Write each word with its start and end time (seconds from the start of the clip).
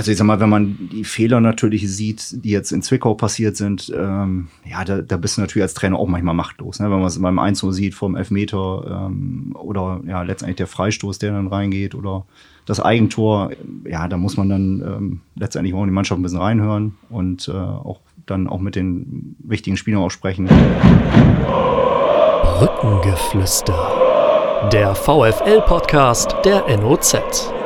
Also 0.00 0.12
ich 0.12 0.16
sag 0.16 0.24
mal, 0.24 0.40
wenn 0.40 0.48
man 0.48 0.88
die 0.90 1.04
Fehler 1.04 1.42
natürlich 1.42 1.94
sieht, 1.94 2.42
die 2.42 2.48
jetzt 2.48 2.72
in 2.72 2.80
Zwickau 2.80 3.12
passiert 3.12 3.58
sind, 3.58 3.92
ähm, 3.94 4.48
ja, 4.64 4.82
da, 4.82 5.02
da 5.02 5.18
bist 5.18 5.36
du 5.36 5.42
natürlich 5.42 5.64
als 5.64 5.74
Trainer 5.74 5.98
auch 5.98 6.08
manchmal 6.08 6.34
machtlos. 6.34 6.80
Ne? 6.80 6.90
Wenn 6.90 7.00
man 7.00 7.06
es 7.06 7.20
beim 7.20 7.38
1 7.38 7.60
sieht 7.68 7.94
vom 7.94 8.16
Elfmeter 8.16 9.08
ähm, 9.10 9.54
oder 9.54 10.00
ja, 10.06 10.22
letztendlich 10.22 10.56
der 10.56 10.68
Freistoß, 10.68 11.18
der 11.18 11.32
dann 11.32 11.48
reingeht 11.48 11.94
oder 11.94 12.24
das 12.64 12.80
Eigentor, 12.80 13.50
ja, 13.84 14.08
da 14.08 14.16
muss 14.16 14.38
man 14.38 14.48
dann 14.48 14.80
ähm, 14.80 15.20
letztendlich 15.36 15.74
auch 15.74 15.82
in 15.82 15.88
die 15.88 15.94
Mannschaft 15.94 16.18
ein 16.18 16.22
bisschen 16.22 16.40
reinhören 16.40 16.96
und 17.10 17.48
äh, 17.48 17.52
auch 17.52 18.00
dann 18.24 18.48
auch 18.48 18.60
mit 18.60 18.76
den 18.76 19.36
wichtigen 19.40 19.76
Spielern 19.76 20.00
auch 20.00 20.10
sprechen. 20.10 20.48
Brückengeflüster. 22.56 24.70
Der 24.72 24.94
VFL-Podcast 24.94 26.36
der 26.46 26.64
NOZ. 26.78 27.59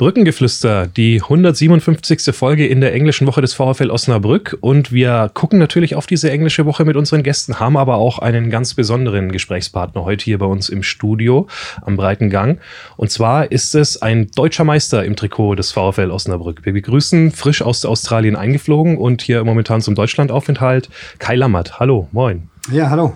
Brückengeflüster, 0.00 0.86
die 0.86 1.20
157. 1.20 2.34
Folge 2.34 2.66
in 2.66 2.80
der 2.80 2.94
englischen 2.94 3.26
Woche 3.26 3.42
des 3.42 3.52
VfL 3.52 3.90
Osnabrück. 3.90 4.56
Und 4.62 4.92
wir 4.92 5.30
gucken 5.34 5.58
natürlich 5.58 5.94
auf 5.94 6.06
diese 6.06 6.30
englische 6.30 6.64
Woche 6.64 6.86
mit 6.86 6.96
unseren 6.96 7.22
Gästen, 7.22 7.60
haben 7.60 7.76
aber 7.76 7.96
auch 7.96 8.18
einen 8.18 8.48
ganz 8.48 8.72
besonderen 8.72 9.30
Gesprächspartner 9.30 10.02
heute 10.06 10.24
hier 10.24 10.38
bei 10.38 10.46
uns 10.46 10.70
im 10.70 10.82
Studio 10.82 11.48
am 11.82 11.98
Breiten 11.98 12.30
Gang. 12.30 12.60
Und 12.96 13.10
zwar 13.10 13.52
ist 13.52 13.74
es 13.74 14.00
ein 14.00 14.30
deutscher 14.30 14.64
Meister 14.64 15.04
im 15.04 15.16
Trikot 15.16 15.56
des 15.56 15.72
VfL 15.72 16.10
Osnabrück. 16.10 16.64
Wir 16.64 16.72
begrüßen 16.72 17.30
frisch 17.30 17.60
aus 17.60 17.84
Australien 17.84 18.36
eingeflogen 18.36 18.96
und 18.96 19.20
hier 19.20 19.44
momentan 19.44 19.82
zum 19.82 19.94
Deutschlandaufenthalt 19.94 20.88
Kai 21.18 21.36
Lammert. 21.36 21.78
Hallo, 21.78 22.08
moin. 22.10 22.48
Ja, 22.72 22.88
hallo. 22.88 23.12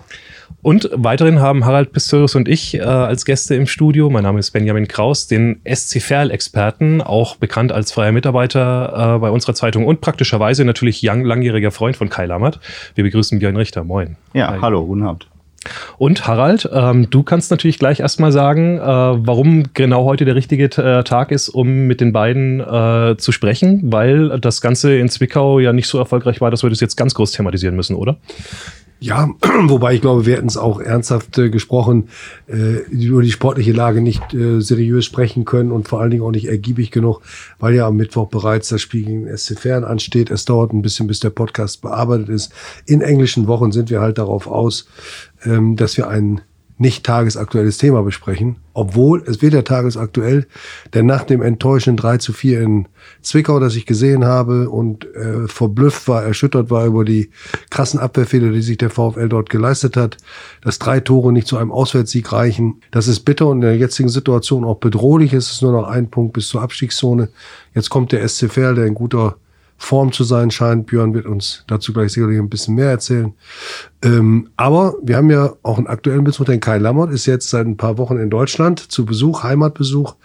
Und 0.63 0.89
weiterhin 0.95 1.41
haben 1.41 1.65
Harald 1.65 1.93
Pistorius 1.93 2.35
und 2.35 2.49
ich 2.49 2.75
äh, 2.75 2.81
als 2.81 3.25
Gäste 3.25 3.55
im 3.55 3.67
Studio, 3.67 4.09
mein 4.09 4.23
Name 4.23 4.39
ist 4.39 4.51
Benjamin 4.53 4.89
Kraus, 4.89 5.27
den 5.27 5.61
SC 5.65 6.01
Verl-Experten, 6.01 7.03
auch 7.03 7.37
bekannt 7.37 7.71
als 7.71 7.93
freier 7.93 8.13
Mitarbeiter 8.13 9.17
äh, 9.17 9.19
bei 9.19 9.30
unserer 9.30 9.55
Zeitung 9.55 9.87
und 9.87 10.01
praktischerweise 10.01 10.65
natürlich 10.65 11.03
young, 11.03 11.25
langjähriger 11.25 11.71
Freund 11.71 11.96
von 11.96 12.09
Kai 12.09 12.27
Lammert. 12.27 12.61
Wir 12.95 13.05
begrüßen 13.05 13.38
Björn 13.38 13.57
Richter. 13.57 13.85
Moin. 13.85 14.16
Ja, 14.33 14.52
Hi. 14.52 14.59
hallo, 14.61 14.87
guten 14.87 15.02
Abend. 15.02 15.29
Und 15.99 16.27
Harald, 16.27 16.68
ähm, 16.73 17.09
du 17.11 17.23
kannst 17.23 17.51
natürlich 17.51 17.79
gleich 17.79 18.01
erstmal 18.01 18.33
sagen, 18.33 18.79
äh, 18.79 18.83
warum 18.83 19.65
genau 19.74 20.05
heute 20.05 20.24
der 20.24 20.35
richtige 20.35 20.65
äh, 20.65 21.05
Tag 21.05 21.30
ist, 21.30 21.49
um 21.49 21.87
mit 21.87 22.01
den 22.01 22.13
beiden 22.13 22.61
äh, 22.61 23.16
zu 23.16 23.33
sprechen, 23.33 23.80
weil 23.85 24.39
das 24.41 24.61
Ganze 24.61 24.96
in 24.96 25.09
Zwickau 25.09 25.61
ja 25.61 25.73
nicht 25.73 25.89
so 25.89 25.99
erfolgreich 25.99 26.41
war, 26.41 26.51
dass 26.51 26.63
wir 26.63 26.71
das 26.71 26.80
jetzt 26.80 26.96
ganz 26.96 27.15
groß 27.15 27.33
thematisieren 27.33 27.77
müssen, 27.77 27.96
oder? 27.96 28.16
Ja, 29.05 29.29
wobei 29.65 29.93
ich 29.93 30.01
glaube, 30.01 30.24
wir 30.24 30.35
hätten 30.35 30.47
es 30.47 30.57
auch 30.57 30.80
ernsthaft 30.80 31.37
äh, 31.37 31.51
gesprochen, 31.51 32.09
äh, 32.47 32.79
über 32.91 33.21
die 33.21 33.30
sportliche 33.30 33.73
Lage 33.73 34.01
nicht 34.01 34.33
äh, 34.33 34.61
seriös 34.63 35.05
sprechen 35.05 35.45
können 35.45 35.73
und 35.73 35.88
vor 35.88 36.01
allen 36.01 36.11
Dingen 36.11 36.23
auch 36.23 36.30
nicht 36.30 36.46
ergiebig 36.46 36.91
genug, 36.91 37.21
weil 37.59 37.74
ja 37.74 37.87
am 37.87 37.96
Mittwoch 37.96 38.29
bereits 38.29 38.71
das 38.71 38.80
Spiel 38.80 39.05
gegen 39.05 39.37
SC 39.37 39.59
Fern 39.59 39.85
ansteht. 39.85 40.30
Es 40.30 40.46
dauert 40.46 40.73
ein 40.73 40.80
bisschen, 40.80 41.07
bis 41.07 41.21
der 41.21 41.29
Podcast 41.29 41.83
bearbeitet 41.83 42.30
ist. 42.30 42.55
In 42.87 43.02
englischen 43.02 43.46
Wochen 43.46 43.73
sind 43.73 43.91
wir 43.91 44.01
halt 44.01 44.16
darauf 44.16 44.46
aus, 44.46 44.88
ähm, 45.45 45.77
dass 45.77 45.99
wir 45.99 46.09
einen 46.09 46.41
nicht 46.77 47.07
tagesaktuelles 47.07 47.79
Thema 47.79 48.03
besprechen, 48.03 48.57
obwohl 48.73 49.23
es 49.27 49.41
wird 49.41 49.55
ja 49.55 49.63
tagesaktuell, 49.63 50.47
denn 50.93 51.07
nach 51.07 51.23
dem 51.23 51.41
enttäuschenden 51.41 51.97
3 51.97 52.19
zu 52.19 52.33
4 52.33 52.63
in 52.63 52.89
Zwickau, 53.23 53.61
das 53.61 53.77
ich 53.77 53.87
gesehen 53.87 54.25
habe 54.25 54.69
und 54.69 55.07
äh, 55.15 55.47
verblüfft 55.47 56.09
war, 56.09 56.25
erschüttert 56.25 56.71
war 56.71 56.87
über 56.87 57.05
die 57.05 57.30
krassen 57.71 58.01
Abwehrfehler, 58.01 58.51
die 58.51 58.63
sich 58.63 58.77
der 58.77 58.91
VfL 58.91 59.29
dort 59.29 59.51
geleistet 59.51 59.97
hat, 59.97 60.17
dass 60.63 60.80
drei 60.80 60.99
Tore 60.99 61.33
nicht 61.33 61.47
zu 61.47 61.57
einem 61.57 61.71
Auswärtssieg 61.71 62.33
reichen, 62.33 62.80
das 62.91 63.07
ist 63.07 63.21
bitter 63.21 63.47
und 63.47 63.59
in 63.59 63.63
der 63.63 63.77
jetzigen 63.77 64.09
Situation 64.09 64.65
auch 64.65 64.78
bedrohlich, 64.78 65.33
es 65.33 65.53
ist 65.53 65.62
nur 65.62 65.72
noch 65.72 65.87
ein 65.87 66.11
Punkt 66.11 66.33
bis 66.33 66.49
zur 66.49 66.62
Abstiegszone. 66.62 67.28
Jetzt 67.72 67.91
kommt 67.91 68.11
der 68.11 68.27
SC 68.28 68.50
Verl, 68.50 68.75
der 68.75 68.87
ein 68.87 68.95
guter 68.95 69.37
Form 69.77 70.12
zu 70.12 70.25
sein 70.25 70.50
scheint. 70.50 70.87
Björn 70.87 71.15
wird 71.15 71.27
uns 71.27 71.65
dazu 71.67 71.93
gleich 71.93 72.12
sicherlich 72.12 72.39
ein 72.39 72.49
bisschen 72.49 72.75
mehr 72.75 72.91
erzählen. 72.91 73.34
Ähm, 74.05 74.50
aber 74.56 74.94
wir 75.03 75.17
haben 75.17 75.31
ja 75.31 75.55
auch 75.62 75.79
einen 75.79 75.87
aktuellen 75.87 76.25
Bezug, 76.25 76.47
denn 76.47 76.61
Kai 76.61 76.77
Lammert 76.77 77.11
ist 77.11 77.25
jetzt 77.25 77.49
seit 77.49 77.67
ein 77.67 77.79
paar 77.79 77.97
Wochen 77.97 78.19
in 78.19 78.29
Deutschland 78.29 78.79
zu 78.79 79.07
Besuch, 79.07 79.43
Heimatbesuch. 79.43 80.17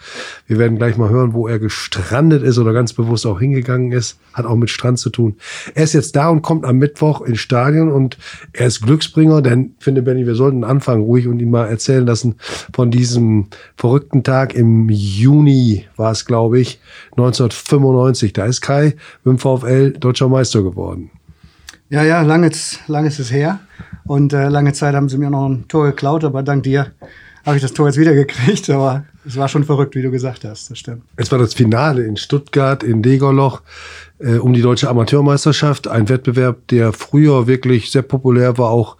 Wir 0.46 0.58
werden 0.58 0.76
gleich 0.76 0.98
mal 0.98 1.08
hören, 1.08 1.32
wo 1.32 1.48
er 1.48 1.58
gestrandet 1.58 2.42
ist 2.42 2.58
oder 2.58 2.74
ganz 2.74 2.92
bewusst 2.92 3.26
auch 3.26 3.40
hingegangen 3.40 3.92
ist. 3.92 4.18
Hat 4.34 4.44
auch 4.44 4.56
mit 4.56 4.68
Strand 4.68 4.98
zu 4.98 5.08
tun. 5.08 5.36
Er 5.74 5.84
ist 5.84 5.94
jetzt 5.94 6.14
da 6.14 6.28
und 6.28 6.42
kommt 6.42 6.66
am 6.66 6.76
Mittwoch 6.76 7.22
ins 7.22 7.40
Stadion 7.40 7.90
und 7.90 8.18
er 8.52 8.66
ist 8.66 8.82
Glücksbringer, 8.82 9.40
denn 9.40 9.74
ich 9.78 9.84
finde, 9.84 10.02
Benny, 10.02 10.26
wir 10.26 10.34
sollten 10.34 10.62
anfangen 10.62 11.02
ruhig 11.02 11.26
und 11.26 11.40
ihn 11.40 11.50
mal 11.50 11.66
erzählen 11.66 12.06
lassen 12.06 12.36
von 12.74 12.90
diesem 12.90 13.48
verrückten 13.76 14.22
Tag 14.22 14.54
im 14.54 14.90
Juni 14.90 15.86
war 15.96 16.12
es, 16.12 16.26
glaube 16.26 16.60
ich, 16.60 16.80
1995. 17.12 18.34
Da 18.34 18.44
ist 18.44 18.60
Kai 18.60 18.94
VfL 19.40 19.92
deutscher 19.92 20.28
Meister 20.28 20.62
geworden. 20.62 21.10
Ja, 21.88 22.04
ja, 22.04 22.22
lange, 22.22 22.50
lange 22.86 23.08
ist 23.08 23.18
es 23.18 23.32
her. 23.32 23.58
Und 24.06 24.32
äh, 24.32 24.48
lange 24.48 24.72
Zeit 24.72 24.94
haben 24.94 25.08
sie 25.08 25.18
mir 25.18 25.30
noch 25.30 25.48
ein 25.48 25.66
Tor 25.68 25.86
geklaut, 25.86 26.24
aber 26.24 26.42
dank 26.42 26.62
dir 26.62 26.92
habe 27.44 27.56
ich 27.56 27.62
das 27.62 27.72
Tor 27.72 27.86
jetzt 27.86 27.98
wieder 27.98 28.14
gekriegt. 28.14 28.68
Aber 28.70 29.04
es 29.26 29.36
war 29.36 29.48
schon 29.48 29.64
verrückt, 29.64 29.94
wie 29.94 30.02
du 30.02 30.10
gesagt 30.10 30.44
hast. 30.44 30.70
Das 30.70 30.78
stimmt. 30.78 31.02
Es 31.16 31.30
war 31.32 31.38
das 31.38 31.54
Finale 31.54 32.04
in 32.04 32.16
Stuttgart, 32.16 32.82
in 32.82 33.02
Degerloch 33.02 33.62
äh, 34.18 34.34
um 34.36 34.52
die 34.52 34.62
deutsche 34.62 34.88
Amateurmeisterschaft. 34.88 35.88
Ein 35.88 36.08
Wettbewerb, 36.08 36.68
der 36.68 36.92
früher 36.92 37.46
wirklich 37.46 37.90
sehr 37.90 38.02
populär 38.02 38.58
war, 38.58 38.70
auch 38.70 38.96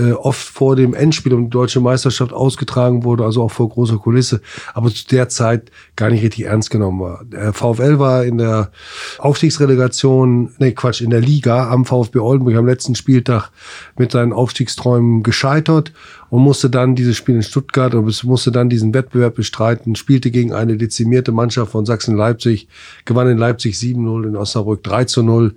äh, 0.00 0.12
oft 0.12 0.40
vor 0.40 0.76
dem 0.76 0.94
Endspiel 0.94 1.34
um 1.34 1.44
die 1.44 1.50
deutsche 1.50 1.80
Meisterschaft 1.80 2.32
ausgetragen 2.32 3.04
wurde, 3.04 3.24
also 3.24 3.42
auch 3.42 3.50
vor 3.50 3.68
großer 3.68 3.98
Kulisse, 3.98 4.40
aber 4.72 4.88
zu 4.88 5.06
der 5.06 5.28
Zeit 5.28 5.70
gar 5.96 6.10
nicht 6.10 6.22
richtig 6.22 6.46
ernst 6.46 6.70
genommen 6.70 7.00
war. 7.00 7.24
Der 7.24 7.52
VfL 7.52 7.98
war 7.98 8.24
in 8.24 8.38
der 8.38 8.70
Aufstiegsrelegation, 9.18 10.54
nee 10.58 10.72
Quatsch, 10.72 11.02
in 11.02 11.10
der 11.10 11.20
Liga 11.20 11.70
am 11.70 11.84
VfB 11.84 12.18
Oldenburg 12.18 12.56
am 12.56 12.66
letzten 12.66 12.94
Spieltag 12.94 13.50
mit 13.98 14.12
seinen 14.12 14.32
Aufstiegsträumen 14.32 15.22
gescheitert 15.22 15.92
und 16.30 16.42
musste 16.42 16.70
dann 16.70 16.94
dieses 16.94 17.16
Spiel 17.16 17.34
in 17.34 17.42
Stuttgart 17.42 17.94
und 17.94 18.24
musste 18.24 18.52
dann 18.52 18.70
diesen 18.70 18.94
Wettbewerb 18.94 19.34
bestreiten, 19.34 19.96
spielte 19.96 20.30
gegen 20.30 20.52
eine 20.52 20.76
dezimierte 20.76 21.32
Mannschaft 21.32 21.72
von 21.72 21.84
Sachsen-Leipzig, 21.84 22.68
gewann 23.04 23.28
in 23.28 23.36
Leipzig 23.36 23.74
7-0, 23.74 24.28
in 24.28 24.36
Osnabrück 24.36 24.82
3 24.84 25.06
0. 25.22 25.54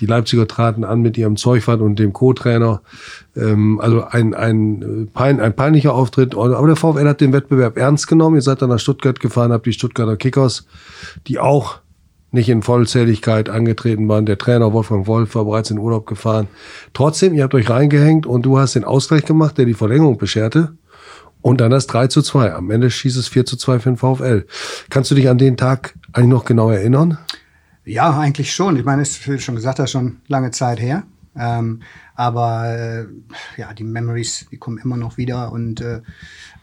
Die 0.00 0.06
Leipziger 0.06 0.48
traten 0.48 0.84
an 0.84 1.00
mit 1.00 1.16
ihrem 1.16 1.36
Zeugwart 1.36 1.80
und 1.80 1.98
dem 1.98 2.12
Co-Trainer. 2.12 2.82
Ähm, 3.36 3.80
also 3.80 4.04
ein, 4.04 4.34
ein, 4.34 5.08
pein, 5.12 5.40
ein 5.40 5.54
peinlicher 5.54 5.94
Auftritt. 5.94 6.34
Aber 6.34 6.66
der 6.66 6.76
VfL 6.76 7.08
hat 7.08 7.20
den 7.20 7.32
Wettbewerb 7.32 7.76
ernst 7.76 8.08
genommen. 8.08 8.36
Ihr 8.36 8.42
seid 8.42 8.62
dann 8.62 8.70
nach 8.70 8.78
Stuttgart 8.78 9.20
gefahren, 9.20 9.52
habt 9.52 9.66
die 9.66 9.72
Stuttgarter 9.72 10.16
Kickers, 10.16 10.66
die 11.26 11.38
auch 11.38 11.80
nicht 12.32 12.48
in 12.48 12.62
Vollzähligkeit 12.62 13.48
angetreten 13.48 14.08
waren. 14.08 14.26
Der 14.26 14.38
Trainer 14.38 14.72
Wolfgang 14.72 15.06
Wolf 15.06 15.34
war 15.34 15.44
bereits 15.44 15.70
in 15.70 15.78
Urlaub 15.78 16.06
gefahren. 16.06 16.48
Trotzdem, 16.92 17.34
ihr 17.34 17.44
habt 17.44 17.54
euch 17.54 17.68
reingehängt 17.68 18.26
und 18.26 18.42
du 18.42 18.58
hast 18.58 18.74
den 18.74 18.84
Ausgleich 18.84 19.24
gemacht, 19.24 19.58
der 19.58 19.64
die 19.64 19.74
Verlängerung 19.74 20.18
bescherte. 20.18 20.76
Und 21.40 21.60
dann 21.60 21.70
das 21.70 21.86
3 21.86 22.08
zu 22.08 22.22
2. 22.22 22.54
Am 22.54 22.70
Ende 22.70 22.90
schießt 22.90 23.16
es 23.16 23.28
4 23.28 23.46
zu 23.46 23.56
2 23.56 23.78
für 23.78 23.90
den 23.90 23.96
VfL. 23.96 24.46
Kannst 24.90 25.10
du 25.10 25.14
dich 25.14 25.28
an 25.28 25.38
den 25.38 25.56
Tag 25.56 25.94
eigentlich 26.12 26.30
noch 26.30 26.44
genau 26.44 26.70
erinnern? 26.70 27.18
Ja, 27.84 28.18
eigentlich 28.18 28.52
schon. 28.52 28.76
Ich 28.76 28.84
meine, 28.84 29.02
es 29.02 29.24
ist, 29.24 29.42
schon 29.42 29.54
gesagt 29.54 29.78
hast, 29.78 29.92
schon 29.92 30.16
lange 30.26 30.50
Zeit 30.50 30.80
her. 30.80 31.04
Ähm, 31.38 31.82
aber 32.14 32.66
äh, 32.68 33.06
ja, 33.56 33.72
die 33.74 33.84
Memories, 33.84 34.46
die 34.50 34.56
kommen 34.56 34.78
immer 34.78 34.96
noch 34.96 35.16
wieder. 35.16 35.52
Und 35.52 35.80
äh, 35.80 36.00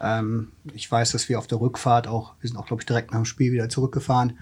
ähm, 0.01 0.51
ich 0.73 0.91
weiß, 0.91 1.11
dass 1.11 1.29
wir 1.29 1.39
auf 1.39 1.47
der 1.47 1.61
Rückfahrt 1.61 2.07
auch, 2.07 2.33
wir 2.41 2.49
sind 2.49 2.57
auch, 2.57 2.65
glaube 2.65 2.81
ich, 2.81 2.85
direkt 2.85 3.11
nach 3.11 3.19
dem 3.19 3.25
Spiel 3.25 3.51
wieder 3.51 3.69
zurückgefahren. 3.69 4.37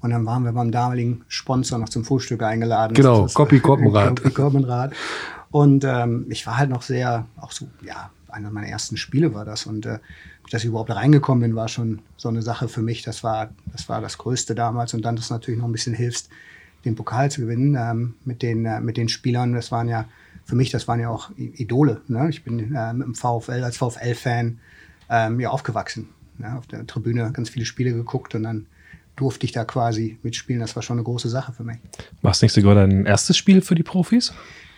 Und 0.00 0.10
dann 0.10 0.26
waren 0.26 0.44
wir 0.44 0.52
beim 0.52 0.70
damaligen 0.70 1.24
Sponsor 1.28 1.78
noch 1.78 1.88
zum 1.88 2.04
Frühstück 2.04 2.42
eingeladen. 2.42 2.94
Genau, 2.94 3.26
Copy 3.26 3.60
Koppenrad. 3.60 4.16
Copy 4.22 4.34
Koppenrad. 4.34 4.92
Und 5.50 5.84
ähm, 5.84 6.26
ich 6.28 6.46
war 6.46 6.58
halt 6.58 6.70
noch 6.70 6.82
sehr, 6.82 7.26
auch 7.40 7.52
so, 7.52 7.68
ja, 7.82 8.10
einer 8.28 8.50
meiner 8.50 8.66
ersten 8.66 8.96
Spiele 8.96 9.32
war 9.32 9.44
das. 9.44 9.66
Und 9.66 9.86
äh, 9.86 10.00
dass 10.50 10.62
ich 10.62 10.68
überhaupt 10.68 10.90
reingekommen 10.90 11.42
bin, 11.42 11.56
war 11.56 11.68
schon 11.68 12.00
so 12.16 12.28
eine 12.28 12.42
Sache 12.42 12.68
für 12.68 12.82
mich. 12.82 13.02
Das 13.02 13.24
war 13.24 13.50
das, 13.72 13.88
war 13.88 14.00
das 14.00 14.18
Größte 14.18 14.54
damals. 14.54 14.92
Und 14.94 15.04
dann, 15.04 15.16
dass 15.16 15.28
du 15.28 15.34
natürlich 15.34 15.60
noch 15.60 15.68
ein 15.68 15.72
bisschen 15.72 15.94
hilfst, 15.94 16.28
den 16.84 16.94
Pokal 16.94 17.30
zu 17.30 17.40
gewinnen 17.40 17.76
ähm, 17.78 18.14
mit, 18.24 18.42
den, 18.42 18.64
äh, 18.64 18.80
mit 18.80 18.96
den 18.96 19.08
Spielern. 19.08 19.52
Das 19.52 19.72
waren 19.72 19.88
ja, 19.88 20.06
für 20.44 20.56
mich, 20.56 20.70
das 20.70 20.88
waren 20.88 21.00
ja 21.00 21.08
auch 21.08 21.30
Idole. 21.36 22.00
Ne? 22.08 22.28
Ich 22.30 22.44
bin 22.44 22.74
äh, 22.74 22.92
mit 22.92 23.06
dem 23.06 23.14
VfL 23.14 23.62
als 23.64 23.76
VfL-Fan 23.76 24.58
ähm, 25.10 25.40
ja 25.40 25.50
aufgewachsen. 25.50 26.08
Ne? 26.38 26.56
Auf 26.56 26.66
der 26.66 26.86
Tribüne 26.86 27.30
ganz 27.32 27.48
viele 27.48 27.64
Spiele 27.64 27.92
geguckt 27.92 28.34
und 28.34 28.44
dann 28.44 28.66
durfte 29.16 29.46
ich 29.46 29.52
da 29.52 29.64
quasi 29.64 30.18
mitspielen. 30.22 30.60
Das 30.60 30.74
war 30.76 30.82
schon 30.82 30.98
eine 30.98 31.04
große 31.04 31.28
Sache 31.28 31.52
für 31.52 31.64
mich. 31.64 31.78
War 32.22 32.32
es 32.32 32.42
nicht 32.42 32.52
sogar 32.52 32.74
dein 32.74 33.06
erstes 33.06 33.36
Spiel 33.36 33.60
für 33.60 33.74
die 33.74 33.82
Profis? 33.82 34.32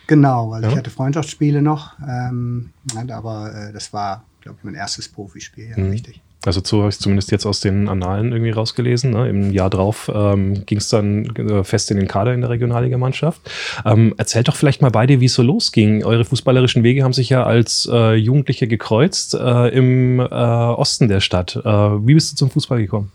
Genau, 0.07 0.51
weil 0.51 0.63
ja. 0.63 0.69
ich 0.69 0.75
hatte 0.77 0.89
Freundschaftsspiele 0.89 1.61
noch, 1.61 1.97
ähm, 2.07 2.71
aber 3.09 3.53
äh, 3.53 3.73
das 3.73 3.91
war, 3.91 4.23
glaube 4.39 4.57
ich, 4.59 4.63
mein 4.63 4.75
erstes 4.75 5.09
Profispiel, 5.09 5.69
ja, 5.69 5.77
mhm. 5.77 5.89
richtig. 5.89 6.21
Also 6.47 6.61
so 6.63 6.79
habe 6.79 6.89
ich 6.89 6.99
zumindest 6.99 7.29
jetzt 7.31 7.45
aus 7.45 7.59
den 7.59 7.89
Annalen 7.89 8.31
irgendwie 8.31 8.51
rausgelesen. 8.51 9.11
Ne? 9.11 9.29
Im 9.29 9.51
Jahr 9.51 9.69
drauf 9.69 10.09
ähm, 10.13 10.65
ging 10.65 10.77
es 10.77 10.87
dann 10.87 11.25
äh, 11.35 11.63
fest 11.63 11.91
in 11.91 11.97
den 11.97 12.07
Kader 12.07 12.33
in 12.33 12.41
der 12.41 12.49
Regionalligamannschaft. 12.49 13.41
Ähm, 13.85 14.13
erzählt 14.17 14.47
doch 14.47 14.55
vielleicht 14.55 14.81
mal 14.81 14.89
beide, 14.89 15.19
wie 15.19 15.25
es 15.25 15.33
so 15.33 15.43
losging. 15.43 16.05
Eure 16.05 16.23
fußballerischen 16.23 16.83
Wege 16.83 17.03
haben 17.03 17.13
sich 17.13 17.29
ja 17.29 17.43
als 17.43 17.87
äh, 17.91 18.13
Jugendliche 18.15 18.67
gekreuzt 18.67 19.33
äh, 19.33 19.67
im 19.69 20.19
äh, 20.19 20.23
Osten 20.23 21.09
der 21.09 21.19
Stadt. 21.19 21.57
Äh, 21.57 21.69
wie 21.69 22.13
bist 22.13 22.31
du 22.31 22.35
zum 22.37 22.49
Fußball 22.49 22.79
gekommen? 22.79 23.11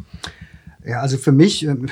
Ja, 0.85 1.01
also 1.01 1.17
für 1.17 1.33
mich, 1.33 1.65
ähm, 1.65 1.87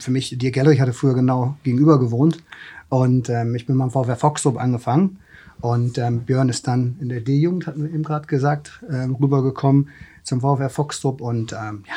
für 0.00 0.10
mich, 0.10 0.36
Dirk 0.36 0.54
Gellrich 0.54 0.80
hatte 0.80 0.92
früher 0.92 1.14
genau 1.14 1.56
gegenüber 1.62 1.98
gewohnt 1.98 2.42
und 2.88 3.28
ähm, 3.28 3.54
ich 3.54 3.66
bin 3.66 3.78
beim 3.78 3.90
VfR 3.90 4.16
Foxtrupp 4.16 4.58
angefangen 4.58 5.18
und 5.60 5.98
ähm, 5.98 6.24
Björn 6.24 6.48
ist 6.48 6.66
dann 6.66 6.96
in 7.00 7.08
der 7.08 7.20
D-Jugend, 7.20 7.66
hatten 7.66 7.82
wir 7.82 7.90
eben 7.90 8.02
gerade 8.02 8.26
gesagt, 8.26 8.82
ähm, 8.90 9.14
rübergekommen 9.14 9.88
zum 10.22 10.40
VfR 10.40 10.70
Foxtrupp 10.70 11.20
und 11.20 11.52
ähm, 11.52 11.84
ja, 11.86 11.94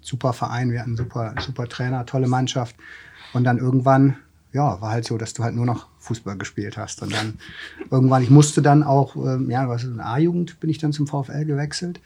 super 0.00 0.32
Verein, 0.32 0.70
wir 0.72 0.80
hatten 0.80 0.96
super, 0.96 1.34
super 1.40 1.68
Trainer, 1.68 2.04
tolle 2.06 2.26
Mannschaft. 2.26 2.76
Und 3.32 3.44
dann 3.44 3.58
irgendwann, 3.58 4.16
ja, 4.52 4.80
war 4.80 4.90
halt 4.90 5.04
so, 5.04 5.16
dass 5.16 5.34
du 5.34 5.44
halt 5.44 5.54
nur 5.54 5.66
noch 5.66 5.86
Fußball 5.98 6.36
gespielt 6.36 6.76
hast. 6.76 7.02
Und 7.02 7.12
dann 7.14 7.38
irgendwann, 7.90 8.22
ich 8.22 8.30
musste 8.30 8.60
dann 8.60 8.82
auch, 8.82 9.16
ähm, 9.16 9.50
ja, 9.50 9.68
was 9.68 9.84
ist 9.84 9.92
eine 9.92 10.04
A-Jugend, 10.04 10.60
bin 10.60 10.68
ich 10.68 10.78
dann 10.78 10.92
zum 10.92 11.06
VfL 11.06 11.44
gewechselt. 11.44 12.00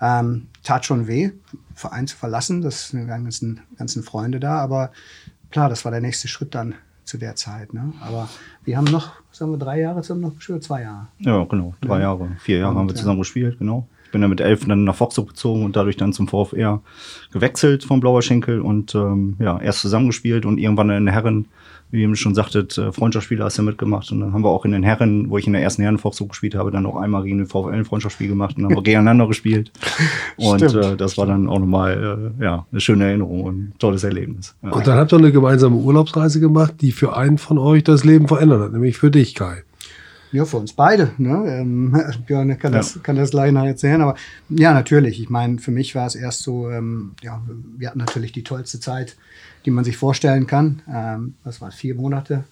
Ähm, 0.00 0.48
tat 0.62 0.84
schon 0.84 1.06
weh, 1.06 1.30
Verein 1.74 2.06
zu 2.06 2.16
verlassen. 2.16 2.60
Das 2.60 2.88
sind 2.88 3.02
die 3.02 3.06
ganzen, 3.06 3.60
ganzen 3.78 4.02
Freunde 4.02 4.40
da. 4.40 4.58
Aber 4.58 4.90
klar, 5.50 5.68
das 5.68 5.84
war 5.84 5.92
der 5.92 6.00
nächste 6.00 6.28
Schritt 6.28 6.54
dann 6.54 6.74
zu 7.04 7.18
der 7.18 7.36
Zeit. 7.36 7.74
Ne? 7.74 7.92
Aber 8.00 8.28
wir 8.64 8.76
haben 8.76 8.90
noch, 8.90 9.12
sagen 9.30 9.52
wir, 9.52 9.58
drei 9.58 9.80
Jahre 9.80 10.02
zusammen 10.02 10.22
noch 10.22 10.36
gespielt, 10.36 10.64
zwei 10.64 10.82
Jahre. 10.82 11.06
Ja, 11.18 11.44
genau, 11.44 11.74
drei 11.80 11.96
ja. 11.96 12.02
Jahre, 12.02 12.28
vier 12.38 12.58
Jahre 12.58 12.72
und, 12.72 12.78
haben 12.78 12.88
wir 12.88 12.94
zusammen 12.94 13.18
gespielt, 13.18 13.58
genau. 13.58 13.86
Ich 14.06 14.10
bin 14.10 14.20
dann 14.20 14.30
mit 14.30 14.40
elf 14.40 14.64
dann 14.64 14.84
nach 14.84 14.94
Foxhof 14.94 15.26
gezogen 15.26 15.64
und 15.64 15.74
dadurch 15.74 15.96
dann 15.96 16.12
zum 16.12 16.28
VfR 16.28 16.80
gewechselt 17.32 17.82
vom 17.82 18.00
Blauer 18.00 18.22
Schenkel 18.22 18.60
und 18.60 18.94
ähm, 18.94 19.36
ja, 19.40 19.60
erst 19.60 19.80
zusammengespielt 19.80 20.46
und 20.46 20.58
irgendwann 20.58 20.90
in 20.90 21.06
den 21.06 21.12
Herren 21.12 21.46
wie 21.94 22.02
ihr 22.02 22.16
schon 22.16 22.34
sagtet, 22.34 22.76
äh, 22.76 22.92
Freundschaftsspiele 22.92 23.44
hast 23.44 23.56
du 23.56 23.62
mitgemacht. 23.62 24.10
Und 24.10 24.20
dann 24.20 24.32
haben 24.32 24.42
wir 24.42 24.50
auch 24.50 24.64
in 24.64 24.72
den 24.72 24.82
Herren, 24.82 25.30
wo 25.30 25.38
ich 25.38 25.46
in 25.46 25.52
der 25.52 25.62
ersten 25.62 25.82
Herrenfachzug 25.82 26.30
gespielt 26.30 26.56
habe, 26.56 26.70
dann 26.72 26.82
noch 26.82 26.96
einmal 26.96 27.22
gegen 27.22 27.38
den 27.38 27.46
VfL 27.46 27.72
ein 27.72 27.84
Freundschaftsspiel 27.84 28.28
gemacht 28.28 28.56
und 28.56 28.64
dann 28.64 28.72
haben 28.72 28.78
wir 28.78 28.82
gegeneinander 28.84 29.28
gespielt. 29.28 29.70
Und 30.36 30.60
äh, 30.60 30.96
das 30.96 31.16
war 31.16 31.26
dann 31.26 31.48
auch 31.48 31.60
nochmal 31.60 32.32
äh, 32.38 32.44
ja, 32.44 32.66
eine 32.70 32.80
schöne 32.80 33.04
Erinnerung 33.04 33.44
und 33.44 33.58
ein 33.58 33.72
tolles 33.78 34.02
Erlebnis. 34.02 34.54
Ja. 34.62 34.70
Und 34.70 34.86
dann 34.86 34.98
habt 34.98 35.12
ihr 35.12 35.18
eine 35.18 35.30
gemeinsame 35.30 35.76
Urlaubsreise 35.76 36.40
gemacht, 36.40 36.74
die 36.80 36.90
für 36.90 37.16
einen 37.16 37.38
von 37.38 37.58
euch 37.58 37.84
das 37.84 38.04
Leben 38.04 38.26
verändert 38.26 38.60
hat, 38.60 38.72
nämlich 38.72 38.98
für 38.98 39.12
dich, 39.12 39.34
Kai. 39.36 39.62
Ja, 40.32 40.44
für 40.44 40.56
uns 40.56 40.72
beide. 40.72 41.12
Ne? 41.16 41.44
Ähm, 41.46 41.96
Björn 42.26 42.58
kann 42.58 42.72
das, 42.72 42.96
ja. 42.96 43.00
kann 43.02 43.14
das 43.14 43.30
gleich 43.30 43.52
noch 43.52 43.64
erzählen. 43.64 44.02
Aber 44.02 44.16
ja, 44.48 44.74
natürlich. 44.74 45.20
Ich 45.20 45.30
meine, 45.30 45.58
für 45.58 45.70
mich 45.70 45.94
war 45.94 46.08
es 46.08 46.16
erst 46.16 46.42
so, 46.42 46.68
ähm, 46.70 47.12
ja, 47.22 47.40
wir 47.78 47.86
hatten 47.86 48.00
natürlich 48.00 48.32
die 48.32 48.42
tollste 48.42 48.80
Zeit 48.80 49.16
die 49.64 49.70
man 49.70 49.84
sich 49.84 49.96
vorstellen 49.96 50.46
kann. 50.46 50.82
Ähm, 50.92 51.34
was 51.44 51.60
war 51.60 51.70
vier 51.70 51.94
Monate? 51.94 52.44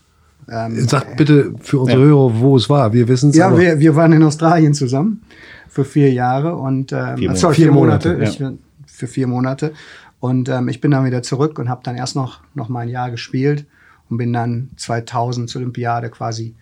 Ähm, 0.49 0.89
Sagt 0.89 1.17
bitte 1.17 1.55
für 1.61 1.81
unsere 1.81 2.01
ja. 2.01 2.07
Hörer, 2.07 2.41
wo 2.41 2.57
es 2.57 2.69
war. 2.69 2.93
Wir 2.93 3.07
wissen 3.09 3.31
es. 3.31 3.37
Ja, 3.37 3.57
wir, 3.57 3.79
wir 3.79 3.95
waren 3.95 4.13
in 4.13 4.23
Australien 4.23 4.75
zusammen 4.75 5.23
für 5.69 5.85
vier 5.85 6.13
Jahre 6.13 6.57
und 6.57 6.93
ähm, 6.93 7.17
vier, 7.17 7.37
sorry, 7.37 7.55
vier 7.55 7.73
Monate. 7.73 8.15
Monate 8.15 8.31
ich, 8.31 8.39
ja. 8.39 8.53
Für 8.87 9.07
vier 9.07 9.27
Monate. 9.27 9.73
Und 10.21 10.49
ähm, 10.49 10.69
ich 10.69 10.81
bin 10.81 10.91
dann 10.91 11.05
wieder 11.05 11.23
zurück 11.23 11.59
und 11.59 11.69
habe 11.69 11.81
dann 11.85 11.97
erst 11.97 12.15
noch, 12.15 12.41
noch 12.55 12.69
mal 12.69 12.81
ein 12.81 12.89
Jahr 12.89 13.11
gespielt 13.11 13.67
und 14.09 14.19
bin 14.19 14.33
dann 14.33 14.71
2000 14.77 15.49
zur 15.49 15.61
Olympiade 15.61 16.11
quasi, 16.11 16.55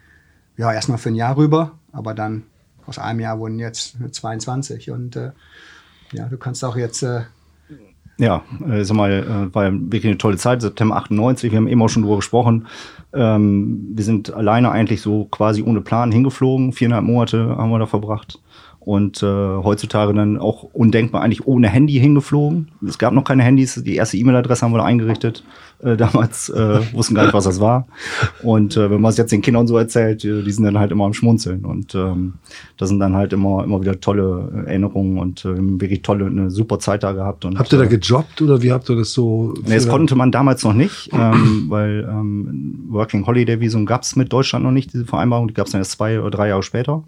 ja, 0.57 0.73
erstmal 0.73 0.99
für 0.99 1.11
ein 1.11 1.15
Jahr 1.15 1.37
rüber, 1.37 1.73
aber 1.93 2.15
dann 2.15 2.45
aus 2.87 2.99
einem 2.99 3.21
Jahr 3.21 3.39
wurden 3.39 3.59
jetzt 3.59 3.97
22. 4.11 4.91
Und 4.91 5.17
äh, 5.17 5.33
ja, 6.13 6.27
du 6.27 6.37
kannst 6.39 6.65
auch 6.65 6.77
jetzt 6.77 7.03
äh, 7.03 7.23
ja, 8.21 8.43
äh, 8.71 8.85
sag 8.85 8.97
mal, 8.97 9.11
äh, 9.11 9.55
war 9.55 9.73
wirklich 9.73 10.07
eine 10.07 10.19
tolle 10.19 10.37
Zeit, 10.37 10.61
September 10.61 10.97
98, 10.97 11.51
wir 11.51 11.59
haben 11.59 11.69
eben 11.69 11.83
auch 11.83 11.89
schon 11.89 12.03
drüber 12.03 12.17
gesprochen. 12.17 12.67
Ähm, 13.13 13.89
wir 13.95 14.05
sind 14.05 14.33
alleine 14.33 14.71
eigentlich 14.71 15.01
so 15.01 15.25
quasi 15.25 15.63
ohne 15.63 15.81
Plan 15.81 16.13
hingeflogen, 16.13 16.73
viereinhalb 16.73 17.05
Monate 17.05 17.57
haben 17.57 17.71
wir 17.71 17.79
da 17.79 17.87
verbracht 17.87 18.39
und 18.81 19.23
äh, 19.23 19.27
heutzutage 19.27 20.15
dann 20.15 20.39
auch 20.39 20.63
undenkbar 20.63 21.23
eigentlich 21.23 21.47
ohne 21.47 21.69
Handy 21.69 21.95
hingeflogen. 21.95 22.69
Es 22.87 22.99
gab 22.99 23.13
noch 23.13 23.25
keine 23.25 23.43
Handys, 23.43 23.75
die 23.85 23.97
erste 23.97 24.17
E-Mail-Adresse 24.17 24.65
haben 24.65 24.73
wir 24.73 24.79
da 24.79 24.85
eingerichtet. 24.85 25.45
Äh, 25.83 25.97
damals 25.97 26.49
äh, 26.49 26.81
wussten 26.95 27.15
gar 27.15 27.25
nicht, 27.25 27.35
was 27.35 27.45
das 27.45 27.61
war. 27.61 27.87
Und 28.43 28.77
äh, 28.77 28.91
wenn 28.91 29.01
man 29.01 29.11
es 29.11 29.19
jetzt 29.19 29.33
den 29.33 29.43
Kindern 29.43 29.67
so 29.67 29.77
erzählt, 29.77 30.23
die, 30.23 30.43
die 30.43 30.51
sind 30.51 30.65
dann 30.65 30.79
halt 30.79 30.93
immer 30.93 31.05
am 31.05 31.13
Schmunzeln. 31.13 31.65
Und 31.65 31.95
ähm, 31.95 32.35
das 32.79 32.89
sind 32.89 33.01
dann 33.01 33.15
halt 33.15 33.33
immer, 33.35 33.65
immer 33.65 33.81
wieder 33.83 34.01
tolle 34.01 34.65
Erinnerungen 34.67 35.19
und 35.19 35.45
äh, 35.45 35.55
wirklich 35.57 36.03
tolle, 36.03 36.27
eine 36.27 36.51
super 36.51 36.79
Zeit 36.79 37.03
da 37.03 37.13
gehabt. 37.13 37.45
Und, 37.45 37.59
habt 37.59 37.73
ihr 37.73 37.79
da 37.79 37.85
äh, 37.85 37.89
gejobbt 37.89 38.41
oder 38.41 38.63
wie 38.63 38.73
habt 38.73 38.89
ihr 38.89 38.97
das 38.97 39.13
so? 39.13 39.55
Nee, 39.67 39.75
das 39.75 39.89
konnte 39.89 40.17
man 40.17 40.33
damals 40.33 40.65
noch 40.65 40.75
nicht, 40.75 41.11
ähm, 41.13 41.67
weil 41.69 42.09
ähm, 42.11 42.87
Working 42.89 43.27
Holiday 43.27 43.61
Visum 43.61 43.85
gab 43.87 44.03
es 44.03 44.17
mit 44.17 44.33
Deutschland 44.33 44.65
noch 44.65 44.73
nicht, 44.73 44.93
diese 44.93 45.05
Vereinbarung. 45.05 45.49
Die 45.49 45.55
gab 45.55 45.67
es 45.67 45.73
dann 45.73 45.83
erst 45.83 45.93
zwei 45.93 46.19
oder 46.19 46.31
drei 46.31 46.49
Jahre 46.49 46.63
später. 46.63 47.05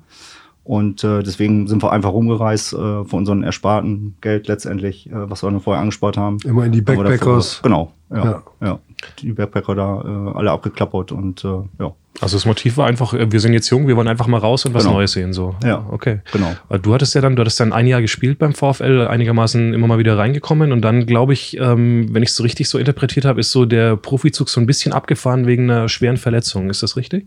Und 0.65 1.03
äh, 1.03 1.23
deswegen 1.23 1.67
sind 1.67 1.83
wir 1.83 1.93
einfach 1.93 2.13
rumgereist 2.13 2.73
äh, 2.73 2.77
von 2.77 3.21
unserem 3.21 3.43
ersparten 3.43 4.17
Geld 4.21 4.47
letztendlich, 4.47 5.11
äh, 5.11 5.31
was 5.31 5.43
wir 5.43 5.51
dann 5.51 5.61
vorher 5.61 5.81
angespart 5.81 6.17
haben. 6.17 6.39
Immer 6.45 6.67
in 6.67 6.73
die 6.73 6.81
Backpackers. 6.81 7.61
Genau, 7.63 7.93
ja, 8.11 8.25
ja. 8.25 8.43
ja. 8.61 8.79
Die 9.19 9.33
Backpacker 9.33 9.75
da 9.75 10.03
äh, 10.03 10.39
alle 10.39 10.53
abgeklappert 10.53 11.11
und 11.11 11.45
äh, 11.45 11.49
ja. 11.81 11.93
Also 12.21 12.37
das 12.37 12.45
Motiv 12.45 12.77
war 12.77 12.87
einfach, 12.87 13.15
äh, 13.15 13.33
wir 13.33 13.41
sind 13.41 13.55
jetzt 13.55 13.69
jung, 13.71 13.89
wir 13.89 13.97
wollen 13.97 14.07
einfach 14.07 14.29
mal 14.29 14.39
raus 14.39 14.65
und 14.65 14.75
was 14.75 14.85
genau. 14.85 14.97
Neues 14.97 15.13
sehen. 15.13 15.33
So. 15.33 15.57
Ja, 15.65 15.85
okay. 15.91 16.21
Genau. 16.33 16.55
Du 16.81 16.95
hattest 16.95 17.17
ja 17.17 17.21
dann, 17.21 17.35
du 17.35 17.41
hattest 17.41 17.59
dann 17.59 17.73
ein 17.73 17.89
Jahr 17.89 18.01
gespielt 18.01 18.39
beim 18.39 18.53
VfL, 18.53 19.09
einigermaßen 19.09 19.75
immer 19.75 19.89
mal 19.89 19.99
wieder 19.99 20.17
reingekommen 20.17 20.71
und 20.71 20.83
dann 20.83 21.07
glaube 21.07 21.33
ich, 21.33 21.57
ähm, 21.59 22.15
wenn 22.15 22.23
ich 22.23 22.29
es 22.29 22.37
so 22.37 22.45
richtig 22.45 22.69
so 22.69 22.79
interpretiert 22.79 23.25
habe, 23.25 23.41
ist 23.41 23.51
so 23.51 23.65
der 23.65 23.97
Profizug 23.97 24.49
so 24.49 24.61
ein 24.61 24.67
bisschen 24.67 24.93
abgefahren 24.93 25.49
wegen 25.49 25.69
einer 25.69 25.89
schweren 25.89 26.19
Verletzung. 26.19 26.71
Ist 26.71 26.85
das 26.85 26.97
richtig? 26.97 27.27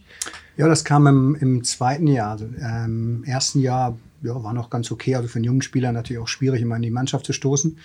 Ja, 0.57 0.67
das 0.67 0.85
kam 0.85 1.05
im, 1.07 1.35
im 1.35 1.63
zweiten 1.63 2.07
Jahr. 2.07 2.31
Also, 2.31 2.45
ähm, 2.45 3.23
Im 3.23 3.23
ersten 3.25 3.59
Jahr 3.59 3.97
ja, 4.21 4.43
war 4.43 4.53
noch 4.53 4.69
ganz 4.69 4.91
okay. 4.91 5.15
Also 5.15 5.27
für 5.27 5.35
einen 5.35 5.45
jungen 5.45 5.61
Spieler 5.61 5.91
natürlich 5.91 6.21
auch 6.21 6.27
schwierig, 6.27 6.61
immer 6.61 6.77
in 6.77 6.81
die 6.81 6.91
Mannschaft 6.91 7.25
zu 7.25 7.33
stoßen. 7.33 7.77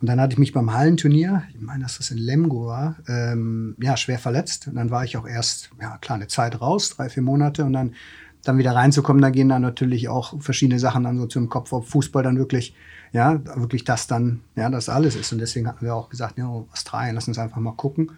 Und 0.00 0.08
dann 0.08 0.20
hatte 0.20 0.34
ich 0.34 0.38
mich 0.38 0.52
beim 0.52 0.72
Hallenturnier, 0.72 1.44
ich 1.54 1.60
meine, 1.60 1.84
dass 1.84 1.96
das 1.96 2.10
in 2.10 2.18
Lemgo 2.18 2.66
war, 2.66 2.96
ähm, 3.08 3.74
ja, 3.80 3.96
schwer 3.96 4.18
verletzt. 4.18 4.68
Und 4.68 4.74
dann 4.74 4.90
war 4.90 5.04
ich 5.04 5.16
auch 5.16 5.26
erst, 5.26 5.70
ja, 5.80 5.96
klar, 5.98 6.16
eine 6.16 6.26
Zeit 6.26 6.60
raus, 6.60 6.90
drei, 6.90 7.08
vier 7.08 7.22
Monate. 7.22 7.64
Und 7.64 7.72
dann, 7.72 7.94
dann 8.42 8.58
wieder 8.58 8.74
reinzukommen, 8.74 9.22
da 9.22 9.30
gehen 9.30 9.48
dann 9.48 9.62
natürlich 9.62 10.08
auch 10.08 10.40
verschiedene 10.42 10.78
Sachen 10.78 11.04
dann 11.04 11.18
so 11.18 11.26
zum 11.26 11.48
Kopf, 11.48 11.72
ob 11.72 11.86
Fußball 11.86 12.22
dann 12.22 12.36
wirklich, 12.36 12.74
ja, 13.12 13.40
wirklich 13.56 13.84
das 13.84 14.06
dann, 14.06 14.40
ja, 14.56 14.68
das 14.68 14.90
alles 14.90 15.16
ist. 15.16 15.32
Und 15.32 15.38
deswegen 15.38 15.66
hatten 15.66 15.86
wir 15.86 15.94
auch 15.94 16.10
gesagt, 16.10 16.36
ja, 16.36 16.48
Australien, 16.48 17.14
lass 17.14 17.28
uns 17.28 17.38
einfach 17.38 17.58
mal 17.58 17.72
gucken. 17.72 18.10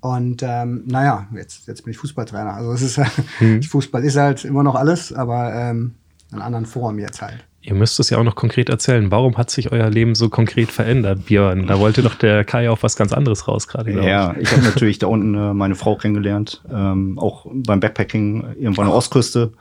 Und 0.00 0.42
ähm, 0.42 0.82
naja, 0.86 1.26
jetzt, 1.34 1.66
jetzt 1.68 1.84
bin 1.84 1.92
ich 1.92 1.98
Fußballtrainer. 1.98 2.54
Also 2.54 2.72
es 2.72 2.82
ist 2.82 3.00
hm. 3.38 3.62
Fußball 3.62 4.04
ist 4.04 4.16
halt 4.16 4.44
immer 4.44 4.62
noch 4.62 4.74
alles, 4.74 5.12
aber 5.12 5.54
ähm, 5.54 5.94
in 6.32 6.40
anderen 6.40 6.66
Form 6.66 6.98
jetzt 6.98 7.20
halt. 7.20 7.44
Ihr 7.62 7.74
müsst 7.74 8.00
es 8.00 8.08
ja 8.08 8.16
auch 8.16 8.24
noch 8.24 8.36
konkret 8.36 8.70
erzählen. 8.70 9.10
Warum 9.10 9.36
hat 9.36 9.50
sich 9.50 9.70
euer 9.70 9.90
Leben 9.90 10.14
so 10.14 10.30
konkret 10.30 10.70
verändert, 10.70 11.26
Björn? 11.26 11.66
Da 11.66 11.78
wollte 11.78 12.00
doch 12.00 12.14
der 12.14 12.42
Kai 12.42 12.70
auf 12.70 12.82
was 12.82 12.96
ganz 12.96 13.12
anderes 13.12 13.46
raus 13.48 13.68
gerade. 13.68 13.92
Ja, 14.02 14.32
ich, 14.32 14.42
ich 14.42 14.52
habe 14.52 14.62
natürlich 14.64 14.98
da 14.98 15.08
unten 15.08 15.34
äh, 15.34 15.52
meine 15.52 15.74
Frau 15.74 15.96
kennengelernt, 15.96 16.62
ähm, 16.72 17.18
auch 17.18 17.46
beim 17.52 17.80
Backpacking 17.80 18.54
irgendwo 18.58 18.80
an 18.80 18.88
der 18.88 18.96
Ostküste. 18.96 19.52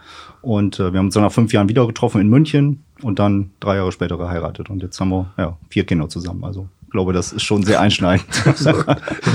Und 0.42 0.80
äh, 0.80 0.94
wir 0.94 1.00
haben 1.00 1.08
uns 1.08 1.16
dann 1.16 1.24
nach 1.24 1.34
fünf 1.34 1.52
Jahren 1.52 1.68
wieder 1.68 1.86
getroffen 1.86 2.22
in 2.22 2.30
München 2.30 2.86
und 3.02 3.20
dann 3.20 3.52
drei 3.60 3.75
Jahre 3.75 3.92
später 3.92 4.18
geheiratet. 4.18 4.70
Und 4.70 4.82
jetzt 4.82 4.98
haben 5.02 5.10
wir 5.10 5.34
ja, 5.38 5.58
vier 5.70 5.86
Kinder 5.86 6.08
zusammen. 6.08 6.46
Also 6.46 6.70
glaube, 6.89 7.13
das 7.13 7.31
ist 7.31 7.43
schon 7.43 7.63
sehr 7.63 7.79
einschneidend. 7.79 8.27
so, 8.55 8.72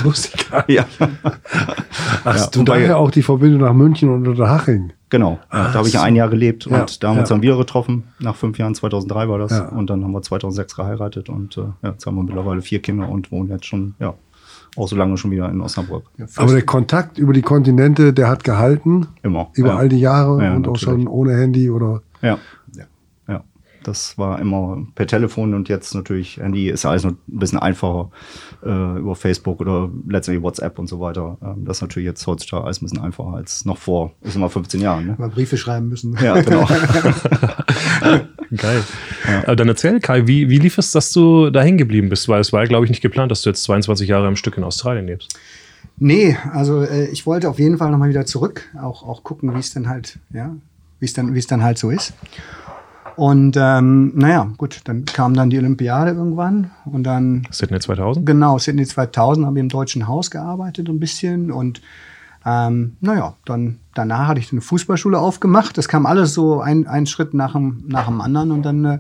nicht. 0.04 0.46
Ja. 0.68 0.87
Hast 2.25 2.54
ja, 2.54 2.61
du 2.61 2.64
daher 2.64 2.99
auch 2.99 3.11
die 3.11 3.23
Verbindung 3.23 3.62
nach 3.62 3.73
München 3.73 4.11
und 4.11 4.26
Unterhaching? 4.26 4.92
Genau, 5.11 5.38
ja, 5.52 5.68
da 5.68 5.75
habe 5.75 5.88
ich 5.88 5.99
ein 5.99 6.16
Jahr 6.16 6.28
gelebt 6.28 6.66
ja, 6.66 6.80
und 6.80 7.02
da 7.02 7.08
haben 7.08 7.16
wir 7.16 7.20
uns 7.20 7.28
dann 7.28 7.42
wieder 7.42 7.56
getroffen. 7.56 8.04
Nach 8.18 8.34
fünf 8.34 8.58
Jahren, 8.58 8.75
2003 8.75 9.28
war 9.28 9.38
das. 9.38 9.61
Und 9.70 9.88
dann 9.90 10.02
haben 10.02 10.12
wir 10.12 10.23
2006 10.23 10.75
geheiratet 10.75 11.28
und 11.28 11.56
äh, 11.56 11.88
jetzt 11.88 12.06
haben 12.06 12.16
wir 12.16 12.25
mittlerweile 12.25 12.62
vier 12.62 12.80
Kinder 12.80 13.08
und 13.08 13.30
wohnen 13.30 13.49
jetzt 13.50 13.66
schon, 13.66 13.94
ja, 14.00 14.14
auch 14.76 14.88
so 14.88 14.96
lange 14.96 15.16
schon 15.16 15.30
wieder 15.30 15.49
in 15.50 15.61
Osnabrück. 15.61 16.04
Aber 16.37 16.52
der 16.52 16.62
Kontakt 16.62 17.18
über 17.18 17.32
die 17.32 17.42
Kontinente, 17.42 18.12
der 18.12 18.28
hat 18.28 18.42
gehalten. 18.42 19.06
Immer. 19.23 19.50
Über 19.54 19.76
all 19.76 19.88
die 19.88 20.00
Jahre 20.00 20.32
und 20.32 20.40
natürlich. 20.40 20.68
auch 20.68 20.76
schon 20.76 21.06
ohne 21.06 21.37
Handy 21.37 21.70
oder. 21.70 22.02
Ja. 22.23 22.38
Das 23.85 24.19
war 24.19 24.38
immer 24.41 24.87
per 24.95 25.07
Telefon 25.07 25.55
und 25.55 25.69
jetzt 25.69 25.95
natürlich 25.95 26.38
Handy 26.38 26.69
ist 26.69 26.85
alles 26.85 27.05
noch 27.05 27.12
ein 27.12 27.19
bisschen 27.26 27.59
einfacher 27.59 28.11
äh, 28.64 28.99
über 28.99 29.14
Facebook 29.14 29.61
oder 29.61 29.91
letztendlich 30.09 30.43
WhatsApp 30.43 30.79
und 30.79 30.88
so 30.88 31.00
weiter. 31.00 31.38
Ähm, 31.43 31.64
das 31.64 31.79
ist 31.79 31.83
natürlich 31.83 32.07
jetzt 32.07 32.26
heutzutage 32.26 32.64
alles 32.64 32.81
ein 32.81 32.87
bisschen 32.87 33.00
einfacher 33.00 33.35
als 33.35 33.64
noch 33.64 33.79
vor, 33.79 34.12
ist 34.23 34.37
immer 34.37 34.50
15 34.50 34.81
Jahren. 34.81 35.07
Ne? 35.07 35.14
Mal 35.19 35.29
Briefe 35.29 35.57
schreiben 35.57 35.88
müssen. 35.88 36.17
Ja, 36.23 36.41
genau. 36.41 36.67
Geil. 38.57 38.85
Ja. 39.26 39.43
Aber 39.45 39.57
dann 39.57 39.69
erzähl, 39.69 40.00
Kai, 40.00 40.26
wie, 40.26 40.49
wie 40.49 40.59
lief 40.59 40.79
es, 40.79 40.93
dass 40.93 41.12
du 41.12 41.50
da 41.50 41.62
hängen 41.62 41.79
geblieben 41.79 42.09
bist? 42.09 42.29
Weil 42.29 42.41
es 42.41 42.53
war, 42.53 42.67
glaube 42.67 42.85
ich, 42.85 42.91
nicht 42.91 43.00
geplant, 43.00 43.31
dass 43.31 43.43
du 43.43 43.50
jetzt 43.50 43.64
22 43.64 44.09
Jahre 44.09 44.26
am 44.26 44.37
Stück 44.37 44.57
in 44.57 44.64
Australien 44.64 45.07
lebst. 45.07 45.37
Nee, 45.99 46.37
also 46.53 46.83
äh, 46.83 47.07
ich 47.07 47.26
wollte 47.26 47.49
auf 47.49 47.59
jeden 47.59 47.79
Fall 47.79 47.91
nochmal 47.91 48.09
wieder 48.09 48.26
zurück, 48.26 48.69
auch, 48.81 49.07
auch 49.07 49.23
gucken, 49.23 49.55
wie 49.55 49.59
es 49.59 49.73
dann 49.73 49.88
halt, 49.88 50.19
ja, 50.33 50.57
wie 50.99 51.05
es 51.05 51.12
dann, 51.12 51.35
wie 51.35 51.38
es 51.38 51.47
dann 51.47 51.62
halt 51.62 51.79
so 51.79 51.91
ist. 51.91 52.14
Und 53.16 53.56
ähm, 53.59 54.12
naja, 54.14 54.50
gut, 54.56 54.80
dann 54.85 55.04
kam 55.04 55.35
dann 55.35 55.50
die 55.50 55.59
Olympiade 55.59 56.12
irgendwann 56.12 56.71
und 56.85 57.04
dann. 57.04 57.47
Sydney 57.50 57.78
2000? 57.78 58.26
Genau, 58.26 58.59
Sydney 58.59 58.85
2000 58.85 59.47
haben 59.47 59.54
wir 59.54 59.62
im 59.62 59.68
Deutschen 59.68 60.09
Haus 60.09 60.30
gearbeitet 60.30 60.88
ein 60.88 60.99
bisschen 60.99 61.50
und 61.50 61.80
ähm, 62.47 62.97
naja, 63.00 63.35
dann 63.44 63.78
danach 63.94 64.28
hatte 64.28 64.40
ich 64.40 64.52
eine 64.52 64.61
Fußballschule 64.61 65.18
aufgemacht. 65.18 65.78
Das 65.78 65.88
kam 65.88 66.04
alles 66.04 66.35
so 66.35 66.61
ein, 66.61 66.87
ein 66.87 67.06
Schritt 67.06 67.33
nach 67.33 67.52
dem, 67.52 67.85
nach 67.87 68.06
dem 68.06 68.21
anderen 68.21 68.50
und 68.50 68.62
dann 68.62 68.85
äh, 68.85 68.99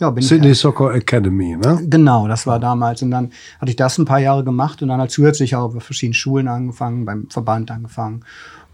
ja, 0.00 0.10
bin 0.10 0.22
Sydney 0.22 0.50
ich, 0.50 0.58
Soccer 0.58 0.92
Academy, 0.92 1.56
ne? 1.56 1.80
Genau, 1.88 2.28
das 2.28 2.46
war 2.46 2.58
damals. 2.58 3.02
Und 3.02 3.10
dann 3.12 3.30
hatte 3.60 3.70
ich 3.70 3.76
das 3.76 3.96
ein 3.96 4.04
paar 4.04 4.18
Jahre 4.18 4.44
gemacht 4.44 4.82
und 4.82 4.88
dann 4.88 5.00
halt 5.00 5.10
zusätzlich 5.10 5.54
auch 5.56 5.72
bei 5.72 5.80
verschiedenen 5.80 6.14
Schulen 6.14 6.48
angefangen, 6.48 7.04
beim 7.04 7.28
Verband 7.30 7.70
angefangen. 7.70 8.24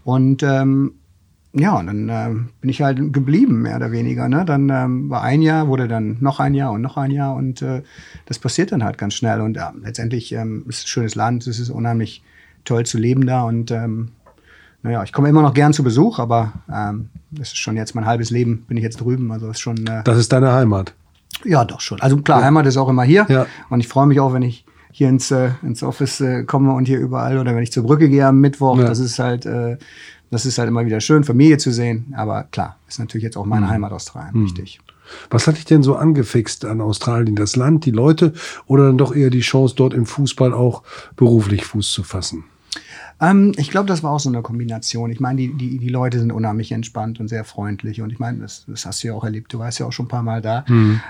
Und 0.03 0.43
ähm, 0.43 0.95
ja, 1.53 1.77
und 1.77 1.87
dann 1.87 2.09
ähm, 2.09 2.49
bin 2.61 2.69
ich 2.69 2.81
halt 2.81 3.11
geblieben, 3.13 3.61
mehr 3.61 3.75
oder 3.75 3.91
weniger. 3.91 4.29
Ne? 4.29 4.45
Dann 4.45 4.69
ähm, 4.69 5.09
war 5.09 5.21
ein 5.21 5.41
Jahr, 5.41 5.67
wurde 5.67 5.87
dann 5.87 6.17
noch 6.21 6.39
ein 6.39 6.53
Jahr 6.53 6.71
und 6.71 6.81
noch 6.81 6.95
ein 6.97 7.11
Jahr 7.11 7.35
und 7.35 7.61
äh, 7.61 7.83
das 8.25 8.39
passiert 8.39 8.71
dann 8.71 8.83
halt 8.83 8.97
ganz 8.97 9.15
schnell. 9.15 9.41
Und 9.41 9.57
ja, 9.57 9.73
letztendlich 9.83 10.31
ähm, 10.31 10.63
ist 10.69 10.77
es 10.79 10.83
ein 10.85 10.87
schönes 10.87 11.15
Land, 11.15 11.45
es 11.47 11.59
ist 11.59 11.69
unheimlich 11.69 12.23
toll 12.63 12.85
zu 12.85 12.97
leben 12.97 13.25
da 13.25 13.43
und 13.43 13.71
ähm, 13.71 14.09
naja, 14.83 15.03
ich 15.03 15.11
komme 15.13 15.29
immer 15.29 15.41
noch 15.41 15.53
gern 15.53 15.73
zu 15.73 15.83
Besuch, 15.83 16.19
aber 16.19 16.53
ähm, 16.73 17.09
das 17.31 17.49
ist 17.49 17.57
schon 17.57 17.75
jetzt 17.75 17.93
mein 17.95 18.05
halbes 18.05 18.31
Leben, 18.31 18.65
bin 18.67 18.77
ich 18.77 18.83
jetzt 18.83 18.99
drüben. 19.01 19.31
Also 19.31 19.49
ist 19.49 19.59
schon. 19.59 19.85
Äh, 19.85 20.03
Das 20.03 20.17
ist 20.17 20.31
deine 20.31 20.53
Heimat. 20.53 20.93
ja, 21.43 21.65
doch 21.65 21.81
schon. 21.81 21.99
Also 22.01 22.17
klar, 22.17 22.43
Heimat 22.43 22.65
ist 22.65 22.77
auch 22.77 22.89
immer 22.89 23.03
hier. 23.03 23.25
Ja. 23.29 23.45
Und 23.69 23.79
ich 23.79 23.87
freue 23.87 24.07
mich 24.07 24.19
auch, 24.19 24.33
wenn 24.33 24.41
ich 24.41 24.65
hier 24.91 25.07
ins, 25.09 25.31
äh, 25.31 25.51
ins 25.63 25.83
Office 25.83 26.19
äh, 26.21 26.43
komme 26.45 26.73
und 26.73 26.85
hier 26.87 26.99
überall 26.99 27.37
oder 27.37 27.55
wenn 27.55 27.63
ich 27.63 27.71
zur 27.71 27.83
Brücke 27.83 28.09
gehe 28.09 28.25
am 28.25 28.39
Mittwoch. 28.39 28.77
Ja. 28.77 28.85
Das 28.85 28.99
ist 28.99 29.19
halt, 29.19 29.45
äh, 29.45 29.77
das 30.31 30.45
ist 30.45 30.57
halt 30.57 30.69
immer 30.69 30.85
wieder 30.85 31.01
schön, 31.01 31.23
Familie 31.23 31.57
zu 31.57 31.71
sehen. 31.71 32.13
Aber 32.17 32.43
klar, 32.43 32.77
ist 32.87 32.99
natürlich 32.99 33.23
jetzt 33.23 33.37
auch 33.37 33.45
meine 33.45 33.69
Heimat 33.69 33.91
Australien, 33.91 34.43
richtig. 34.43 34.79
Was 35.29 35.45
hat 35.45 35.57
dich 35.57 35.65
denn 35.65 35.83
so 35.83 35.95
angefixt 35.95 36.65
an 36.65 36.81
Australien? 36.81 37.35
Das 37.35 37.55
Land, 37.55 37.85
die 37.85 37.91
Leute 37.91 38.33
oder 38.65 38.87
dann 38.87 38.97
doch 38.97 39.13
eher 39.13 39.29
die 39.29 39.41
Chance, 39.41 39.75
dort 39.75 39.93
im 39.93 40.05
Fußball 40.05 40.53
auch 40.53 40.83
beruflich 41.17 41.65
Fuß 41.65 41.91
zu 41.91 42.03
fassen? 42.03 42.45
Ähm, 43.19 43.51
ich 43.57 43.69
glaube, 43.69 43.87
das 43.87 44.03
war 44.03 44.11
auch 44.11 44.19
so 44.19 44.29
eine 44.29 44.41
Kombination. 44.41 45.11
Ich 45.11 45.19
meine, 45.19 45.37
die, 45.37 45.53
die, 45.53 45.77
die 45.77 45.89
Leute 45.89 46.17
sind 46.17 46.31
unheimlich 46.31 46.71
entspannt 46.71 47.19
und 47.19 47.27
sehr 47.27 47.43
freundlich. 47.43 48.01
Und 48.01 48.11
ich 48.11 48.19
meine, 48.19 48.39
das, 48.39 48.65
das 48.67 48.85
hast 48.85 49.03
du 49.03 49.09
ja 49.09 49.13
auch 49.13 49.23
erlebt. 49.23 49.53
Du 49.53 49.59
warst 49.59 49.79
ja 49.79 49.85
auch 49.85 49.91
schon 49.91 50.05
ein 50.05 50.09
paar 50.09 50.23
Mal 50.23 50.41
da. 50.41 50.65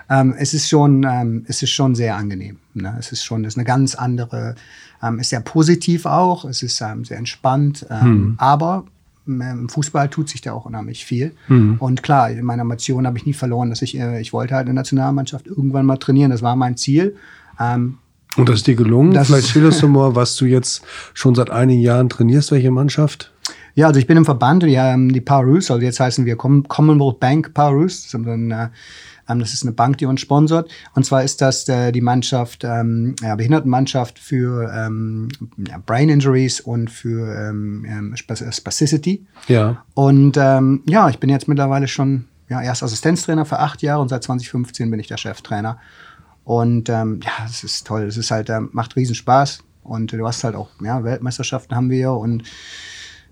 Ähm, 0.09 0.35
es 0.37 0.53
ist 0.53 0.67
schon, 0.67 1.05
ähm, 1.09 1.45
es 1.47 1.63
ist 1.63 1.71
schon 1.71 1.95
sehr 1.95 2.17
angenehm. 2.17 2.57
Ne? 2.73 2.95
Es 2.99 3.11
ist 3.11 3.23
schon, 3.23 3.45
ist 3.45 3.57
eine 3.57 3.65
ganz 3.65 3.95
andere, 3.95 4.55
ähm, 5.01 5.19
ist 5.19 5.29
sehr 5.29 5.39
positiv 5.41 6.05
auch. 6.05 6.43
Es 6.43 6.63
ist 6.63 6.81
ähm, 6.81 7.05
sehr 7.05 7.17
entspannt. 7.17 7.85
Ähm, 7.89 8.35
Aber 8.37 8.85
ähm, 8.85 8.91
im 9.39 9.69
Fußball 9.69 10.09
tut 10.09 10.27
sich 10.27 10.41
da 10.41 10.51
auch 10.51 10.65
unheimlich 10.65 11.05
viel. 11.05 11.31
Und 11.47 12.03
klar, 12.03 12.29
in 12.31 12.43
meiner 12.43 12.63
Motion 12.65 13.05
habe 13.07 13.17
ich 13.17 13.25
nie 13.25 13.33
verloren, 13.33 13.69
dass 13.69 13.81
ich, 13.81 13.97
äh, 13.97 14.19
ich 14.19 14.33
wollte 14.33 14.55
halt 14.55 14.63
in 14.67 14.73
der 14.75 14.81
Nationalmannschaft 14.81 15.47
irgendwann 15.47 15.85
mal 15.85 15.97
trainieren. 15.97 16.31
Das 16.31 16.41
war 16.41 16.55
mein 16.55 16.75
Ziel. 16.75 17.15
Ähm, 17.59 17.99
Und 18.35 18.49
das 18.49 18.57
ist 18.57 18.67
dir 18.67 18.75
gelungen? 18.75 19.13
Das- 19.13 19.27
Vielleicht 19.27 19.47
schilderst 19.49 19.81
du 19.83 19.87
mal, 19.87 20.15
was 20.15 20.35
du 20.35 20.45
jetzt 20.45 20.83
schon 21.13 21.35
seit 21.35 21.49
einigen 21.51 21.81
Jahren 21.81 22.09
trainierst, 22.09 22.51
welche 22.51 22.71
Mannschaft? 22.71 23.31
Ja, 23.75 23.87
also 23.87 23.99
ich 23.99 24.07
bin 24.07 24.17
im 24.17 24.25
Verband, 24.25 24.63
die, 24.63 24.73
ähm, 24.75 25.13
die 25.13 25.21
Parus, 25.21 25.71
also 25.71 25.81
jetzt 25.83 25.99
heißen 26.01 26.25
wir 26.25 26.35
Com 26.35 26.67
Commonwealth 26.67 27.19
Bank 27.21 27.53
Parus. 27.53 28.03
Das 28.03 28.13
ist, 28.21 28.27
ein, 28.27 28.51
äh, 28.51 28.55
ähm, 28.63 28.69
das 29.39 29.53
ist 29.53 29.63
eine 29.63 29.71
Bank, 29.71 29.97
die 29.97 30.05
uns 30.05 30.21
sponsort. 30.21 30.69
Und 30.93 31.05
zwar 31.05 31.23
ist 31.23 31.41
das 31.41 31.67
äh, 31.69 31.91
die 31.91 32.01
Mannschaft, 32.01 32.63
ähm, 32.63 33.15
ja, 33.21 33.35
Behindertenmannschaft 33.35 34.19
für 34.19 34.71
ähm, 34.73 35.29
ja, 35.67 35.77
Brain 35.85 36.09
Injuries 36.09 36.59
und 36.59 36.89
für 36.89 37.33
ähm, 37.33 37.85
ähm, 37.87 38.15
Spa- 38.15 38.51
Spasticity. 38.51 39.25
Ja. 39.47 39.83
Und 39.93 40.37
ähm, 40.37 40.83
ja, 40.87 41.09
ich 41.09 41.19
bin 41.19 41.29
jetzt 41.29 41.47
mittlerweile 41.47 41.87
schon 41.87 42.25
ja, 42.49 42.61
erst 42.61 42.83
Assistenztrainer 42.83 43.45
für 43.45 43.59
acht 43.59 43.81
Jahre 43.81 44.01
und 44.01 44.09
seit 44.09 44.23
2015 44.23 44.91
bin 44.91 44.99
ich 44.99 45.07
der 45.07 45.17
Cheftrainer. 45.17 45.77
Und 46.43 46.89
ähm, 46.89 47.19
ja, 47.23 47.45
es 47.45 47.63
ist 47.63 47.87
toll. 47.87 48.03
Es 48.03 48.17
ist 48.17 48.31
halt, 48.31 48.49
ähm, 48.49 48.69
macht 48.73 48.95
riesen 48.95 49.15
Spaß. 49.15 49.63
Und 49.83 50.11
du 50.11 50.27
hast 50.27 50.43
halt 50.43 50.55
auch, 50.55 50.69
ja, 50.83 51.03
Weltmeisterschaften 51.03 51.75
haben 51.75 51.89
wir 51.89 52.11
und 52.11 52.43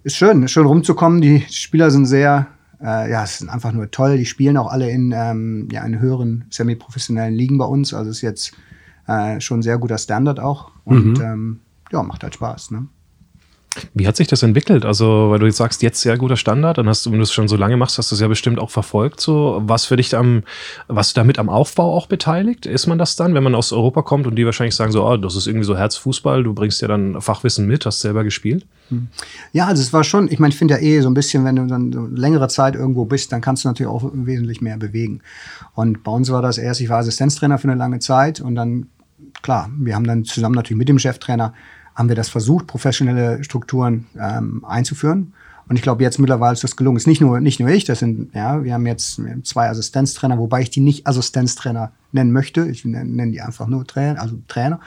ist 0.03 0.15
schön, 0.15 0.43
ist 0.43 0.51
schön 0.51 0.65
rumzukommen. 0.65 1.21
Die 1.21 1.45
Spieler 1.49 1.91
sind 1.91 2.05
sehr, 2.05 2.47
äh, 2.81 3.11
ja, 3.11 3.23
es 3.23 3.39
sind 3.39 3.49
einfach 3.49 3.71
nur 3.71 3.91
toll. 3.91 4.17
Die 4.17 4.25
spielen 4.25 4.57
auch 4.57 4.71
alle 4.71 4.89
in, 4.89 5.13
ähm, 5.15 5.67
ja, 5.71 5.83
in 5.85 5.99
höheren 5.99 6.45
semi-professionellen 6.49 7.33
Ligen 7.33 7.57
bei 7.57 7.65
uns. 7.65 7.93
Also 7.93 8.09
ist 8.09 8.21
jetzt 8.21 8.53
äh, 9.07 9.39
schon 9.41 9.59
ein 9.59 9.63
sehr 9.63 9.77
guter 9.77 9.97
Standard 9.97 10.39
auch. 10.39 10.71
Und 10.85 11.19
ähm, 11.19 11.59
ja, 11.91 12.03
macht 12.03 12.23
halt 12.23 12.35
Spaß. 12.35 12.71
Ne? 12.71 12.87
Wie 13.93 14.07
hat 14.07 14.15
sich 14.15 14.27
das 14.27 14.41
entwickelt? 14.41 14.83
Also, 14.83 15.29
weil 15.29 15.39
du 15.39 15.45
jetzt 15.45 15.57
sagst, 15.57 15.83
jetzt 15.83 16.01
sehr 16.01 16.17
guter 16.17 16.37
Standard, 16.37 16.77
dann 16.77 16.89
hast 16.89 17.05
du, 17.05 17.11
wenn 17.11 17.19
du 17.19 17.23
es 17.23 17.31
schon 17.31 17.47
so 17.47 17.55
lange 17.55 17.77
machst, 17.77 17.97
hast 17.97 18.11
du 18.11 18.15
es 18.15 18.21
ja 18.21 18.27
bestimmt 18.27 18.59
auch 18.59 18.71
verfolgt. 18.71 19.21
So, 19.21 19.61
was 19.63 19.85
für 19.85 19.95
dich 19.95 20.15
am, 20.15 20.43
was 20.87 21.13
damit 21.13 21.37
am 21.37 21.49
Aufbau 21.49 21.93
auch 21.95 22.07
beteiligt? 22.07 22.65
Ist 22.65 22.87
man 22.87 22.97
das 22.97 23.15
dann, 23.15 23.35
wenn 23.35 23.43
man 23.43 23.53
aus 23.53 23.71
Europa 23.71 24.01
kommt 24.01 24.25
und 24.25 24.35
die 24.35 24.45
wahrscheinlich 24.45 24.75
sagen 24.75 24.91
so, 24.91 25.05
oh, 25.05 25.17
das 25.17 25.35
ist 25.35 25.45
irgendwie 25.45 25.65
so 25.65 25.77
Herzfußball, 25.77 26.43
du 26.43 26.53
bringst 26.53 26.81
ja 26.81 26.87
dann 26.87 27.21
Fachwissen 27.21 27.67
mit, 27.67 27.85
hast 27.85 28.01
selber 28.01 28.23
gespielt? 28.23 28.65
Ja, 29.53 29.67
also 29.67 29.81
es 29.81 29.93
war 29.93 30.03
schon, 30.03 30.31
ich 30.31 30.39
meine, 30.39 30.51
ich 30.51 30.57
finde 30.57 30.73
ja 30.73 30.79
eh 30.79 31.01
so 31.01 31.09
ein 31.09 31.13
bisschen, 31.13 31.45
wenn 31.45 31.55
du 31.55 31.67
dann 31.67 31.93
so 31.93 32.07
längere 32.07 32.47
Zeit 32.47 32.73
irgendwo 32.73 33.05
bist, 33.05 33.31
dann 33.31 33.41
kannst 33.41 33.63
du 33.63 33.67
natürlich 33.67 33.91
auch 33.91 34.09
wesentlich 34.13 34.61
mehr 34.61 34.77
bewegen. 34.77 35.21
Und 35.75 36.03
bei 36.03 36.11
uns 36.11 36.31
war 36.31 36.41
das 36.41 36.57
erst, 36.57 36.81
ich 36.81 36.89
war 36.89 36.99
Assistenztrainer 36.99 37.59
für 37.59 37.67
eine 37.69 37.77
lange 37.77 37.99
Zeit 37.99 38.41
und 38.41 38.55
dann, 38.55 38.87
klar, 39.43 39.69
wir 39.77 39.95
haben 39.95 40.07
dann 40.07 40.25
zusammen 40.25 40.55
natürlich 40.55 40.79
mit 40.79 40.89
dem 40.89 40.97
Cheftrainer, 40.97 41.53
haben 41.99 42.07
wir 42.07 42.15
das 42.15 42.29
versucht, 42.29 42.65
professionelle 42.65 43.43
Strukturen 43.43 44.07
ähm, 44.17 44.63
einzuführen. 44.65 45.33
Und 45.67 45.75
ich 45.75 45.81
glaube, 45.81 46.01
jetzt 46.01 46.17
mittlerweile 46.17 46.53
ist 46.53 46.63
das 46.63 46.77
gelungen. 46.77 46.95
Ist 46.95 47.07
nicht 47.07 47.19
nur, 47.19 47.41
nicht 47.41 47.59
nur 47.59 47.67
ich, 47.69 47.83
das 47.83 47.99
sind, 47.99 48.33
ja, 48.33 48.63
wir 48.63 48.73
haben 48.73 48.87
jetzt 48.87 49.21
zwei 49.43 49.69
Assistenztrainer, 49.69 50.37
wobei 50.37 50.61
ich 50.61 50.69
die 50.69 50.79
nicht 50.79 51.05
Assistenztrainer 51.05 51.91
nennen 52.13 52.31
möchte. 52.31 52.65
Ich 52.67 52.85
nenne, 52.85 53.07
nenne 53.07 53.33
die 53.33 53.41
einfach 53.41 53.67
nur 53.67 53.85
Trainer, 53.85 54.19
also 54.21 54.37
Trainer. 54.47 54.79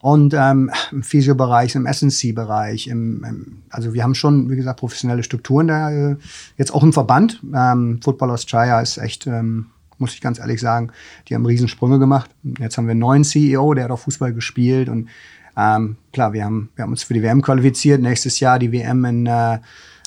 Und 0.00 0.34
ähm, 0.36 0.72
im 0.90 1.04
Physiobereich, 1.04 1.76
im 1.76 1.86
SNC-Bereich, 1.86 2.88
im, 2.88 3.24
im, 3.24 3.62
also 3.70 3.94
wir 3.94 4.02
haben 4.02 4.16
schon, 4.16 4.50
wie 4.50 4.56
gesagt, 4.56 4.80
professionelle 4.80 5.22
Strukturen 5.22 5.68
da. 5.68 5.92
Äh, 5.92 6.16
jetzt 6.58 6.74
auch 6.74 6.82
im 6.82 6.92
Verband. 6.92 7.40
Ähm, 7.54 8.00
Football 8.02 8.32
Australia 8.32 8.80
ist 8.80 8.98
echt, 8.98 9.28
ähm, 9.28 9.66
muss 9.98 10.12
ich 10.12 10.20
ganz 10.20 10.40
ehrlich 10.40 10.60
sagen, 10.60 10.90
die 11.28 11.36
haben 11.36 11.46
Riesensprünge 11.46 12.00
gemacht. 12.00 12.30
Jetzt 12.58 12.76
haben 12.76 12.86
wir 12.86 12.90
einen 12.90 13.00
neuen 13.00 13.22
CEO, 13.22 13.74
der 13.74 13.84
hat 13.84 13.92
auch 13.92 14.00
Fußball 14.00 14.34
gespielt. 14.34 14.88
Und 14.88 15.08
ähm, 15.56 15.96
klar, 16.12 16.32
wir 16.32 16.44
haben, 16.44 16.70
wir 16.74 16.84
haben 16.84 16.90
uns 16.90 17.02
für 17.02 17.14
die 17.14 17.22
WM 17.22 17.42
qualifiziert. 17.42 18.00
Nächstes 18.00 18.40
Jahr 18.40 18.58
die 18.58 18.72
WM 18.72 19.04
in 19.04 19.26
äh, 19.26 19.54
ähm, 19.54 19.60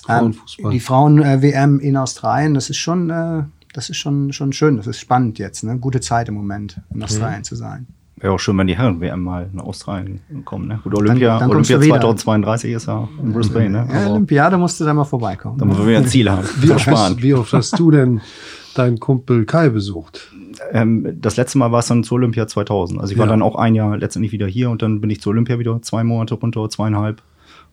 Frauenfußball. 0.05 0.71
die 0.71 0.79
Frauen-WM 0.79 1.79
in 1.79 1.97
Australien. 1.97 2.53
Das 2.53 2.69
ist 2.69 2.77
schon, 2.77 3.09
äh, 3.09 3.43
das 3.73 3.89
ist 3.89 3.97
schon, 3.97 4.33
schon 4.33 4.53
schön. 4.53 4.77
Das 4.77 4.87
ist 4.87 4.99
spannend 4.99 5.39
jetzt. 5.39 5.63
Ne? 5.63 5.77
Gute 5.77 5.99
Zeit 5.99 6.29
im 6.29 6.35
Moment, 6.35 6.79
in 6.93 7.03
Australien 7.03 7.43
zu 7.43 7.55
sein. 7.55 7.87
Wäre 8.17 8.31
auch 8.31 8.39
schön, 8.39 8.57
wenn 8.57 8.67
die 8.67 8.77
Herren-WM 8.77 9.19
mal 9.19 9.49
nach 9.51 9.65
Australien 9.65 10.21
kommen. 10.45 10.69
Ne? 10.69 10.79
Gut, 10.83 10.97
Olympia, 10.97 11.37
dann 11.37 11.49
kommst 11.51 11.69
Olympia 11.69 11.97
du 11.97 11.99
wieder. 11.99 12.15
2032 12.17 12.71
ist 12.71 12.87
ja 12.87 13.09
in 13.21 13.33
Brisbane. 13.33 13.69
Ne? 13.69 13.87
Ja, 13.91 14.09
Olympiade 14.09 14.57
musste 14.57 14.85
da 14.85 14.93
mal 14.93 15.03
vorbeikommen. 15.03 15.57
da 15.57 15.65
müssen 15.65 15.79
wir 15.79 15.87
wieder 15.87 15.97
ein 15.97 16.07
Ziel 16.07 16.31
haben. 16.31 16.47
Wie 16.61 16.71
oft, 16.71 16.87
hast, 16.87 17.21
wie 17.21 17.33
oft 17.33 17.51
hast 17.51 17.77
du 17.77 17.91
denn 17.91 18.21
deinen 18.77 18.99
Kumpel 18.99 19.45
Kai 19.45 19.69
besucht? 19.69 20.31
Ähm, 20.71 21.17
das 21.21 21.37
letzte 21.37 21.57
Mal 21.57 21.71
war 21.71 21.79
es 21.79 21.87
dann 21.87 22.03
zur 22.03 22.15
Olympia 22.17 22.47
2000. 22.47 22.99
Also 22.99 23.11
ich 23.13 23.17
war 23.17 23.25
Ja. 23.25 23.31
dann 23.31 23.41
auch 23.41 23.55
ein 23.55 23.75
Jahr 23.75 23.97
letztendlich 23.97 24.31
wieder 24.31 24.47
hier 24.47 24.69
und 24.69 24.81
dann 24.81 25.01
bin 25.01 25.09
ich 25.09 25.21
zur 25.21 25.31
Olympia 25.31 25.59
wieder 25.59 25.81
zwei 25.81 26.03
Monate 26.03 26.35
runter, 26.35 26.69
zweieinhalb. 26.69 27.21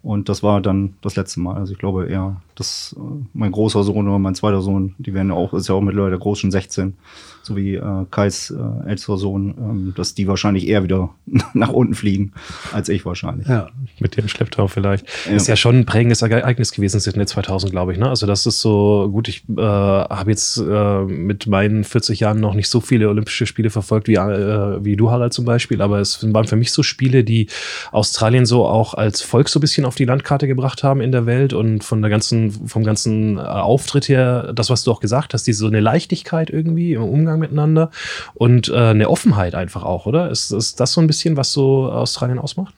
Und 0.02 0.28
das 0.28 0.42
war 0.42 0.60
dann 0.60 0.94
das 1.00 1.14
letzte 1.14 1.38
Mal. 1.40 1.54
Also 1.54 1.72
ich 1.74 1.78
glaube 1.78 2.06
eher, 2.06 2.40
dass 2.56 2.96
äh, 2.98 3.00
mein 3.34 3.52
großer 3.52 3.84
Sohn 3.84 4.08
oder 4.08 4.18
mein 4.18 4.34
zweiter 4.34 4.60
Sohn, 4.60 4.94
die 4.98 5.14
werden 5.14 5.28
ja 5.28 5.34
auch, 5.34 5.54
ist 5.54 5.68
ja 5.68 5.76
auch 5.76 5.80
mittlerweile 5.80 6.10
der 6.10 6.18
groß 6.18 6.40
schon 6.40 6.50
16, 6.50 6.94
so 7.42 7.56
wie 7.56 7.74
äh, 7.74 8.06
Kais 8.10 8.50
äh, 8.50 8.88
älterer 8.88 9.18
Sohn, 9.18 9.54
ähm, 9.58 9.94
dass 9.96 10.14
die 10.14 10.28
wahrscheinlich 10.28 10.68
eher 10.68 10.84
wieder 10.84 11.10
nach 11.54 11.70
unten 11.70 11.94
fliegen, 11.94 12.32
als 12.72 12.88
ich 12.88 13.04
wahrscheinlich. 13.04 13.48
Ja. 13.48 13.68
Mit 13.98 14.16
dem 14.16 14.28
Schlepptau 14.28 14.68
vielleicht. 14.68 15.06
Ja. 15.26 15.36
Ist 15.36 15.48
ja 15.48 15.56
schon 15.56 15.80
ein 15.80 15.86
prägendes 15.86 16.22
Ereignis 16.22 16.72
gewesen, 16.72 17.00
Sydney 17.00 17.26
2000, 17.26 17.72
glaube 17.72 17.92
ich. 17.92 17.98
Ne? 17.98 18.08
Also 18.08 18.26
das 18.26 18.46
ist 18.46 18.60
so, 18.60 19.08
gut, 19.12 19.28
ich 19.28 19.44
äh, 19.56 19.60
habe 19.60 20.30
jetzt 20.30 20.58
äh, 20.58 21.00
mit 21.02 21.46
meinen 21.46 21.84
40 21.84 22.20
Jahren 22.20 22.40
noch 22.40 22.54
nicht 22.54 22.68
so 22.68 22.80
viele 22.80 23.08
Olympische 23.08 23.46
Spiele 23.46 23.70
verfolgt 23.70 24.08
wie, 24.08 24.14
äh, 24.14 24.84
wie 24.84 24.96
du, 24.96 25.10
Harald, 25.10 25.32
zum 25.32 25.44
Beispiel. 25.44 25.82
Aber 25.82 25.98
es 25.98 26.22
waren 26.32 26.46
für 26.46 26.56
mich 26.56 26.72
so 26.72 26.82
Spiele, 26.82 27.24
die 27.24 27.48
Australien 27.90 28.46
so 28.46 28.66
auch 28.66 28.94
als 28.94 29.22
Volk 29.22 29.48
so 29.48 29.58
ein 29.58 29.62
bisschen 29.62 29.84
auf 29.84 29.94
die 29.94 30.04
Landkarte 30.04 30.46
gebracht 30.46 30.82
haben 30.82 31.00
in 31.00 31.12
der 31.12 31.26
Welt 31.26 31.52
und 31.52 31.82
von 31.82 32.02
der 32.02 32.10
ganzen, 32.10 32.68
vom 32.68 32.84
ganzen 32.84 33.38
äh, 33.38 33.40
Auftritt 33.40 34.08
her, 34.08 34.52
das, 34.54 34.70
was 34.70 34.84
du 34.84 34.92
auch 34.92 35.00
gesagt 35.00 35.34
hast, 35.34 35.46
diese 35.46 35.58
so 35.58 35.66
eine 35.66 35.80
Leichtigkeit 35.80 36.50
irgendwie 36.50 36.94
im 36.94 37.02
Umgang 37.02 37.31
miteinander 37.36 37.90
und 38.34 38.68
äh, 38.68 38.76
eine 38.76 39.08
Offenheit 39.08 39.54
einfach 39.54 39.82
auch, 39.82 40.06
oder? 40.06 40.30
Ist, 40.30 40.50
ist 40.50 40.80
das 40.80 40.92
so 40.92 41.00
ein 41.00 41.06
bisschen, 41.06 41.36
was 41.36 41.52
so 41.52 41.90
Australien 41.90 42.38
ausmacht? 42.38 42.74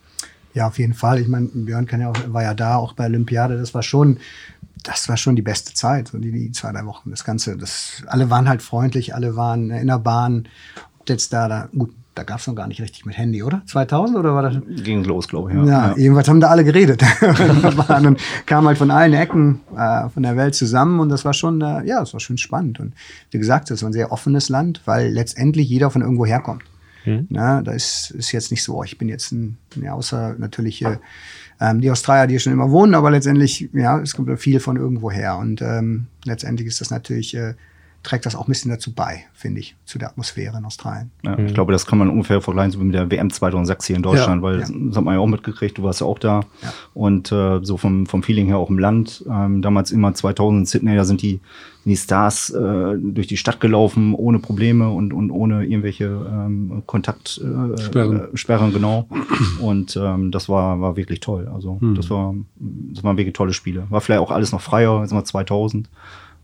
Ja, 0.53 0.67
auf 0.67 0.79
jeden 0.79 0.93
Fall. 0.93 1.19
Ich 1.19 1.27
meine, 1.27 1.47
Björn 1.47 1.87
ja 1.99 2.09
auch, 2.09 2.17
war 2.27 2.43
ja 2.43 2.53
da, 2.53 2.77
auch 2.77 2.93
bei 2.93 3.05
Olympiade. 3.05 3.57
Das 3.57 3.73
war 3.73 3.83
schon, 3.83 4.19
das 4.83 5.09
war 5.09 5.17
schon 5.17 5.35
die 5.35 5.41
beste 5.41 5.73
Zeit, 5.73 6.11
die, 6.13 6.31
die 6.31 6.51
zwei, 6.51 6.71
drei 6.71 6.85
Wochen. 6.85 7.09
Das 7.09 7.25
Ganze, 7.25 7.57
das, 7.57 8.03
alle 8.07 8.29
waren 8.29 8.47
halt 8.47 8.61
freundlich, 8.61 9.13
alle 9.13 9.35
waren 9.35 9.69
in 9.69 9.87
der 9.87 9.99
Bahn. 9.99 10.47
Ob 10.99 11.09
Jetzt 11.09 11.33
da, 11.33 11.49
da, 11.49 11.69
gut, 11.77 11.93
da 12.15 12.23
gab 12.23 12.39
es 12.39 12.47
noch 12.47 12.55
gar 12.55 12.67
nicht 12.67 12.81
richtig 12.81 13.05
mit 13.05 13.17
Handy, 13.17 13.43
oder? 13.43 13.61
2000 13.65 14.17
oder 14.17 14.33
war 14.33 14.41
das? 14.41 14.57
Ging 14.83 15.03
los, 15.03 15.27
glaube 15.27 15.51
ich. 15.51 15.57
Ja, 15.57 15.65
Ja. 15.89 15.97
jedenfalls 15.97 16.27
haben 16.29 16.39
da 16.39 16.47
alle 16.47 16.63
geredet. 16.63 17.03
und 17.21 17.89
dann 17.89 18.17
kamen 18.45 18.67
halt 18.67 18.77
von 18.77 18.89
allen 18.89 19.13
Ecken 19.13 19.61
äh, 19.77 20.09
von 20.09 20.23
der 20.23 20.35
Welt 20.37 20.55
zusammen 20.55 20.99
und 20.99 21.09
das 21.09 21.25
war 21.25 21.33
schon, 21.33 21.61
äh, 21.61 21.83
ja, 21.85 21.99
das 21.99 22.13
war 22.13 22.19
schon 22.19 22.37
spannend. 22.37 22.79
Und 22.79 22.93
wie 23.31 23.37
gesagt, 23.37 23.69
das 23.69 23.81
war 23.83 23.89
ein 23.89 23.93
sehr 23.93 24.11
offenes 24.11 24.49
Land, 24.49 24.81
weil 24.85 25.09
letztendlich 25.11 25.67
jeder 25.69 25.91
von 25.91 26.01
irgendwo 26.01 26.25
herkommt. 26.25 26.63
Na, 27.29 27.61
da 27.61 27.71
ist, 27.71 28.09
ist 28.17 28.31
jetzt 28.31 28.49
nicht 28.49 28.63
so, 28.63 28.79
oh, 28.79 28.83
ich 28.83 28.97
bin 28.97 29.07
jetzt 29.09 29.31
ein, 29.31 29.59
ja, 29.75 29.93
außer 29.93 30.37
natürlich 30.39 30.83
äh, 30.83 30.97
die 31.75 31.91
Australier, 31.91 32.25
die 32.25 32.31
hier 32.33 32.39
schon 32.39 32.51
immer 32.53 32.71
wohnen, 32.71 32.95
aber 32.95 33.11
letztendlich, 33.11 33.69
ja, 33.73 33.99
es 33.99 34.15
kommt 34.15 34.39
viel 34.39 34.59
von 34.59 34.75
irgendwo 34.75 35.11
her. 35.11 35.37
Und 35.37 35.61
ähm, 35.61 36.07
letztendlich 36.23 36.67
ist 36.67 36.81
das 36.81 36.89
natürlich 36.89 37.35
äh, 37.35 37.53
trägt 38.05 38.25
das 38.25 38.35
auch 38.35 38.47
ein 38.47 38.51
bisschen 38.51 38.71
dazu 38.71 38.93
bei, 38.93 39.23
finde 39.33 39.59
ich, 39.59 39.75
zu 39.85 39.97
der 39.99 40.09
Atmosphäre 40.09 40.57
in 40.57 40.63
Australien. 40.65 41.11
Ja, 41.23 41.37
Ich 41.39 41.53
glaube, 41.53 41.71
das 41.73 41.85
kann 41.85 41.97
man 41.99 42.09
ungefähr 42.09 42.39
vergleichen 42.39 42.71
so 42.71 42.79
mit 42.79 42.93
der 42.95 43.09
WM 43.11 43.29
2006 43.29 43.85
hier 43.87 43.95
in 43.95 44.03
Deutschland, 44.03 44.41
Ja, 44.41 44.47
weil 44.47 44.59
ja. 44.61 44.67
das 44.69 44.95
hat 44.97 45.03
man 45.03 45.15
ja 45.15 45.19
auch 45.19 45.27
mitgekriegt, 45.27 45.77
du 45.77 45.83
warst 45.83 46.01
ja 46.01 46.07
auch 46.07 46.19
da. 46.19 46.41
Ja. 46.61 46.73
Und 46.93 47.31
äh, 47.31 47.59
so 47.63 47.77
vom, 47.77 48.05
vom 48.05 48.23
Feeling 48.23 48.45
her 48.47 48.57
auch 48.57 48.69
im 48.69 48.79
Land. 48.79 49.25
Ähm, 49.29 49.61
damals 49.61 49.91
immer 49.91 50.13
2000 50.13 50.59
in 50.61 50.65
Sydney, 50.65 50.95
da 50.95 51.03
sind 51.03 51.21
die, 51.21 51.39
die 51.83 51.97
Stars 51.97 52.49
äh, 52.51 52.95
durch 52.97 53.27
die 53.27 53.37
Stadt 53.37 53.59
gelaufen, 53.59 54.13
ohne 54.15 54.39
Probleme 54.39 54.89
und, 54.89 55.11
und 55.13 55.29
ohne 55.31 55.65
irgendwelche 55.65 56.05
ähm, 56.05 56.83
Kontaktsperren, 56.85 57.73
äh, 57.73 57.81
Sperren. 57.81 58.19
Äh, 58.33 58.37
Sperren, 58.37 58.73
genau. 58.73 59.07
Und 59.59 59.97
ähm, 60.01 60.31
das 60.31 60.47
war, 60.49 60.79
war 60.81 60.95
wirklich 60.95 61.19
toll. 61.19 61.49
Also 61.53 61.79
Hm. 61.79 61.95
das, 61.95 62.09
war, 62.09 62.33
das 62.93 63.03
waren 63.03 63.17
wirklich 63.17 63.33
tolle 63.35 63.53
Spiele. 63.53 63.85
War 63.89 64.01
vielleicht 64.01 64.21
auch 64.21 64.31
alles 64.31 64.51
noch 64.51 64.61
freier, 64.61 65.01
jetzt 65.01 65.13
mal 65.13 65.23
2000. 65.23 65.89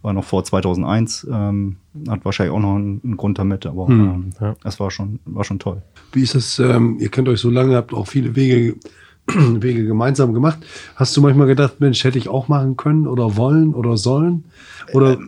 War 0.02 0.14
noch 0.14 0.24
vor 0.24 0.44
2001, 0.44 1.28
ähm, 1.32 1.78
hat 2.10 2.26
wahrscheinlich 2.26 2.56
auch 2.56 2.60
noch 2.60 2.76
einen, 2.76 3.02
einen 3.04 3.18
Grund 3.18 3.38
damit, 3.38 3.66
aber 3.66 3.88
Hm. 3.88 4.00
ähm, 4.00 4.30
Ja. 4.40 4.56
das 4.64 4.80
war 4.80 4.90
schon, 4.92 5.20
war 5.26 5.44
schon 5.44 5.60
toll. 5.60 5.82
Wie 6.14 6.22
ist 6.24 6.34
es, 6.36 6.58
ähm, 6.60 6.98
ihr 7.00 7.10
kennt 7.10 7.30
euch 7.30 7.40
so 7.40 7.50
lange, 7.50 7.76
habt 7.76 7.94
auch 7.94 8.08
viele 8.08 8.36
Wege, 8.36 8.76
Wege 9.28 9.86
gemeinsam 9.86 10.34
gemacht. 10.34 10.58
Hast 10.96 11.16
du 11.16 11.22
manchmal 11.22 11.46
gedacht, 11.46 11.80
Mensch, 11.80 12.04
hätte 12.04 12.18
ich 12.18 12.28
auch 12.30 12.48
machen 12.48 12.76
können 12.78 13.06
oder 13.08 13.38
wollen 13.38 13.76
oder 13.76 13.96
sollen? 13.96 14.46
Oder 14.94 15.20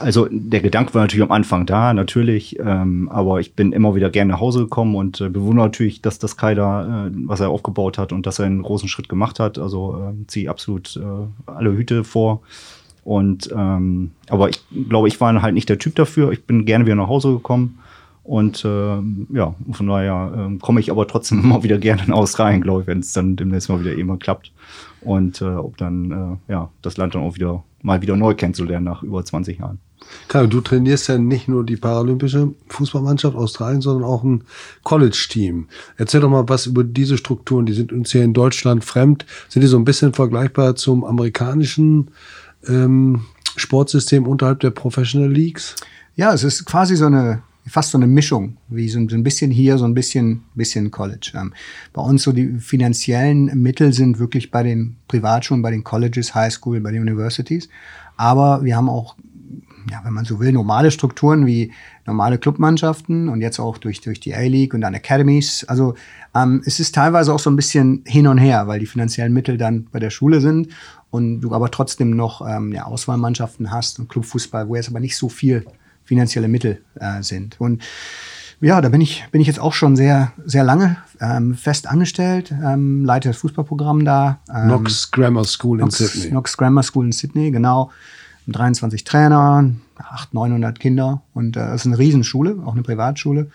Also 0.00 0.26
der 0.30 0.60
Gedanke 0.60 0.92
war 0.94 1.02
natürlich 1.02 1.22
am 1.24 1.30
Anfang 1.30 1.64
da, 1.64 1.94
natürlich, 1.94 2.58
ähm, 2.58 3.08
aber 3.10 3.38
ich 3.38 3.54
bin 3.54 3.72
immer 3.72 3.94
wieder 3.94 4.10
gerne 4.10 4.32
nach 4.32 4.40
Hause 4.40 4.64
gekommen 4.64 4.96
und 4.96 5.20
äh, 5.20 5.28
bewundere 5.30 5.66
natürlich, 5.66 6.02
dass 6.02 6.18
das 6.18 6.36
Kai 6.36 6.54
da, 6.56 7.06
äh, 7.06 7.10
was 7.26 7.38
er 7.38 7.50
aufgebaut 7.50 7.96
hat 7.96 8.12
und 8.12 8.26
dass 8.26 8.40
er 8.40 8.46
einen 8.46 8.62
großen 8.62 8.88
Schritt 8.88 9.08
gemacht 9.08 9.38
hat. 9.38 9.56
Also 9.58 9.96
äh, 9.96 10.26
ziehe 10.26 10.50
absolut 10.50 10.96
äh, 10.96 11.00
alle 11.46 11.72
Hüte 11.72 12.02
vor. 12.02 12.42
Und 13.08 13.48
ähm, 13.56 14.10
aber 14.28 14.50
ich 14.50 14.62
glaube, 14.90 15.08
ich 15.08 15.18
war 15.18 15.40
halt 15.40 15.54
nicht 15.54 15.70
der 15.70 15.78
Typ 15.78 15.94
dafür. 15.94 16.30
Ich 16.30 16.44
bin 16.44 16.66
gerne 16.66 16.84
wieder 16.84 16.94
nach 16.94 17.08
Hause 17.08 17.32
gekommen. 17.32 17.78
Und 18.22 18.66
ähm, 18.66 19.26
ja, 19.32 19.54
von 19.72 19.86
daher 19.86 20.30
ähm, 20.36 20.58
komme 20.58 20.80
ich 20.80 20.90
aber 20.90 21.08
trotzdem 21.08 21.40
immer 21.42 21.62
wieder 21.62 21.78
gerne 21.78 22.02
in 22.04 22.12
Australien, 22.12 22.60
glaube 22.60 22.82
ich, 22.82 22.86
wenn 22.86 22.98
es 22.98 23.14
dann 23.14 23.36
demnächst 23.36 23.70
mal 23.70 23.80
wieder 23.80 23.94
immer 23.94 24.18
klappt. 24.18 24.52
Und 25.00 25.40
äh, 25.40 25.46
ob 25.46 25.78
dann 25.78 26.38
äh, 26.48 26.52
ja 26.52 26.68
das 26.82 26.98
Land 26.98 27.14
dann 27.14 27.22
auch 27.22 27.34
wieder 27.34 27.64
mal 27.80 28.02
wieder 28.02 28.14
neu 28.14 28.34
kennenzulernen 28.34 28.84
nach 28.84 29.02
über 29.02 29.24
20 29.24 29.58
Jahren. 29.58 29.78
Kai, 30.28 30.46
du 30.46 30.60
trainierst 30.60 31.08
ja 31.08 31.16
nicht 31.16 31.48
nur 31.48 31.64
die 31.64 31.76
paralympische 31.76 32.52
Fußballmannschaft 32.68 33.34
Australien, 33.34 33.80
sondern 33.80 34.04
auch 34.06 34.22
ein 34.22 34.44
College-Team. 34.84 35.68
Erzähl 35.96 36.20
doch 36.20 36.28
mal 36.28 36.46
was 36.46 36.66
über 36.66 36.84
diese 36.84 37.16
Strukturen. 37.16 37.64
Die 37.64 37.72
sind 37.72 37.90
uns 37.90 38.12
hier 38.12 38.22
in 38.22 38.34
Deutschland 38.34 38.84
fremd. 38.84 39.24
Sind 39.48 39.62
die 39.62 39.68
so 39.68 39.78
ein 39.78 39.86
bisschen 39.86 40.12
vergleichbar 40.12 40.76
zum 40.76 41.04
amerikanischen 41.04 42.10
ähm, 42.68 43.22
Sportsystem 43.56 44.26
unterhalb 44.26 44.60
der 44.60 44.70
Professional 44.70 45.30
Leagues? 45.30 45.74
Ja, 46.16 46.32
es 46.32 46.44
ist 46.44 46.64
quasi 46.64 46.96
so 46.96 47.06
eine, 47.06 47.42
fast 47.66 47.90
so 47.90 47.98
eine 47.98 48.06
Mischung, 48.06 48.56
wie 48.68 48.88
so 48.88 48.98
ein, 48.98 49.22
bisschen 49.22 49.50
hier, 49.50 49.78
so 49.78 49.84
ein 49.84 49.94
bisschen, 49.94 50.44
bisschen 50.54 50.90
College. 50.90 51.32
Ähm, 51.34 51.52
bei 51.92 52.02
uns 52.02 52.22
so 52.22 52.32
die 52.32 52.54
finanziellen 52.58 53.46
Mittel 53.60 53.92
sind 53.92 54.18
wirklich 54.18 54.50
bei 54.50 54.62
den 54.62 54.96
Privatschulen, 55.08 55.62
bei 55.62 55.70
den 55.70 55.84
Colleges, 55.84 56.34
High 56.34 56.52
School, 56.52 56.80
bei 56.80 56.92
den 56.92 57.02
Universities. 57.02 57.68
Aber 58.16 58.64
wir 58.64 58.76
haben 58.76 58.88
auch, 58.88 59.16
ja, 59.90 60.00
wenn 60.04 60.12
man 60.12 60.24
so 60.24 60.40
will, 60.40 60.52
normale 60.52 60.90
Strukturen 60.90 61.46
wie 61.46 61.72
normale 62.06 62.38
Clubmannschaften 62.38 63.28
und 63.28 63.40
jetzt 63.40 63.58
auch 63.58 63.78
durch, 63.78 64.00
durch 64.00 64.18
die 64.18 64.34
A-League 64.34 64.74
und 64.74 64.80
dann 64.80 64.94
Academies. 64.94 65.64
Also 65.68 65.94
ähm, 66.34 66.62
es 66.64 66.80
ist 66.80 66.94
teilweise 66.94 67.32
auch 67.32 67.38
so 67.38 67.50
ein 67.50 67.56
bisschen 67.56 68.02
hin 68.06 68.26
und 68.26 68.38
her, 68.38 68.66
weil 68.66 68.80
die 68.80 68.86
finanziellen 68.86 69.32
Mittel 69.32 69.56
dann 69.56 69.86
bei 69.92 69.98
der 69.98 70.10
Schule 70.10 70.40
sind 70.40 70.68
und 71.10 71.40
du 71.40 71.54
aber 71.54 71.70
trotzdem 71.70 72.10
noch 72.10 72.46
ähm, 72.46 72.72
ja, 72.72 72.84
Auswahlmannschaften 72.84 73.70
hast 73.70 73.98
und 73.98 74.08
Clubfußball, 74.08 74.68
wo 74.68 74.76
jetzt 74.76 74.88
aber 74.88 75.00
nicht 75.00 75.16
so 75.16 75.28
viel 75.28 75.66
finanzielle 76.04 76.48
Mittel 76.48 76.82
äh, 76.96 77.22
sind. 77.22 77.60
Und 77.60 77.82
ja, 78.60 78.80
da 78.80 78.88
bin 78.88 79.00
ich, 79.00 79.24
bin 79.30 79.40
ich 79.40 79.46
jetzt 79.46 79.60
auch 79.60 79.72
schon 79.72 79.94
sehr, 79.94 80.32
sehr 80.44 80.64
lange 80.64 80.96
ähm, 81.20 81.54
fest 81.54 81.86
angestellt, 81.86 82.52
ähm, 82.52 83.04
leite 83.04 83.28
das 83.28 83.38
Fußballprogramm 83.38 84.04
da. 84.04 84.40
Ähm, 84.52 84.68
Knox 84.68 85.10
Grammar 85.10 85.44
School 85.44 85.78
in 85.78 85.88
Knox, 85.88 85.98
Sydney. 85.98 86.30
Knox 86.30 86.56
Grammar 86.56 86.82
School 86.82 87.06
in 87.06 87.12
Sydney, 87.12 87.50
genau. 87.50 87.90
23 88.48 89.04
Trainer, 89.04 89.70
800, 89.98 90.34
900 90.34 90.80
Kinder 90.80 91.22
und 91.34 91.56
äh, 91.56 91.68
es 91.68 91.82
ist 91.82 91.86
eine 91.86 91.98
Riesenschule, 91.98 92.56
auch 92.64 92.72
eine 92.72 92.82
Privatschule. 92.82 93.50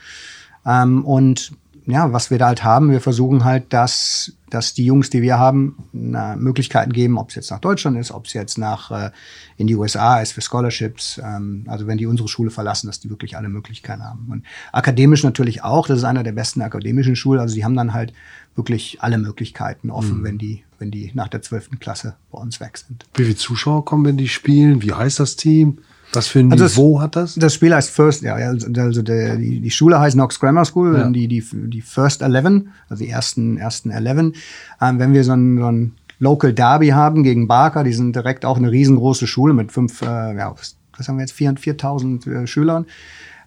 Ähm, 0.66 1.04
und 1.04 1.52
ja, 1.86 2.13
was 2.13 2.32
wir 2.32 2.38
da 2.38 2.48
halt 2.48 2.63
haben, 2.63 2.91
wir 2.91 3.02
versuchen 3.02 3.43
halt, 3.43 3.74
dass, 3.74 4.32
dass 4.50 4.74
die 4.74 4.86
Jungs, 4.86 5.10
die 5.10 5.22
wir 5.22 5.38
haben, 5.38 5.78
na, 5.91 6.36
Möglichkeiten 6.36 6.93
geben, 6.93 7.17
ob 7.17 7.30
es 7.30 7.36
jetzt 7.36 7.52
nach 7.52 7.60
Deutschland 7.60 7.98
ist, 7.98 8.12
ob 8.12 8.26
es 8.26 8.34
jetzt 8.34 8.58
nach 8.58 8.91
äh, 8.91 9.12
in 9.58 9.67
die 9.67 9.76
USA 9.76 10.22
ist 10.22 10.32
für 10.32 10.41
Scholarships. 10.41 11.19
Ähm, 11.24 11.65
also 11.67 11.86
wenn 11.86 11.98
die 11.98 12.06
unsere 12.06 12.30
Schule 12.30 12.52
verlassen, 12.52 12.88
dass 12.88 13.02
die 13.02 13.10
wirklich 13.10 13.36
alle 13.36 13.50
Möglichkeiten 13.50 14.04
haben. 14.04 14.28
Und 14.32 14.46
akademisch 14.72 15.24
natürlich 15.24 15.63
auch. 15.63 15.88
Das 15.88 15.98
ist 15.98 16.04
einer 16.06 16.24
der 16.24 16.32
besten 16.32 16.62
akademischen 16.62 17.17
Schulen. 17.17 17.41
Also 17.41 17.56
die 17.56 17.65
haben 17.65 17.76
dann 17.76 17.93
halt 17.93 18.13
wirklich 18.56 19.02
alle 19.02 19.17
Möglichkeiten 19.17 19.89
offen, 19.89 20.24
wenn 20.24 20.38
die, 20.38 20.63
wenn 20.80 20.91
die 20.91 21.12
nach 21.13 21.28
der 21.28 21.41
12. 21.41 21.80
Klasse 21.80 22.15
bei 22.32 22.39
uns 22.39 22.60
weg 22.60 22.78
sind. 22.78 23.06
Wie 23.15 23.24
viele 23.24 23.36
Zuschauer 23.36 23.84
kommen, 23.84 24.06
wenn 24.06 24.17
die 24.17 24.30
spielen? 24.30 24.82
Wie 24.82 24.93
heißt 24.93 25.19
das 25.19 25.36
Team? 25.36 25.80
Was 26.15 26.28
für 26.28 26.39
ein 26.39 26.52
Also 26.52 26.63
das- 26.65 26.76
Niveau 26.78 27.02
hat 27.02 27.15
das? 27.15 27.36
Das 27.36 27.54
Spiel 27.54 27.73
heißt 27.73 27.89
First, 27.89 28.21
ja, 28.21 28.36
also, 28.36 28.67
also 28.78 29.02
der, 29.02 29.38
die, 29.38 29.60
die 29.60 29.71
Schule 29.71 29.99
heißt 29.99 30.15
Knox 30.15 30.39
Grammar 30.39 30.65
School, 30.65 30.95
Ja. 30.97 31.10
die, 31.10 31.28
die, 31.28 31.43
die 31.52 31.82
First 31.82 32.21
Eleven, 32.21 32.69
also 32.89 33.04
die 33.04 33.10
ersten, 33.10 33.58
ersten 33.58 33.89
Eleven. 33.91 34.34
Ähm, 34.82 34.99
wenn 34.99 35.13
wir 35.13 35.23
so 35.23 35.34
ein, 35.34 35.58
so 35.58 35.65
ein 35.65 35.93
Local 36.19 36.54
Derby 36.54 36.89
haben 36.89 37.23
gegen 37.23 37.47
Barker, 37.47 37.84
die 37.84 37.93
sind 37.93 38.15
direkt 38.15 38.45
auch 38.45 38.58
eine 38.58 38.71
riesengroße 38.71 39.28
Schule 39.28 39.54
mit 39.54 39.71
fünf, 39.71 40.02
äh, 40.02 40.36
ja, 40.38 40.54
was, 40.56 41.08
haben 41.08 41.17
wir 41.17 41.21
jetzt, 41.23 41.34
4.000 41.34 41.58
4.000 41.60 42.43
äh, 42.43 42.47
Schülern. 42.47 42.86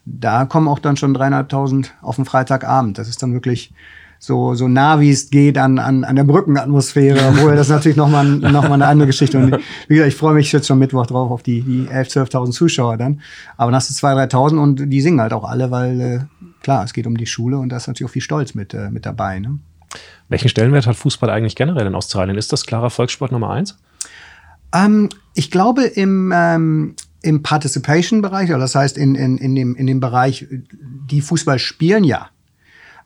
Da 0.05 0.45
kommen 0.45 0.67
auch 0.67 0.79
dann 0.79 0.95
schon 0.95 1.13
dreieinhalbtausend 1.13 1.93
auf 2.01 2.15
den 2.17 2.25
Freitagabend. 2.25 2.97
Das 2.97 3.09
ist 3.09 3.21
dann 3.23 3.33
wirklich 3.33 3.73
so, 4.19 4.55
so 4.55 4.67
nah 4.67 4.99
wie 4.99 5.11
es 5.11 5.29
geht 5.29 5.57
an, 5.57 5.79
an, 5.79 6.03
an 6.03 6.15
der 6.15 6.23
Brückenatmosphäre, 6.23 7.19
obwohl 7.29 7.55
das 7.55 7.69
natürlich 7.69 7.97
nochmal 7.97 8.25
noch 8.25 8.63
mal 8.63 8.73
eine 8.73 8.87
andere 8.87 9.07
Geschichte. 9.07 9.37
Und 9.37 9.57
wie 9.87 9.95
gesagt, 9.95 10.11
ich 10.11 10.17
freue 10.17 10.33
mich 10.33 10.51
jetzt 10.51 10.67
schon 10.67 10.79
Mittwoch 10.79 11.05
drauf 11.05 11.31
auf 11.31 11.43
die, 11.43 11.61
die 11.61 11.87
11.000, 11.87 12.31
12.000 12.31 12.51
Zuschauer 12.51 12.97
dann. 12.97 13.21
Aber 13.57 13.71
dann 13.71 13.77
hast 13.77 13.89
du 13.89 14.07
2.000, 14.07 14.31
3.000 14.31 14.57
und 14.57 14.89
die 14.89 15.01
singen 15.01 15.21
halt 15.21 15.33
auch 15.33 15.43
alle, 15.43 15.71
weil 15.71 16.01
äh, 16.01 16.19
klar, 16.61 16.83
es 16.83 16.93
geht 16.93 17.07
um 17.07 17.17
die 17.17 17.27
Schule 17.27 17.57
und 17.57 17.69
da 17.69 17.77
ist 17.77 17.87
natürlich 17.87 18.09
auch 18.09 18.13
viel 18.13 18.21
Stolz 18.21 18.53
mit, 18.55 18.73
äh, 18.73 18.89
mit 18.89 19.05
dabei. 19.05 19.39
Ne? 19.39 19.59
Welchen 20.29 20.49
Stellenwert 20.49 20.87
hat 20.87 20.95
Fußball 20.95 21.29
eigentlich 21.29 21.55
generell 21.55 21.87
in 21.87 21.95
Australien? 21.95 22.37
Ist 22.37 22.51
das 22.51 22.65
klarer 22.65 22.89
Volkssport 22.89 23.31
Nummer 23.31 23.51
eins? 23.51 23.77
Ähm, 24.73 25.09
ich 25.33 25.51
glaube, 25.51 25.83
im, 25.83 26.33
ähm, 26.35 26.95
im 27.21 27.43
Participation-Bereich, 27.43 28.49
also 28.49 28.59
das 28.59 28.75
heißt 28.75 28.97
in, 28.97 29.15
in, 29.15 29.37
in, 29.37 29.55
dem, 29.55 29.75
in 29.75 29.87
dem 29.87 29.99
Bereich, 29.99 30.47
die 30.49 31.21
Fußball 31.21 31.59
spielen, 31.59 32.03
ja. 32.03 32.29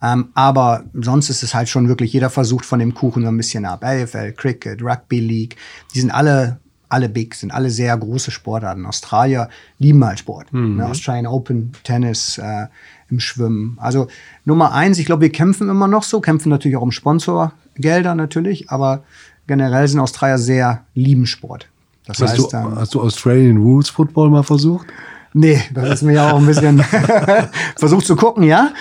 Ähm, 0.01 0.29
aber 0.33 0.83
sonst 0.93 1.29
ist 1.29 1.43
es 1.43 1.53
halt 1.53 1.69
schon 1.69 1.87
wirklich, 1.87 2.13
jeder 2.13 2.29
versucht 2.29 2.65
von 2.65 2.79
dem 2.79 2.93
Kuchen 2.93 3.23
so 3.23 3.29
ein 3.29 3.37
bisschen 3.37 3.65
ab. 3.65 3.83
AFL, 3.83 4.33
Cricket, 4.33 4.81
Rugby 4.81 5.19
League, 5.19 5.55
die 5.93 5.99
sind 5.99 6.11
alle, 6.11 6.59
alle 6.89 7.07
big, 7.07 7.35
sind 7.35 7.51
alle 7.51 7.69
sehr 7.69 7.95
große 7.97 8.31
Sportarten. 8.31 8.85
Australier 8.85 9.49
lieben 9.77 10.03
halt 10.03 10.19
Sport. 10.19 10.51
Ne, 10.77 10.85
Australian 10.85 11.27
Open, 11.27 11.71
Tennis, 11.83 12.37
äh, 12.37 12.67
im 13.11 13.19
Schwimmen. 13.19 13.77
Also 13.79 14.07
Nummer 14.45 14.71
eins, 14.71 14.97
ich 14.97 15.05
glaube, 15.05 15.21
wir 15.21 15.31
kämpfen 15.31 15.69
immer 15.69 15.87
noch 15.87 16.03
so, 16.03 16.21
kämpfen 16.21 16.49
natürlich 16.49 16.77
auch 16.77 16.81
um 16.81 16.91
Sponsorgelder 16.91 18.15
natürlich, 18.15 18.69
aber 18.71 19.03
generell 19.45 19.87
sind 19.87 19.99
Australier 19.99 20.37
sehr 20.37 20.85
lieben 20.95 21.27
Sport. 21.27 21.67
Das 22.05 22.19
Hast, 22.19 22.31
heißt, 22.31 22.53
du, 22.53 22.57
ähm, 22.57 22.75
hast 22.75 22.93
du 22.95 23.01
Australian 23.01 23.57
Rules 23.57 23.89
Football 23.89 24.29
mal 24.29 24.43
versucht? 24.43 24.87
Nee, 25.33 25.61
das 25.73 25.89
ist 25.89 26.01
mir 26.01 26.13
ja 26.13 26.31
auch 26.31 26.39
ein 26.39 26.45
bisschen 26.45 26.79
versucht 27.77 28.05
zu 28.05 28.17
gucken, 28.17 28.43
ja. 28.43 28.73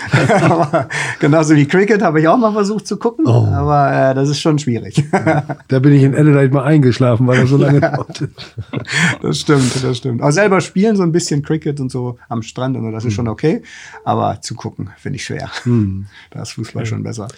aber 0.43 0.89
genauso 1.21 1.55
wie 1.55 1.65
Cricket 1.67 2.03
habe 2.03 2.21
ich 2.21 2.27
auch 2.27 2.37
mal 2.37 2.53
versucht 2.53 2.89
zu 2.89 2.97
gucken, 2.97 3.25
Oh. 3.29 3.47
aber 3.47 4.11
äh, 4.11 4.15
das 4.15 4.29
ist 4.29 4.41
schon 4.41 4.59
schwierig. 4.59 5.05
Da 5.69 5.79
bin 5.79 5.93
ich 5.93 6.03
in 6.03 6.15
Adelaide 6.17 6.53
mal 6.53 6.65
eingeschlafen, 6.65 7.27
weil 7.29 7.39
er 7.39 7.47
so 7.47 7.57
lange 7.57 7.81
dauerte. 7.81 8.31
das 9.23 9.39
stimmt, 9.41 9.85
das 9.85 9.99
stimmt. 9.99 10.23
Aber 10.23 10.33
selber 10.33 10.61
spielen 10.61 10.97
so 10.97 11.05
ein 11.05 11.13
bisschen 11.13 11.43
Cricket 11.43 11.79
und 11.79 11.93
so 11.93 12.19
am 12.29 12.43
Strand 12.43 12.77
und 12.77 12.83
so, 12.85 12.91
das 12.91 13.05
ist 13.05 13.15
schon 13.15 13.29
okay. 13.29 13.63
Aber 14.05 14.41
zu 14.41 14.55
gucken 14.57 14.91
finde 14.97 15.17
ich 15.17 15.25
schwer. 15.25 15.51
Da 16.31 16.43
ist 16.43 16.53
Fußball 16.53 16.85
schon 16.85 17.05
besser. 17.05 17.29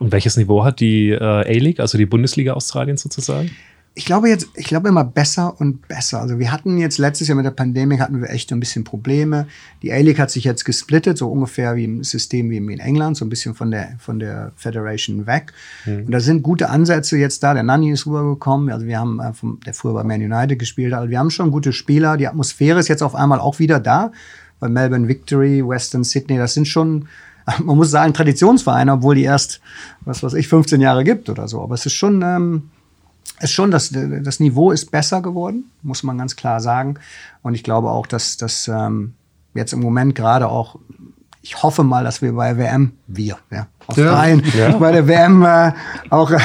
Und 0.00 0.10
welches 0.12 0.36
Niveau 0.36 0.64
hat 0.64 0.80
die 0.80 1.10
äh, 1.10 1.18
A-League, 1.22 1.78
also 1.80 1.96
die 1.98 2.06
Bundesliga 2.06 2.54
Australiens 2.54 3.02
sozusagen? 3.02 3.50
Ich 3.98 4.04
glaube 4.04 4.28
jetzt, 4.28 4.48
ich 4.54 4.66
glaube 4.66 4.90
immer 4.90 5.04
besser 5.04 5.58
und 5.58 5.88
besser. 5.88 6.20
Also 6.20 6.38
wir 6.38 6.52
hatten 6.52 6.76
jetzt 6.76 6.98
letztes 6.98 7.28
Jahr 7.28 7.36
mit 7.36 7.46
der 7.46 7.50
Pandemie 7.50 7.98
hatten 7.98 8.20
wir 8.20 8.28
echt 8.28 8.52
ein 8.52 8.60
bisschen 8.60 8.84
Probleme. 8.84 9.46
Die 9.80 9.90
A-League 9.90 10.18
hat 10.18 10.30
sich 10.30 10.44
jetzt 10.44 10.66
gesplittet, 10.66 11.16
so 11.16 11.32
ungefähr 11.32 11.76
wie 11.76 11.84
im 11.84 12.04
System 12.04 12.50
wie 12.50 12.58
in 12.58 12.78
England, 12.78 13.16
so 13.16 13.24
ein 13.24 13.30
bisschen 13.30 13.54
von 13.54 13.70
der, 13.70 13.96
von 13.98 14.18
der 14.18 14.52
Federation 14.54 15.26
weg. 15.26 15.54
Und 15.86 16.10
da 16.10 16.20
sind 16.20 16.42
gute 16.42 16.68
Ansätze 16.68 17.16
jetzt 17.16 17.42
da. 17.42 17.54
Der 17.54 17.62
Nani 17.62 17.90
ist 17.90 18.06
rübergekommen. 18.06 18.70
Also 18.70 18.84
wir 18.84 19.00
haben, 19.00 19.18
äh, 19.18 19.32
vom, 19.32 19.60
der 19.64 19.72
früher 19.72 19.94
bei 19.94 20.04
Man 20.04 20.20
United 20.20 20.58
gespielt 20.58 20.92
hat. 20.92 21.00
Also 21.00 21.10
wir 21.10 21.18
haben 21.18 21.30
schon 21.30 21.50
gute 21.50 21.72
Spieler. 21.72 22.18
Die 22.18 22.28
Atmosphäre 22.28 22.78
ist 22.78 22.88
jetzt 22.88 23.02
auf 23.02 23.14
einmal 23.14 23.40
auch 23.40 23.60
wieder 23.60 23.80
da. 23.80 24.12
Bei 24.60 24.68
Melbourne 24.68 25.08
Victory, 25.08 25.66
Western 25.66 26.04
Sydney, 26.04 26.36
das 26.36 26.52
sind 26.52 26.68
schon, 26.68 27.08
man 27.64 27.78
muss 27.78 27.92
sagen, 27.92 28.12
Traditionsvereine, 28.12 28.92
obwohl 28.92 29.14
die 29.14 29.24
erst, 29.24 29.62
was 30.02 30.22
weiß 30.22 30.34
ich, 30.34 30.48
15 30.48 30.82
Jahre 30.82 31.02
gibt 31.02 31.30
oder 31.30 31.48
so. 31.48 31.62
Aber 31.62 31.74
es 31.74 31.86
ist 31.86 31.94
schon, 31.94 32.20
ähm, 32.20 32.64
ist 33.40 33.52
schon, 33.52 33.70
das, 33.70 33.92
das 33.92 34.40
Niveau 34.40 34.70
ist 34.70 34.90
besser 34.90 35.20
geworden, 35.22 35.70
muss 35.82 36.02
man 36.02 36.18
ganz 36.18 36.36
klar 36.36 36.60
sagen. 36.60 36.98
Und 37.42 37.54
ich 37.54 37.62
glaube 37.62 37.90
auch, 37.90 38.06
dass 38.06 38.36
das 38.36 38.68
ähm, 38.68 39.14
jetzt 39.54 39.72
im 39.72 39.80
Moment 39.80 40.14
gerade 40.14 40.48
auch, 40.48 40.78
ich 41.42 41.62
hoffe 41.62 41.84
mal, 41.84 42.04
dass 42.04 42.22
wir 42.22 42.32
bei 42.32 42.56
WM, 42.56 42.92
wir, 43.06 43.38
ja, 43.50 43.66
Australien, 43.86 44.42
ja. 44.56 44.70
ja. 44.70 44.76
bei 44.78 44.92
der 44.92 45.06
WM 45.06 45.42
äh, 45.42 45.72
auch, 46.10 46.30
äh, 46.30 46.38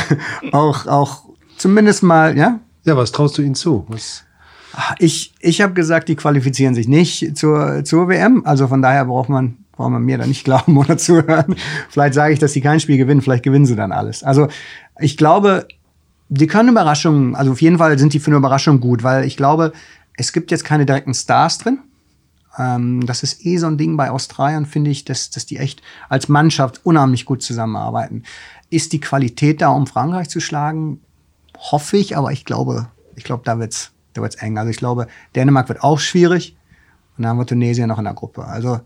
auch, 0.51 0.85
auch 0.87 1.23
zumindest 1.57 2.03
mal, 2.03 2.37
ja. 2.37 2.59
Ja, 2.83 2.97
was 2.97 3.11
traust 3.11 3.37
du 3.37 3.41
ihnen 3.41 3.55
zu? 3.55 3.85
Was? 3.89 4.23
Ich, 4.99 5.33
ich 5.39 5.61
habe 5.61 5.73
gesagt, 5.73 6.09
die 6.09 6.15
qualifizieren 6.15 6.75
sich 6.75 6.87
nicht 6.87 7.37
zur, 7.37 7.83
zur 7.83 8.07
WM. 8.07 8.45
Also 8.45 8.67
von 8.67 8.81
daher 8.81 9.05
braucht 9.05 9.29
man, 9.29 9.57
braucht 9.71 9.91
man 9.91 10.03
mir 10.03 10.17
da 10.17 10.25
nicht 10.25 10.43
glauben 10.45 10.77
oder 10.77 10.97
zuhören. 10.97 11.55
Vielleicht 11.89 12.13
sage 12.13 12.33
ich, 12.33 12.39
dass 12.39 12.53
sie 12.53 12.61
kein 12.61 12.79
Spiel 12.79 12.97
gewinnen, 12.97 13.21
vielleicht 13.21 13.43
gewinnen 13.43 13.65
sie 13.65 13.75
dann 13.75 13.91
alles. 13.91 14.23
Also 14.23 14.47
ich 14.99 15.17
glaube, 15.17 15.67
die 16.33 16.47
können 16.47 16.69
Überraschungen, 16.69 17.35
also 17.35 17.51
auf 17.51 17.61
jeden 17.61 17.77
Fall 17.77 17.99
sind 17.99 18.13
die 18.13 18.19
für 18.19 18.31
eine 18.31 18.37
Überraschung 18.37 18.79
gut, 18.79 19.03
weil 19.03 19.25
ich 19.25 19.35
glaube, 19.35 19.73
es 20.15 20.31
gibt 20.31 20.49
jetzt 20.49 20.63
keine 20.63 20.85
direkten 20.85 21.13
Stars 21.13 21.57
drin. 21.57 21.79
Ähm, 22.57 23.05
das 23.05 23.21
ist 23.21 23.45
eh 23.45 23.57
so 23.57 23.67
ein 23.67 23.77
Ding 23.77 23.97
bei 23.97 24.09
Australien, 24.09 24.65
finde 24.65 24.91
ich, 24.91 25.03
dass, 25.03 25.29
dass 25.29 25.45
die 25.45 25.57
echt 25.57 25.81
als 26.07 26.29
Mannschaft 26.29 26.85
unheimlich 26.85 27.25
gut 27.25 27.43
zusammenarbeiten. 27.43 28.23
Ist 28.69 28.93
die 28.93 29.01
Qualität 29.01 29.61
da, 29.61 29.69
um 29.69 29.87
Frankreich 29.87 30.29
zu 30.29 30.39
schlagen? 30.39 31.01
Hoffe 31.57 31.97
ich, 31.97 32.15
aber 32.15 32.31
ich 32.31 32.45
glaube, 32.45 32.87
ich 33.17 33.25
glaube, 33.25 33.43
da 33.43 33.59
wird's, 33.59 33.91
da 34.13 34.21
wird's 34.21 34.35
eng. 34.35 34.57
Also 34.57 34.69
ich 34.69 34.77
glaube, 34.77 35.07
Dänemark 35.35 35.67
wird 35.67 35.83
auch 35.83 35.99
schwierig 35.99 36.55
und 37.17 37.23
dann 37.23 37.31
haben 37.31 37.39
wir 37.39 37.45
Tunesien 37.45 37.89
noch 37.89 37.99
in 37.99 38.05
der 38.05 38.13
Gruppe. 38.13 38.45
Also 38.45 38.79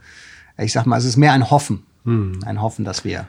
ich 0.57 0.73
sag 0.73 0.87
mal, 0.87 0.97
es 0.97 1.05
ist 1.05 1.17
mehr 1.17 1.33
ein 1.33 1.51
Hoffen, 1.51 1.83
hm. 2.05 2.39
ein 2.43 2.59
Hoffen, 2.59 2.85
dass 2.85 3.03
wir 3.03 3.27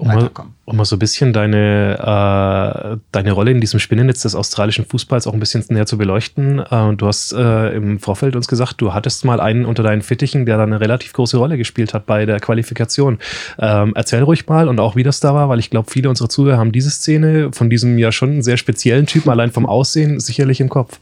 um 0.00 0.08
mal, 0.08 0.30
um 0.64 0.76
mal 0.76 0.84
so 0.84 0.96
ein 0.96 0.98
bisschen 0.98 1.32
deine, 1.32 1.98
äh, 1.98 2.96
deine 3.12 3.32
Rolle 3.32 3.50
in 3.50 3.60
diesem 3.60 3.80
Spinnennetz 3.80 4.22
des 4.22 4.34
australischen 4.34 4.86
Fußballs 4.86 5.26
auch 5.26 5.34
ein 5.34 5.40
bisschen 5.40 5.62
näher 5.68 5.84
zu 5.84 5.98
beleuchten. 5.98 6.58
Äh, 6.58 6.96
du 6.96 7.06
hast 7.06 7.32
äh, 7.32 7.74
im 7.76 7.98
Vorfeld 7.98 8.34
uns 8.34 8.48
gesagt, 8.48 8.80
du 8.80 8.94
hattest 8.94 9.24
mal 9.26 9.40
einen 9.40 9.66
unter 9.66 9.82
deinen 9.82 10.00
Fittichen, 10.00 10.46
der 10.46 10.56
da 10.56 10.62
eine 10.62 10.80
relativ 10.80 11.12
große 11.12 11.36
Rolle 11.36 11.58
gespielt 11.58 11.92
hat 11.92 12.06
bei 12.06 12.24
der 12.24 12.40
Qualifikation. 12.40 13.18
Ähm, 13.58 13.92
erzähl 13.94 14.22
ruhig 14.22 14.48
mal 14.48 14.68
und 14.68 14.80
auch 14.80 14.96
wie 14.96 15.02
das 15.02 15.20
da 15.20 15.34
war, 15.34 15.50
weil 15.50 15.58
ich 15.58 15.68
glaube, 15.68 15.90
viele 15.90 16.08
unserer 16.08 16.30
Zuhörer 16.30 16.56
haben 16.56 16.72
diese 16.72 16.90
Szene 16.90 17.50
von 17.52 17.68
diesem 17.68 17.98
ja 17.98 18.10
schon 18.10 18.42
sehr 18.42 18.56
speziellen 18.56 19.04
Typen 19.04 19.28
allein 19.30 19.50
vom 19.50 19.66
Aussehen 19.66 20.18
sicherlich 20.18 20.60
im 20.60 20.70
Kopf. 20.70 20.98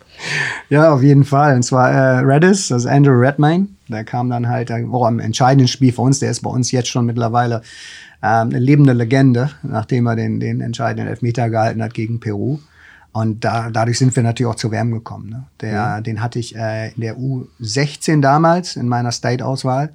Ja, 0.71 0.93
auf 0.93 1.03
jeden 1.03 1.25
Fall. 1.25 1.55
Und 1.55 1.63
zwar 1.63 1.91
äh, 1.91 2.19
Redis, 2.25 2.69
das 2.69 2.85
ist 2.85 2.91
Andrew 2.91 3.15
Redmayne. 3.15 3.69
Der 3.89 4.05
kam 4.05 4.31
dann 4.31 4.49
halt, 4.49 4.69
der 4.69 4.91
war 4.91 5.09
im 5.09 5.19
entscheidenden 5.19 5.69
Spiel 5.69 5.93
für 5.93 6.03
uns. 6.03 6.19
Der 6.19 6.31
ist 6.31 6.43
bei 6.43 6.51
uns 6.51 6.71
jetzt 6.71 6.89
schon 6.89 7.07
mittlerweile 7.07 7.63
ähm, 8.23 8.49
eine 8.51 8.59
lebende 8.59 8.93
Legende, 8.93 9.51
nachdem 9.63 10.07
er 10.07 10.17
den, 10.17 10.41
den 10.41 10.61
entscheidenden 10.61 11.09
Elfmeter 11.09 11.51
gehalten 11.51 11.83
hat 11.83 11.95
gegen 11.95 12.21
Peru. 12.21 12.59
Und 13.13 13.45
da, 13.45 13.71
dadurch 13.71 13.99
sind 13.99 14.15
wir 14.15 14.23
natürlich 14.23 14.51
auch 14.51 14.57
zur 14.57 14.71
WM 14.71 14.93
gekommen. 14.93 15.31
Ne? 15.31 15.45
Der, 15.61 15.99
mhm. 15.99 16.05
Den 16.05 16.23
hatte 16.23 16.39
ich 16.39 16.55
äh, 16.55 16.93
in 16.93 17.01
der 17.01 17.17
U16 17.17 18.21
damals 18.21 18.77
in 18.77 18.89
meiner 18.89 19.13
State-Auswahl 19.13 19.91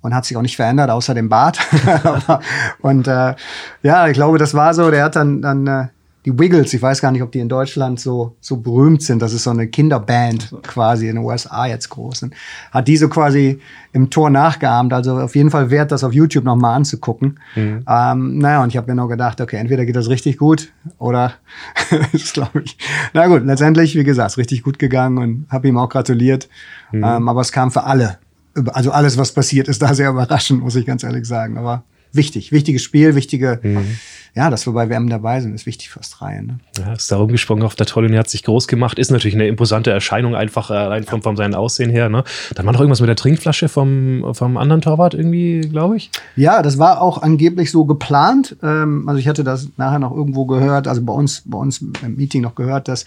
und 0.00 0.14
hat 0.14 0.24
sich 0.24 0.36
auch 0.36 0.42
nicht 0.42 0.56
verändert, 0.56 0.90
außer 0.90 1.14
dem 1.14 1.28
Bart. 1.28 1.58
und 2.80 3.06
äh, 3.06 3.34
ja, 3.82 4.08
ich 4.08 4.14
glaube, 4.14 4.38
das 4.38 4.54
war 4.54 4.74
so. 4.74 4.90
Der 4.90 5.04
hat 5.04 5.16
dann, 5.16 5.42
dann 5.42 5.66
äh, 5.66 5.86
die 6.28 6.38
Wiggles, 6.38 6.74
ich 6.74 6.82
weiß 6.82 7.00
gar 7.00 7.10
nicht, 7.10 7.22
ob 7.22 7.32
die 7.32 7.38
in 7.38 7.48
Deutschland 7.48 7.98
so, 7.98 8.36
so 8.40 8.58
berühmt 8.58 9.02
sind. 9.02 9.22
Das 9.22 9.32
ist 9.32 9.44
so 9.44 9.50
eine 9.50 9.66
Kinderband 9.66 10.54
quasi 10.62 11.08
in 11.08 11.16
den 11.16 11.24
USA 11.24 11.66
jetzt 11.66 11.88
groß. 11.88 12.24
Und 12.24 12.34
hat 12.70 12.86
diese 12.86 13.08
quasi 13.08 13.60
im 13.92 14.10
Tor 14.10 14.28
nachgeahmt. 14.28 14.92
Also 14.92 15.18
auf 15.18 15.34
jeden 15.34 15.50
Fall 15.50 15.70
wert, 15.70 15.90
das 15.90 16.04
auf 16.04 16.12
YouTube 16.12 16.44
nochmal 16.44 16.76
anzugucken. 16.76 17.40
Mhm. 17.56 17.82
Ähm, 17.88 18.38
naja, 18.38 18.62
und 18.62 18.68
ich 18.68 18.76
habe 18.76 18.90
mir 18.90 18.94
nur 18.94 19.08
gedacht, 19.08 19.40
okay, 19.40 19.56
entweder 19.56 19.86
geht 19.86 19.96
das 19.96 20.10
richtig 20.10 20.36
gut 20.36 20.70
oder 20.98 21.32
ist, 22.12 22.34
glaube 22.34 22.60
ich. 22.62 22.76
Na 23.14 23.26
gut, 23.26 23.46
letztendlich, 23.46 23.94
wie 23.94 24.04
gesagt, 24.04 24.36
richtig 24.36 24.62
gut 24.62 24.78
gegangen 24.78 25.16
und 25.16 25.46
habe 25.48 25.68
ihm 25.68 25.78
auch 25.78 25.88
gratuliert. 25.88 26.50
Mhm. 26.92 27.04
Ähm, 27.04 27.28
aber 27.28 27.40
es 27.40 27.52
kam 27.52 27.70
für 27.70 27.84
alle. 27.84 28.18
Also 28.66 28.90
alles, 28.90 29.16
was 29.16 29.32
passiert, 29.32 29.66
ist 29.68 29.80
da 29.80 29.94
sehr 29.94 30.10
überraschend, 30.10 30.60
muss 30.60 30.76
ich 30.76 30.84
ganz 30.84 31.04
ehrlich 31.04 31.24
sagen. 31.24 31.56
Aber 31.56 31.84
wichtig, 32.12 32.52
wichtiges 32.52 32.82
Spiel, 32.82 33.14
wichtige. 33.14 33.60
Mhm 33.62 33.98
ja, 34.38 34.50
dass 34.50 34.66
wir 34.66 34.72
bei 34.72 34.88
WM 34.88 35.08
dabei 35.08 35.40
sind, 35.40 35.52
ist 35.52 35.66
wichtig 35.66 35.90
für 35.90 35.98
Australien. 35.98 36.46
Ne? 36.46 36.58
Ja, 36.78 36.92
ist 36.92 37.10
da 37.10 37.16
rumgesprungen 37.16 37.64
auf 37.64 37.74
der 37.74 37.86
Tolle 37.86 38.08
und 38.08 38.16
hat 38.16 38.30
sich 38.30 38.44
groß 38.44 38.68
gemacht. 38.68 38.96
Ist 38.96 39.10
natürlich 39.10 39.34
eine 39.34 39.48
imposante 39.48 39.90
Erscheinung, 39.90 40.36
einfach 40.36 40.70
allein 40.70 41.02
vom, 41.02 41.22
vom 41.22 41.36
seinem 41.36 41.54
Aussehen 41.54 41.90
her. 41.90 42.08
Ne? 42.08 42.22
Dann 42.54 42.64
war 42.64 42.72
noch 42.72 42.80
irgendwas 42.80 43.00
mit 43.00 43.08
der 43.08 43.16
Trinkflasche 43.16 43.68
vom, 43.68 44.32
vom 44.34 44.56
anderen 44.56 44.80
Torwart 44.80 45.14
irgendwie, 45.14 45.62
glaube 45.62 45.96
ich. 45.96 46.10
Ja, 46.36 46.62
das 46.62 46.78
war 46.78 47.02
auch 47.02 47.20
angeblich 47.20 47.72
so 47.72 47.84
geplant. 47.84 48.56
Ähm, 48.62 49.08
also 49.08 49.18
ich 49.18 49.26
hatte 49.26 49.42
das 49.42 49.70
nachher 49.76 49.98
noch 49.98 50.14
irgendwo 50.14 50.46
gehört, 50.46 50.86
also 50.86 51.02
bei 51.02 51.12
uns, 51.12 51.42
bei 51.44 51.58
uns 51.58 51.80
im 51.80 52.14
Meeting 52.16 52.42
noch 52.42 52.54
gehört, 52.54 52.86
dass 52.86 53.06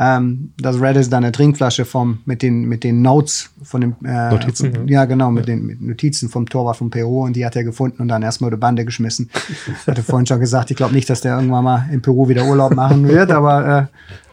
ähm, 0.00 0.52
dass 0.58 0.80
Redis 0.80 1.10
dann 1.10 1.24
eine 1.24 1.32
Trinkflasche 1.32 1.84
vom, 1.84 2.20
mit 2.24 2.42
den, 2.42 2.64
mit 2.68 2.84
den 2.84 3.02
Notes 3.02 3.50
von 3.62 3.80
dem, 3.80 3.96
äh, 4.04 4.30
Notizen, 4.30 4.72
ja. 4.86 5.00
ja. 5.00 5.04
genau, 5.06 5.30
mit 5.30 5.48
ja. 5.48 5.54
den 5.54 5.66
mit 5.66 5.80
Notizen 5.80 6.28
vom 6.28 6.48
Torwart 6.48 6.76
von 6.76 6.90
Peru 6.90 7.24
und 7.24 7.34
die 7.34 7.44
hat 7.44 7.56
er 7.56 7.64
gefunden 7.64 8.02
und 8.02 8.08
dann 8.08 8.22
erstmal 8.22 8.50
die 8.50 8.56
Bande 8.56 8.84
geschmissen. 8.84 9.28
Ich 9.48 9.86
hatte 9.86 10.04
vorhin 10.04 10.26
schon 10.26 10.38
gesagt, 10.38 10.70
ich 10.70 10.76
glaube 10.76 10.94
nicht, 10.94 11.10
dass 11.10 11.20
der 11.20 11.34
irgendwann 11.34 11.64
mal 11.64 11.88
in 11.90 12.00
Peru 12.00 12.28
wieder 12.28 12.44
Urlaub 12.44 12.74
machen 12.74 13.08
wird, 13.08 13.32
aber 13.32 13.66
äh, 13.66 13.86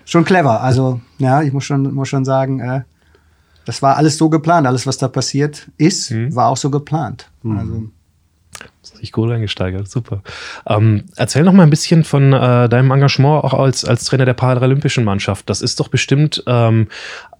schon 0.05 0.23
clever. 0.23 0.61
Also, 0.61 1.01
ja, 1.17 1.41
ich 1.41 1.51
muss 1.51 1.63
schon, 1.63 1.93
muss 1.93 2.09
schon 2.09 2.25
sagen, 2.25 2.59
äh, 2.59 2.81
das 3.65 3.81
war 3.81 3.97
alles 3.97 4.17
so 4.17 4.29
geplant. 4.29 4.67
Alles, 4.67 4.85
was 4.85 4.97
da 4.99 5.07
passiert 5.07 5.67
ist, 5.77 6.11
mhm. 6.11 6.35
war 6.35 6.49
auch 6.49 6.57
so 6.57 6.69
geplant. 6.69 7.29
Mhm. 7.41 7.57
Also, 7.57 7.83
sich 8.95 9.11
gut 9.11 9.31
eingesteigert, 9.31 9.89
super. 9.89 10.21
Ähm, 10.67 11.03
erzähl 11.15 11.43
noch 11.43 11.53
mal 11.53 11.63
ein 11.63 11.69
bisschen 11.69 12.03
von 12.03 12.33
äh, 12.33 12.69
deinem 12.69 12.91
Engagement 12.91 13.43
auch 13.43 13.53
als, 13.53 13.85
als 13.85 14.05
Trainer 14.05 14.25
der 14.25 14.33
Paralympischen 14.33 15.03
Mannschaft. 15.03 15.49
Das 15.49 15.61
ist 15.61 15.79
doch 15.79 15.87
bestimmt 15.87 16.43
ähm, 16.47 16.87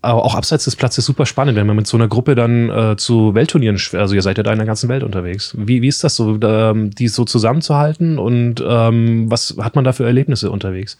auch 0.02 0.36
abseits 0.36 0.65
des 0.65 0.76
Platzes 0.76 1.06
super 1.06 1.26
spannend, 1.26 1.56
wenn 1.56 1.68
man 1.68 1.76
mit 1.76 1.88
so 1.88 1.98
einer 1.98 2.08
Gruppe 2.08 2.36
dann 2.36 2.70
äh, 2.70 2.96
zu 2.96 3.34
Weltturnieren, 3.34 3.80
also 3.94 4.15
ihr 4.15 4.22
seid 4.22 4.38
ja 4.38 4.44
da 4.44 4.52
in 4.52 4.60
der 4.60 4.68
ganzen 4.68 4.89
Welt 4.89 5.04
unterwegs. 5.04 5.56
Wie, 5.58 5.82
wie 5.82 5.88
ist 5.88 6.04
das 6.04 6.15
so, 6.15 6.39
ähm, 6.41 6.91
die 6.91 7.08
so 7.08 7.26
zusammenzuhalten 7.26 8.20
und 8.20 8.63
ähm, 8.68 9.32
was 9.32 9.56
hat 9.60 9.76
man 9.76 9.84
da 9.84 9.94
für 9.94 10.06
Erlebnisse 10.06 10.52
unterwegs? 10.52 10.98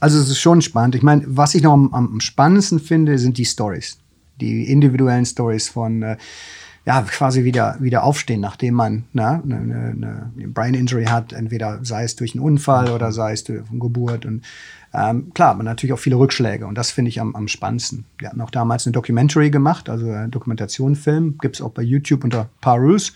Also 0.00 0.18
es 0.18 0.28
ist 0.28 0.40
schon 0.40 0.62
spannend. 0.62 0.96
Ich 0.96 1.02
meine, 1.02 1.22
was 1.26 1.54
ich 1.54 1.62
noch 1.62 1.72
am, 1.72 1.94
am 1.94 2.20
spannendsten 2.20 2.80
finde, 2.80 3.18
sind 3.18 3.38
die 3.38 3.44
Stories. 3.44 3.98
Die 4.40 4.64
individuellen 4.64 5.24
Stories 5.24 5.68
von 5.68 6.02
äh, 6.02 6.16
ja, 6.84 7.02
quasi 7.02 7.44
wieder, 7.44 7.76
wieder 7.78 8.02
aufstehen, 8.02 8.40
nachdem 8.40 8.74
man 8.74 9.04
ne, 9.12 9.40
eine, 9.44 9.56
eine, 9.56 10.30
eine 10.36 10.48
Brain 10.48 10.74
Injury 10.74 11.04
hat, 11.04 11.32
entweder 11.32 11.78
sei 11.84 12.02
es 12.02 12.16
durch 12.16 12.34
einen 12.34 12.42
Unfall 12.42 12.90
oder 12.90 13.12
sei 13.12 13.32
es 13.32 13.44
durch 13.44 13.62
eine 13.70 13.78
Geburt. 13.78 14.26
Und 14.26 14.42
ähm, 14.92 15.32
klar, 15.32 15.54
man 15.54 15.68
hat 15.68 15.76
natürlich 15.76 15.92
auch 15.92 15.98
viele 16.00 16.16
Rückschläge 16.16 16.66
und 16.66 16.76
das 16.76 16.90
finde 16.90 17.10
ich 17.10 17.20
am, 17.20 17.36
am 17.36 17.46
spannendsten. 17.46 18.04
Wir 18.18 18.28
hatten 18.28 18.40
auch 18.40 18.50
damals 18.50 18.86
eine 18.86 18.92
Documentary 18.92 19.50
gemacht, 19.50 19.88
also 19.88 20.10
einen 20.10 20.32
Dokumentationsfilm, 20.32 21.38
gibt 21.38 21.56
es 21.56 21.62
auch 21.62 21.70
bei 21.70 21.82
YouTube 21.82 22.24
unter 22.24 22.48
Parus. 22.60 23.12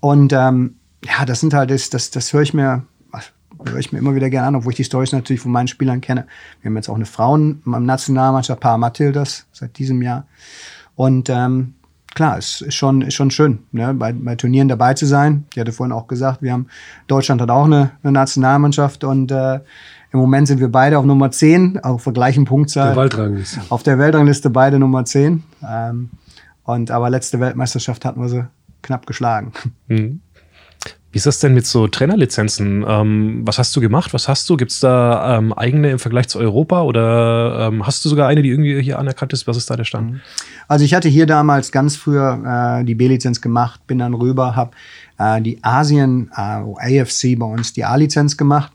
Und 0.00 0.32
ähm, 0.34 0.76
ja, 1.02 1.24
das 1.24 1.40
sind 1.40 1.54
halt, 1.54 1.70
das, 1.70 1.88
das, 1.90 2.10
das 2.10 2.32
höre 2.32 2.42
ich 2.42 2.52
mir 2.52 2.82
höre 3.64 3.78
ich 3.78 3.92
mir 3.92 3.98
immer 3.98 4.14
wieder 4.14 4.30
gerne 4.30 4.46
an, 4.46 4.54
obwohl 4.56 4.72
ich 4.72 4.76
die 4.76 4.84
Stories 4.84 5.10
natürlich 5.10 5.40
von 5.40 5.50
meinen 5.50 5.68
Spielern 5.68 6.00
kenne. 6.00 6.26
Wir 6.60 6.68
haben 6.68 6.76
jetzt 6.76 6.88
auch 6.88 6.94
eine 6.94 7.06
Frauen-Nationalmannschaft, 7.06 8.60
Paar 8.60 8.78
Matildas, 8.78 9.46
seit 9.52 9.78
diesem 9.78 10.00
Jahr. 10.02 10.26
Und 10.94 11.28
ähm, 11.28 11.74
klar, 12.14 12.38
es 12.38 12.60
ist 12.60 12.74
schon, 12.74 13.02
ist 13.02 13.14
schon 13.14 13.30
schön, 13.30 13.60
ne, 13.72 13.94
bei, 13.94 14.12
bei 14.12 14.34
Turnieren 14.36 14.68
dabei 14.68 14.94
zu 14.94 15.06
sein. 15.06 15.44
Ich 15.52 15.60
hatte 15.60 15.72
vorhin 15.72 15.92
auch 15.92 16.06
gesagt, 16.06 16.42
wir 16.42 16.52
haben, 16.52 16.66
Deutschland 17.06 17.40
hat 17.40 17.50
auch 17.50 17.64
eine, 17.64 17.90
eine 18.02 18.12
Nationalmannschaft 18.12 19.04
und 19.04 19.30
äh, 19.30 19.60
im 20.10 20.20
Moment 20.20 20.48
sind 20.48 20.60
wir 20.60 20.68
beide 20.68 20.98
auf 20.98 21.04
Nummer 21.04 21.30
10, 21.30 21.80
auf 21.80 22.04
der 22.04 22.12
gleichen 22.14 22.44
Punktzahl. 22.44 22.94
Der 22.94 23.02
Weltrangliste. 23.02 23.60
Auf 23.68 23.82
der 23.82 23.98
Weltrangliste 23.98 24.48
beide 24.48 24.78
Nummer 24.78 25.04
10. 25.04 25.42
Ähm, 25.68 26.10
und 26.64 26.90
aber 26.90 27.10
letzte 27.10 27.40
Weltmeisterschaft 27.40 28.04
hatten 28.04 28.20
wir 28.20 28.28
sie 28.28 28.46
knapp 28.82 29.06
geschlagen. 29.06 29.52
Mhm. 29.88 30.20
Wie 31.18 31.20
ist 31.20 31.26
das 31.26 31.40
denn 31.40 31.52
mit 31.52 31.66
so 31.66 31.88
Trainerlizenzen? 31.88 32.84
Ähm, 32.86 33.40
was 33.44 33.58
hast 33.58 33.74
du 33.74 33.80
gemacht? 33.80 34.14
Was 34.14 34.28
hast 34.28 34.48
du? 34.48 34.56
Gibt 34.56 34.70
es 34.70 34.78
da 34.78 35.36
ähm, 35.36 35.52
eigene 35.52 35.90
im 35.90 35.98
Vergleich 35.98 36.28
zu 36.28 36.38
Europa 36.38 36.82
oder 36.82 37.66
ähm, 37.66 37.84
hast 37.84 38.04
du 38.04 38.08
sogar 38.08 38.28
eine, 38.28 38.40
die 38.40 38.50
irgendwie 38.50 38.80
hier 38.80 39.00
anerkannt 39.00 39.32
ist? 39.32 39.48
Was 39.48 39.56
ist 39.56 39.68
da 39.68 39.74
der 39.74 39.82
Stand? 39.82 40.12
Mhm. 40.12 40.20
Also 40.68 40.84
ich 40.84 40.94
hatte 40.94 41.08
hier 41.08 41.26
damals 41.26 41.72
ganz 41.72 41.96
früher 41.96 42.78
äh, 42.78 42.84
die 42.84 42.94
B-Lizenz 42.94 43.40
gemacht, 43.40 43.84
bin 43.88 43.98
dann 43.98 44.14
rüber, 44.14 44.54
habe 44.54 44.70
äh, 45.18 45.42
die 45.42 45.58
Asien, 45.64 46.30
äh, 46.36 47.00
AFC 47.00 47.36
bei 47.36 47.46
uns, 47.46 47.72
die 47.72 47.84
A-Lizenz 47.84 48.36
gemacht 48.36 48.70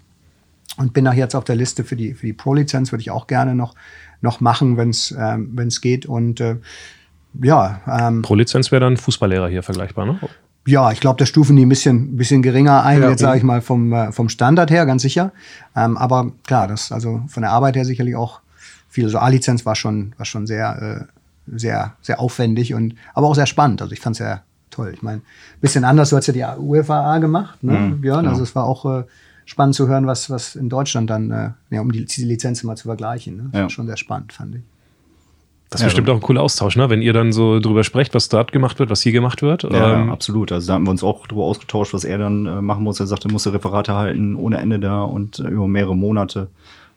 und 0.76 0.92
bin 0.92 1.08
auch 1.08 1.14
jetzt 1.14 1.36
auf 1.36 1.46
der 1.46 1.56
Liste 1.56 1.86
für 1.86 1.96
die, 1.96 2.14
für 2.14 2.26
die 2.26 2.34
Pro-Lizenz, 2.34 2.92
würde 2.92 3.04
ich 3.04 3.12
auch 3.12 3.28
gerne 3.28 3.56
noch, 3.56 3.74
noch 4.20 4.42
machen, 4.42 4.76
wenn 4.76 4.90
es 4.90 5.16
ähm, 5.18 5.56
geht. 5.82 6.06
Und 6.06 6.42
äh, 6.42 6.58
ja. 7.42 7.80
Ähm, 7.88 8.22
Pro-Lizenz 8.22 8.70
wäre 8.74 8.82
dann 8.82 8.98
Fußballlehrer 8.98 9.48
hier 9.48 9.64
vergleichbar, 9.64 10.06
ne? 10.06 10.20
Ja, 10.66 10.92
ich 10.92 11.00
glaube, 11.02 11.20
da 11.20 11.26
stufen 11.26 11.56
die 11.58 11.66
ein 11.66 11.70
bisschen, 11.70 12.16
bisschen 12.16 12.42
geringer 12.42 12.84
ein, 12.84 13.02
ja, 13.02 13.10
jetzt 13.10 13.20
sage 13.20 13.38
ich 13.38 13.44
mal 13.44 13.62
vom, 13.62 13.92
äh, 13.92 14.12
vom 14.14 14.30
Standard 14.30 14.72
her, 14.72 14.86
ganz 14.86 15.02
sicher. 15.02 15.34
Ähm, 15.76 15.98
aber 15.98 16.32
klar, 16.46 16.68
das 16.68 16.92
also 16.92 17.22
von 17.28 17.42
der 17.42 17.52
Arbeit 17.52 17.76
her 17.76 17.84
sicherlich 17.84 18.16
auch 18.16 18.40
viel. 18.88 19.10
So 19.10 19.18
A-Lizenz 19.18 19.66
war 19.66 19.76
schon, 19.76 20.14
war 20.18 20.26
schon 20.26 20.48
sehr, 20.48 21.08
äh, 21.10 21.58
sehr, 21.58 21.96
sehr 22.02 22.20
aufwendig 22.22 22.74
und 22.74 22.96
aber 23.14 23.28
auch 23.28 23.36
sehr 23.36 23.46
spannend. 23.46 23.82
Also 23.82 23.92
ich 23.94 24.00
fand 24.00 24.16
es 24.16 24.20
ja 24.20 24.44
toll. 24.70 24.92
Ich 24.94 25.02
meine, 25.02 25.22
bisschen 25.60 25.84
anders, 25.84 26.10
du 26.12 26.16
hast 26.18 26.28
ja 26.28 26.34
die 26.34 26.62
UEFA 26.62 27.18
gemacht, 27.20 27.62
ne, 27.64 27.74
mhm, 27.74 28.02
Björn? 28.02 28.20
Genau. 28.22 28.32
Also 28.32 28.44
es 28.44 28.56
war 28.56 28.64
auch 28.64 28.86
äh, 28.86 29.04
spannend 29.46 29.76
zu 29.76 29.88
hören, 29.88 30.08
was, 30.08 30.30
was 30.30 30.56
in 30.56 30.70
Deutschland 30.70 31.10
dann, 31.10 31.32
äh, 31.32 31.50
ja, 31.70 31.82
um 31.82 31.92
die, 31.92 32.06
die 32.06 32.24
Lizenzen 32.24 32.68
mal 32.68 32.78
zu 32.78 32.88
vergleichen. 32.88 33.36
Ne? 33.36 33.44
Das 33.52 33.58
Ja. 33.58 33.62
war 33.64 33.70
schon 33.70 33.88
sehr 33.88 33.98
spannend, 33.98 34.32
fand 34.32 34.56
ich. 34.56 34.62
Das 35.74 35.82
ist 35.82 35.86
Ja, 35.86 35.88
bestimmt 35.88 36.10
auch 36.10 36.16
ein 36.16 36.22
cooler 36.22 36.42
Austausch, 36.42 36.76
ne? 36.76 36.90
wenn 36.90 37.02
ihr 37.02 37.14
dann 37.14 37.34
so 37.34 37.60
drüber 37.60 37.84
sprecht, 37.84 38.14
was 38.14 38.30
dort 38.30 38.52
gemacht 38.52 38.80
wird, 38.80 38.90
was 38.90 39.02
hier 39.02 39.12
gemacht 39.12 39.42
wird. 39.42 39.64
Ja, 39.64 40.02
Ähm, 40.02 40.12
absolut. 40.12 40.52
Also 40.52 40.68
da 40.68 40.74
haben 40.74 40.86
wir 40.86 40.92
uns 40.92 41.04
auch 41.04 41.28
drüber 41.28 41.44
ausgetauscht, 41.44 41.94
was 41.94 42.04
er 42.04 42.18
dann 42.18 42.46
äh, 42.46 42.62
machen 42.62 42.84
muss. 42.84 43.00
Er 43.00 43.08
sagte, 43.08 43.28
er 43.28 43.32
musste 43.32 43.54
Referate 43.54 43.94
halten 43.94 44.36
ohne 44.36 44.58
Ende 44.58 44.80
da 44.80 45.04
und 45.04 45.40
äh, 45.40 45.48
über 45.48 45.68
mehrere 45.68 45.96
Monate. 45.96 46.48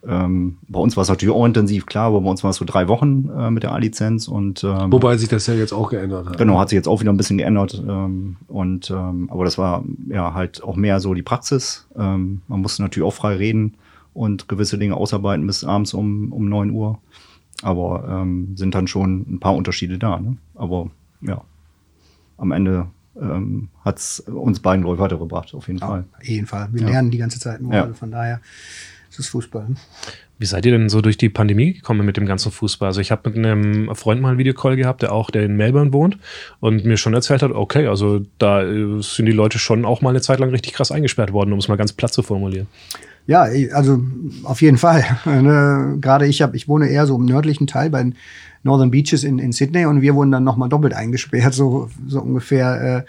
Ähm, 0.07 0.59
bei 0.69 0.79
uns 0.79 0.97
war 0.97 1.03
es 1.03 1.09
natürlich 1.09 1.35
auch 1.35 1.45
intensiv, 1.45 1.87
klar, 1.87 2.09
aber 2.09 2.21
bei 2.21 2.31
uns 2.31 2.45
war 2.45 2.51
es 2.51 2.57
so 2.57 2.65
drei 2.65 2.87
Wochen 2.87 3.29
äh, 3.37 3.51
mit 3.51 3.63
der 3.63 3.73
A-Lizenz 3.73 4.29
und 4.29 4.63
ähm, 4.63 4.93
Wobei 4.93 5.17
sich 5.17 5.29
das 5.29 5.47
ja 5.47 5.55
jetzt 5.55 5.73
auch 5.73 5.91
geändert 5.91 6.29
hat. 6.29 6.39
Genau, 6.39 6.61
hat 6.61 6.69
sich 6.69 6.77
jetzt 6.77 6.87
auch 6.87 7.01
wieder 7.01 7.13
ein 7.13 7.17
bisschen 7.17 7.39
geändert. 7.39 7.83
Ähm, 7.89 8.37
und 8.47 8.91
ähm, 8.91 9.29
aber 9.33 9.45
das 9.45 9.59
war 9.59 9.85
ja 10.09 10.35
halt 10.35 10.63
auch 10.63 10.77
mehr 10.77 11.01
so 11.01 11.15
die 11.15 11.23
Praxis. 11.23 11.89
Ähm, 11.99 12.43
man 12.47 12.61
musste 12.61 12.83
natürlich 12.83 13.07
auch 13.09 13.15
frei 13.15 13.35
reden 13.37 13.75
und 14.15 14.49
gewisse 14.49 14.79
Dinge 14.79 14.97
ausarbeiten 14.97 15.47
bis 15.47 15.65
abends 15.65 15.93
um, 15.93 16.33
um 16.33 16.49
9 16.49 16.71
Uhr. 16.71 16.99
Aber 17.63 18.07
ähm, 18.23 18.57
sind 18.57 18.75
dann 18.75 18.87
schon 18.87 19.25
ein 19.29 19.41
paar 19.41 19.55
Unterschiede 19.55 19.99
da. 19.99 20.21
Ne? 20.21 20.37
Aber 20.55 20.91
ja, 21.23 21.41
am 22.39 22.53
Ende 22.53 22.87
ähm, 23.21 23.69
hat 23.85 23.99
es 23.99 24.21
uns 24.21 24.61
beiden 24.61 24.83
glaube 24.83 24.97
ich 24.97 25.01
weitergebracht, 25.01 25.55
auf 25.55 25.67
jeden 25.69 25.79
Ja, 25.79 25.87
Fall. 25.87 26.05
auf 26.19 26.25
jeden 26.25 26.47
Fall. 26.47 26.69
Wir 26.73 26.83
Ja. 26.83 26.89
lernen 26.89 27.11
die 27.11 27.19
ganze 27.19 27.41
Zeit 27.41 27.61
nur, 27.63 27.73
Ja. 27.75 27.83
also 27.83 27.95
von 27.95 28.11
daher 28.11 28.41
ist 29.09 29.19
es 29.19 29.29
Fußball. 29.29 29.69
Wie 30.39 30.45
seid 30.45 30.67
ihr 30.67 30.73
denn 30.73 30.91
so 30.91 31.01
durch 31.01 31.17
die 31.17 31.31
Pandemie 31.31 31.73
gekommen 31.73 32.05
mit 32.05 32.19
dem 32.19 32.27
ganzen 32.27 32.53
Fußball? 32.53 32.89
Also 32.89 33.01
ich 33.01 33.11
habe 33.11 33.31
mit 33.31 33.39
einem 33.39 33.95
Freund 33.95 34.21
mal 34.21 34.29
einen 34.29 34.39
Videocall 34.39 34.77
gehabt, 34.77 35.01
der 35.01 35.13
auch, 35.13 35.31
der 35.31 35.45
in 35.45 35.57
Melbourne 35.57 35.95
wohnt 35.95 36.19
und 36.61 36.85
mir 36.85 36.99
schon 36.99 37.15
erzählt 37.15 37.43
hat, 37.43 37.53
okay, 37.53 37.87
also 37.87 38.21
da 38.39 38.63
äh, 38.63 39.01
sind 39.01 39.25
die 39.25 39.33
Leute 39.33 39.59
schon 39.59 39.87
auch 39.87 40.03
mal 40.03 40.11
eine 40.11 40.21
Zeit 40.21 40.39
lang 40.39 40.51
richtig 40.51 40.75
krass 40.75 40.93
eingesperrt 40.93 41.33
worden, 41.33 41.55
um 41.55 41.59
es 41.59 41.69
mal 41.69 41.77
ganz 41.77 41.95
platt 41.95 42.13
zu 42.13 42.23
formulieren. 42.23 42.67
Ja, 43.27 43.47
also 43.73 44.01
auf 44.45 44.63
jeden 44.63 44.79
Fall. 44.79 45.05
Ne, 45.27 45.99
Gerade 46.01 46.27
ich 46.27 46.43
hab, 46.43 46.55
ich 46.55 46.69
wohne 46.69 46.89
eher 46.89 47.07
so 47.07 47.17
im 47.17 47.25
nördlichen 47.25 47.67
Teil 47.67 47.91
bei 47.91 48.11
Northern 48.63 48.91
Beaches 48.91 49.25
in, 49.25 49.39
in 49.39 49.53
Sydney 49.53 49.87
und 49.87 50.01
wir 50.01 50.15
wurden 50.15 50.33
dann 50.33 50.45
nochmal 50.45 50.69
doppelt 50.69 50.95
eingesperrt, 50.95 51.55
so, 51.55 51.91
so 52.07 52.21
ungefähr. 52.21 52.99
Äh, 52.99 53.03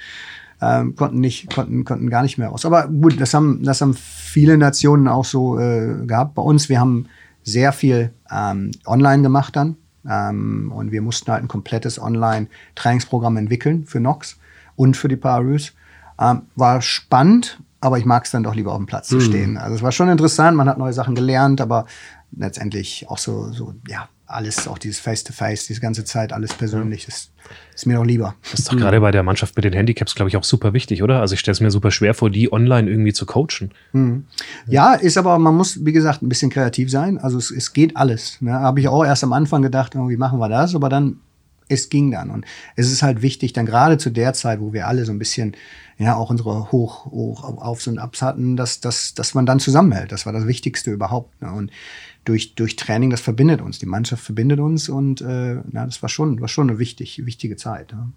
ähm, 0.60 0.96
konnten 0.96 1.20
nicht, 1.20 1.54
konnten, 1.54 1.86
konnten 1.86 2.10
gar 2.10 2.24
nicht 2.24 2.38
mehr 2.38 2.50
raus. 2.50 2.66
Aber 2.66 2.88
gut, 2.88 3.20
das 3.22 3.34
haben, 3.34 3.64
das 3.64 3.82
haben 3.82 3.94
viele 3.94 4.58
Nationen 4.58 5.08
auch 5.08 5.26
so 5.26 5.60
äh, 5.60 6.06
gehabt. 6.06 6.34
Bei 6.36 6.42
uns, 6.42 6.68
wir 6.70 6.80
haben 6.80 7.08
sehr 7.44 7.72
viel 7.72 8.12
ähm, 8.32 8.72
online 8.86 9.24
gemacht 9.24 9.56
dann. 9.56 9.78
Ähm, 10.10 10.72
und 10.74 10.92
wir 10.92 11.02
mussten 11.02 11.32
halt 11.32 11.44
ein 11.44 11.48
komplettes 11.48 12.02
Online-Trainingsprogramm 12.02 13.38
entwickeln 13.38 13.86
für 13.86 14.00
Nox 14.00 14.38
und 14.76 14.98
für 14.98 15.08
die 15.08 15.16
Parus. 15.16 15.74
Ähm, 16.20 16.44
war 16.56 16.82
spannend, 16.82 17.60
aber 17.80 17.98
ich 17.98 18.06
mag 18.06 18.26
es 18.26 18.32
dann 18.32 18.44
doch 18.44 18.56
lieber 18.56 18.72
auf 18.72 18.78
dem 18.78 18.86
Platz 18.86 19.08
zu 19.08 19.20
stehen. 19.20 19.58
Also 19.58 19.76
es 19.76 19.82
war 19.82 19.92
schon 19.92 20.10
interessant, 20.10 20.58
man 20.58 20.68
hat 20.68 20.78
neue 20.78 20.94
Sachen 20.94 21.16
gelernt, 21.16 21.62
aber 21.62 21.86
letztendlich 22.32 23.06
auch 23.08 23.18
so, 23.18 23.52
so 23.52 23.74
ja, 23.88 24.10
alles, 24.26 24.68
auch 24.68 24.78
dieses 24.78 25.00
Face-to-Face, 25.00 25.68
diese 25.68 25.80
ganze 25.80 26.04
Zeit, 26.04 26.34
alles 26.34 26.54
persönlich, 26.54 27.06
das 27.06 27.30
ist 27.74 27.86
mir 27.86 27.96
doch 27.96 28.04
lieber. 28.04 28.36
Das 28.52 28.60
ist 28.60 28.72
doch 28.72 28.76
gerade 28.76 29.00
bei 29.00 29.12
der 29.12 29.24
Mannschaft 29.24 29.56
mit 29.56 29.64
den 29.64 29.72
Handicaps, 29.72 30.16
glaube 30.16 30.28
ich, 30.28 30.36
auch 30.36 30.44
super 30.44 30.74
wichtig, 30.74 31.02
oder? 31.02 31.22
Also 31.22 31.34
ich 31.34 31.40
stelle 31.40 31.54
es 31.54 31.62
mir 31.62 31.72
super 31.72 31.92
schwer 31.92 32.14
vor, 32.14 32.30
die 32.30 32.52
online 32.52 32.90
irgendwie 32.90 33.14
zu 33.14 33.26
coachen. 33.26 33.72
Ja, 34.68 34.96
ist 34.96 35.18
aber, 35.18 35.40
man 35.40 35.56
muss, 35.56 35.86
wie 35.86 35.94
gesagt, 35.94 36.22
ein 36.22 36.30
bisschen 36.30 36.50
kreativ 36.50 36.92
sein. 36.92 37.18
Also 37.18 37.38
es, 37.38 37.52
es 37.52 37.72
geht 37.72 37.96
alles. 37.96 38.42
Ne? 38.42 38.52
Habe 38.54 38.82
ich 38.82 38.90
auch 38.90 39.06
erst 39.06 39.24
am 39.24 39.32
Anfang 39.32 39.62
gedacht, 39.62 39.96
oh, 39.96 40.10
wie 40.10 40.18
machen 40.18 40.40
wir 40.40 40.50
das? 40.50 40.76
Aber 40.76 40.90
dann, 40.90 41.22
es 41.70 41.90
ging 41.90 42.12
dann. 42.12 42.30
Und 42.30 42.46
es 42.76 42.92
ist 42.92 43.04
halt 43.04 43.22
wichtig, 43.22 43.54
dann 43.54 43.66
gerade 43.66 43.98
zu 43.98 44.10
der 44.10 44.34
Zeit, 44.34 44.60
wo 44.60 44.74
wir 44.74 44.88
alle 44.88 45.06
so 45.06 45.12
ein 45.12 45.20
bisschen, 45.20 45.56
ja, 45.98 46.16
auch 46.16 46.30
unsere 46.30 46.72
Hoch, 46.72 47.06
Hoch, 47.06 47.44
Aufs 47.44 47.88
und 47.88 48.00
Abs 48.00 48.22
hatten, 48.22 48.56
dass, 48.56 48.80
dass, 48.80 49.14
dass 49.14 49.34
man 49.34 49.46
dann 49.46 49.60
zusammenhält. 49.60 50.12
Das 50.12 50.26
war 50.26 50.34
das 50.34 50.48
Wichtigste 50.48 50.92
überhaupt. 50.92 51.42
Ne? 51.42 51.52
Und 51.52 51.72
durch, 52.26 52.56
durch 52.56 52.76
Training, 52.76 53.10
das 53.10 53.22
verbindet 53.22 53.62
uns. 53.62 53.80
Die 53.80 53.86
Mannschaft 53.86 54.24
verbindet 54.24 54.60
uns 54.60 54.90
und 54.90 55.22
äh, 55.22 55.56
ja, 55.56 55.86
das 55.86 56.02
war 56.02 56.10
schon, 56.10 56.42
war 56.42 56.48
schon 56.48 56.70
eine 56.70 56.80
wichtig, 56.80 57.26
wichtige 57.26 57.56
Zeit. 57.56 57.94
Ne? 57.94 58.12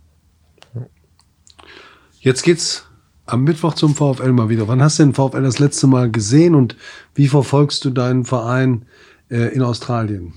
Jetzt 2.20 2.42
geht's 2.42 2.86
am 3.24 3.44
Mittwoch 3.44 3.74
zum 3.74 3.94
VfL 3.94 4.32
mal 4.32 4.48
wieder. 4.48 4.68
Wann 4.68 4.82
hast 4.82 4.98
du 4.98 5.04
den 5.04 5.14
VfL 5.14 5.42
das 5.42 5.58
letzte 5.58 5.86
Mal 5.86 6.10
gesehen 6.10 6.54
und 6.54 6.76
wie 7.14 7.28
verfolgst 7.28 7.84
du 7.84 7.90
deinen 7.90 8.24
Verein 8.24 8.84
äh, 9.30 9.54
in 9.54 9.62
Australien? 9.62 10.34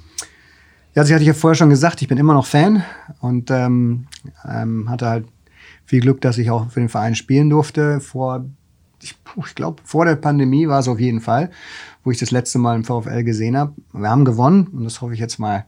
Ja, 0.95 1.01
also 1.01 1.09
ich 1.09 1.15
hatte 1.15 1.25
ja 1.25 1.33
vorher 1.33 1.55
schon 1.55 1.71
gesagt, 1.71 2.01
ich 2.03 2.07
bin 2.07 2.19
immer 2.19 2.35
noch 2.35 2.45
Fan 2.45 2.83
und 3.19 3.49
ähm, 3.49 4.05
ähm, 4.47 4.89
hatte 4.89 5.07
halt 5.07 5.25
viel 5.85 6.01
Glück, 6.01 6.21
dass 6.21 6.37
ich 6.37 6.51
auch 6.51 6.69
für 6.69 6.81
den 6.81 6.89
Verein 6.89 7.15
spielen 7.15 7.49
durfte. 7.49 7.99
Vor, 7.99 8.45
ich, 9.01 9.15
ich 9.43 9.55
glaube, 9.55 9.81
vor 9.85 10.05
der 10.05 10.15
Pandemie 10.15 10.67
war 10.67 10.79
es 10.79 10.87
auf 10.87 10.99
jeden 10.99 11.19
Fall, 11.19 11.49
wo 12.03 12.11
ich 12.11 12.19
das 12.19 12.29
letzte 12.29 12.59
Mal 12.59 12.75
im 12.75 12.83
VfL 12.83 13.23
gesehen 13.23 13.57
habe. 13.57 13.73
Wir 13.91 14.09
haben 14.09 14.23
gewonnen 14.23 14.67
und 14.67 14.83
das 14.83 15.01
hoffe 15.01 15.15
ich 15.15 15.19
jetzt 15.19 15.39
mal 15.39 15.65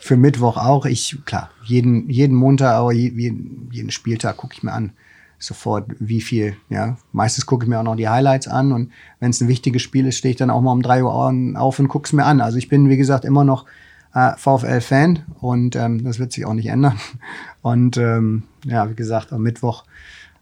für 0.00 0.16
Mittwoch 0.16 0.56
auch. 0.56 0.86
Ich, 0.86 1.18
klar, 1.26 1.50
jeden, 1.64 2.08
jeden 2.08 2.34
Montag, 2.34 2.72
aber 2.72 2.92
jeden, 2.92 3.68
jeden 3.70 3.90
Spieltag 3.90 4.38
gucke 4.38 4.54
ich 4.54 4.62
mir 4.62 4.72
an 4.72 4.92
sofort, 5.38 5.90
wie 5.98 6.22
viel. 6.22 6.56
Ja, 6.70 6.96
meistens 7.12 7.44
gucke 7.44 7.66
ich 7.66 7.68
mir 7.68 7.78
auch 7.78 7.84
noch 7.84 7.96
die 7.96 8.08
Highlights 8.08 8.48
an 8.48 8.72
und 8.72 8.90
wenn 9.20 9.30
es 9.30 9.40
ein 9.42 9.48
wichtiges 9.48 9.82
Spiel 9.82 10.06
ist, 10.06 10.16
stehe 10.16 10.30
ich 10.30 10.38
dann 10.38 10.50
auch 10.50 10.62
mal 10.62 10.72
um 10.72 10.82
drei 10.82 11.02
Uhr 11.02 11.12
auf 11.12 11.78
und 11.78 11.88
gucke 11.88 12.06
es 12.06 12.14
mir 12.14 12.24
an. 12.24 12.40
Also 12.40 12.56
ich 12.56 12.70
bin, 12.70 12.88
wie 12.88 12.96
gesagt, 12.96 13.26
immer 13.26 13.44
noch 13.44 13.66
äh, 14.14 14.32
VfL-Fan 14.36 15.24
und 15.40 15.76
ähm, 15.76 16.04
das 16.04 16.18
wird 16.18 16.32
sich 16.32 16.44
auch 16.46 16.54
nicht 16.54 16.66
ändern. 16.66 16.98
Und 17.62 17.96
ähm, 17.96 18.42
ja, 18.64 18.90
wie 18.90 18.96
gesagt, 18.96 19.32
am 19.32 19.42
Mittwoch 19.42 19.84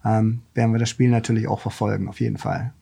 ähm, 0.05 0.41
werden 0.55 0.73
wir 0.73 0.79
das 0.79 0.89
Spiel 0.89 1.11
natürlich 1.11 1.49
auch 1.49 1.61
verfolgen, 1.61 2.09
auf 2.09 2.19
jeden 2.21 2.39
Fall. 2.39 2.73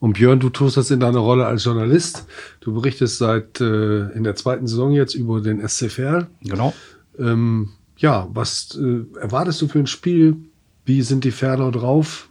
Und 0.00 0.14
Björn, 0.14 0.40
du 0.40 0.50
tust 0.50 0.76
das 0.76 0.90
in 0.90 0.98
deiner 0.98 1.20
Rolle 1.20 1.46
als 1.46 1.62
Journalist. 1.62 2.26
Du 2.58 2.74
berichtest 2.74 3.18
seit 3.18 3.60
äh, 3.60 4.08
in 4.10 4.24
der 4.24 4.34
zweiten 4.34 4.66
Saison 4.66 4.90
jetzt 4.90 5.14
über 5.14 5.40
den 5.40 5.66
SC 5.66 5.92
Verl. 5.92 6.26
Genau. 6.42 6.74
Ähm, 7.20 7.68
ja, 7.98 8.28
was 8.32 8.76
äh, 8.82 9.04
erwartest 9.20 9.62
du 9.62 9.68
für 9.68 9.78
ein 9.78 9.86
Spiel? 9.86 10.36
Wie 10.84 11.02
sind 11.02 11.22
die 11.22 11.30
Ferler 11.30 11.70
drauf? 11.70 12.28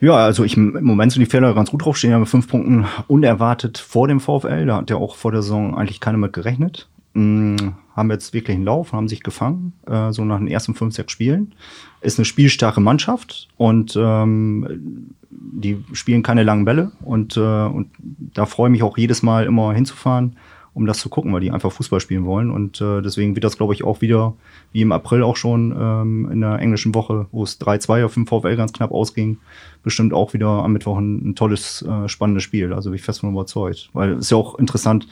Ja, 0.00 0.14
also 0.16 0.44
ich, 0.44 0.56
im 0.56 0.82
Moment 0.82 1.12
sind 1.12 1.20
die 1.20 1.30
Fehler 1.30 1.54
ganz 1.54 1.70
gut 1.70 1.84
drauf, 1.84 1.96
stehen 1.98 2.10
ja 2.10 2.18
mit 2.18 2.28
fünf 2.28 2.48
Punkten 2.48 2.86
unerwartet 3.06 3.76
vor 3.76 4.08
dem 4.08 4.18
VfL. 4.18 4.66
Da 4.66 4.76
hat 4.78 4.90
ja 4.90 4.96
auch 4.96 5.14
vor 5.14 5.30
der 5.30 5.42
Saison 5.42 5.76
eigentlich 5.76 6.00
keiner 6.00 6.16
mit 6.16 6.32
gerechnet. 6.32 6.88
Hm, 7.14 7.74
haben 7.94 8.10
jetzt 8.10 8.32
wirklich 8.32 8.56
einen 8.56 8.64
Lauf, 8.64 8.92
haben 8.92 9.08
sich 9.08 9.22
gefangen, 9.22 9.74
äh, 9.86 10.12
so 10.12 10.24
nach 10.24 10.38
den 10.38 10.48
ersten 10.48 10.74
fünf, 10.74 10.94
sechs 10.94 11.12
Spielen. 11.12 11.54
Ist 12.00 12.18
eine 12.18 12.24
spielstarke 12.24 12.80
Mannschaft 12.80 13.48
und 13.56 13.94
ähm, 14.00 15.10
die 15.30 15.84
spielen 15.92 16.22
keine 16.22 16.44
langen 16.44 16.64
Bälle 16.64 16.92
und, 17.02 17.36
äh, 17.36 17.40
und 17.40 17.88
da 18.34 18.46
freue 18.46 18.68
ich 18.68 18.72
mich 18.72 18.82
auch 18.82 18.96
jedes 18.96 19.22
Mal 19.22 19.44
immer 19.44 19.74
hinzufahren, 19.74 20.36
um 20.72 20.86
das 20.86 20.98
zu 20.98 21.08
gucken, 21.08 21.32
weil 21.32 21.40
die 21.40 21.50
einfach 21.50 21.72
Fußball 21.72 22.00
spielen 22.00 22.24
wollen. 22.24 22.50
Und 22.50 22.80
äh, 22.80 23.02
deswegen 23.02 23.34
wird 23.34 23.44
das, 23.44 23.56
glaube 23.56 23.74
ich, 23.74 23.84
auch 23.84 24.00
wieder, 24.00 24.34
wie 24.72 24.82
im 24.82 24.92
April 24.92 25.22
auch 25.22 25.36
schon 25.36 25.74
ähm, 25.78 26.28
in 26.30 26.40
der 26.40 26.58
englischen 26.58 26.94
Woche, 26.94 27.26
wo 27.32 27.42
es 27.42 27.60
3-2 27.60 28.04
auf 28.04 28.14
dem 28.14 28.26
VfL 28.26 28.56
ganz 28.56 28.72
knapp 28.72 28.92
ausging, 28.92 29.38
bestimmt 29.82 30.12
auch 30.12 30.32
wieder 30.32 30.48
am 30.48 30.72
Mittwoch 30.72 30.98
ein, 30.98 31.30
ein 31.30 31.34
tolles, 31.34 31.82
äh, 31.82 32.08
spannendes 32.08 32.44
Spiel. 32.44 32.72
Also 32.72 32.90
bin 32.90 32.96
ich 32.96 33.02
fest 33.02 33.20
von 33.20 33.32
überzeugt. 33.32 33.90
Weil 33.92 34.12
es 34.12 34.26
ist 34.26 34.30
ja 34.30 34.36
auch 34.36 34.58
interessant, 34.58 35.08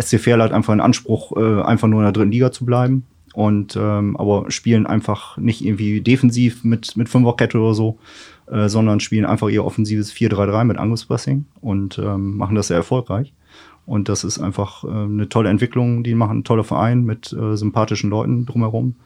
SC 0.00 0.18
Verl 0.18 0.42
hat 0.42 0.52
einfach 0.52 0.72
einen 0.72 0.80
Anspruch, 0.80 1.36
äh, 1.36 1.62
einfach 1.62 1.88
nur 1.88 2.00
in 2.00 2.06
der 2.06 2.12
dritten 2.12 2.32
Liga 2.32 2.50
zu 2.50 2.64
bleiben. 2.64 3.04
Und 3.34 3.76
ähm, 3.76 4.14
aber 4.18 4.50
spielen 4.50 4.86
einfach 4.86 5.38
nicht 5.38 5.64
irgendwie 5.64 6.02
defensiv 6.02 6.64
mit, 6.64 6.98
mit 6.98 7.08
Fünferkette 7.08 7.58
oder 7.58 7.72
so, 7.72 7.98
äh, 8.50 8.68
sondern 8.68 9.00
spielen 9.00 9.24
einfach 9.24 9.48
ihr 9.48 9.64
offensives 9.64 10.12
4-3-3 10.12 10.64
mit 10.64 10.76
Angriffspressing 10.76 11.46
und 11.62 11.98
ähm, 11.98 12.36
machen 12.36 12.54
das 12.54 12.66
sehr 12.68 12.76
erfolgreich. 12.76 13.32
Und 13.86 14.08
das 14.08 14.24
ist 14.24 14.38
einfach 14.38 14.84
äh, 14.84 14.88
eine 14.88 15.28
tolle 15.28 15.50
Entwicklung. 15.50 16.04
Die 16.04 16.14
machen 16.14 16.32
einen 16.32 16.44
tollen 16.44 16.64
Verein 16.64 17.04
mit 17.04 17.32
äh, 17.32 17.56
sympathischen 17.56 18.10
Leuten 18.10 18.46
drumherum. 18.46 18.96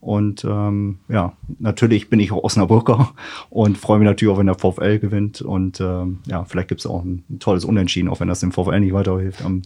Und 0.00 0.44
ähm, 0.44 0.98
ja, 1.08 1.32
natürlich 1.58 2.10
bin 2.10 2.20
ich 2.20 2.30
auch 2.30 2.44
Osnabrücker 2.44 3.12
und 3.50 3.78
freue 3.78 3.98
mich 3.98 4.06
natürlich 4.06 4.32
auch, 4.32 4.38
wenn 4.38 4.46
der 4.46 4.58
VfL 4.58 4.98
gewinnt. 4.98 5.40
Und 5.40 5.80
ähm, 5.80 6.18
ja, 6.26 6.44
vielleicht 6.44 6.68
gibt 6.68 6.80
es 6.80 6.86
auch 6.86 7.02
ein, 7.02 7.24
ein, 7.30 7.38
tolles 7.38 7.64
Unentschieden, 7.64 8.08
auch 8.08 8.20
wenn 8.20 8.28
das 8.28 8.40
dem 8.40 8.52
VfL 8.52 8.80
nicht 8.80 8.92
weiterhilft 8.92 9.44
am, 9.44 9.62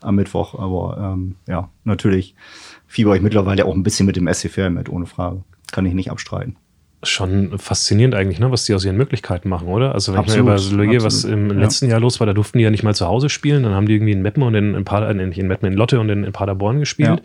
am 0.00 0.14
Mittwoch. 0.14 0.58
Aber 0.58 1.12
ähm, 1.14 1.36
ja, 1.46 1.68
natürlich 1.82 2.34
fieber 2.86 3.16
ich 3.16 3.22
mittlerweile 3.22 3.66
auch 3.66 3.74
ein 3.74 3.82
bisschen 3.82 4.06
mit 4.06 4.16
dem 4.16 4.32
SCFR 4.32 4.70
mit, 4.70 4.88
ohne 4.88 5.06
Frage. 5.06 5.42
Kann 5.72 5.86
ich 5.86 5.94
nicht 5.94 6.10
abstreiten 6.10 6.56
schon 7.08 7.58
faszinierend 7.58 8.14
eigentlich, 8.14 8.38
ne, 8.38 8.50
was 8.50 8.64
die 8.64 8.74
aus 8.74 8.84
ihren 8.84 8.96
Möglichkeiten 8.96 9.48
machen, 9.48 9.68
oder? 9.68 9.94
Also 9.94 10.12
wenn 10.12 10.20
absolut, 10.20 10.58
ich 10.58 10.70
mal 10.70 10.74
überlege, 10.74 11.04
was 11.04 11.24
im, 11.24 11.50
ja. 11.50 11.56
letzten 11.56 11.88
Jahr 11.88 12.00
los 12.00 12.20
war, 12.20 12.26
da 12.26 12.32
durften 12.32 12.58
die 12.58 12.64
ja 12.64 12.70
nicht 12.70 12.82
mal 12.82 12.94
zu 12.94 13.06
Hause 13.06 13.28
spielen, 13.28 13.62
dann 13.62 13.74
haben 13.74 13.86
die 13.86 13.94
irgendwie 13.94 14.12
in 14.12 14.22
Meppen 14.22 14.42
und 14.42 14.54
in, 14.54 14.74
in, 14.74 14.84
Pader, 14.84 15.10
in, 15.10 15.20
in 15.32 15.46
Meppen 15.46 15.66
in 15.66 15.74
Lotte 15.74 16.00
und 16.00 16.08
in, 16.08 16.24
in 16.24 16.32
Paderborn 16.32 16.80
gespielt. 16.80 17.08
Ja. 17.08 17.16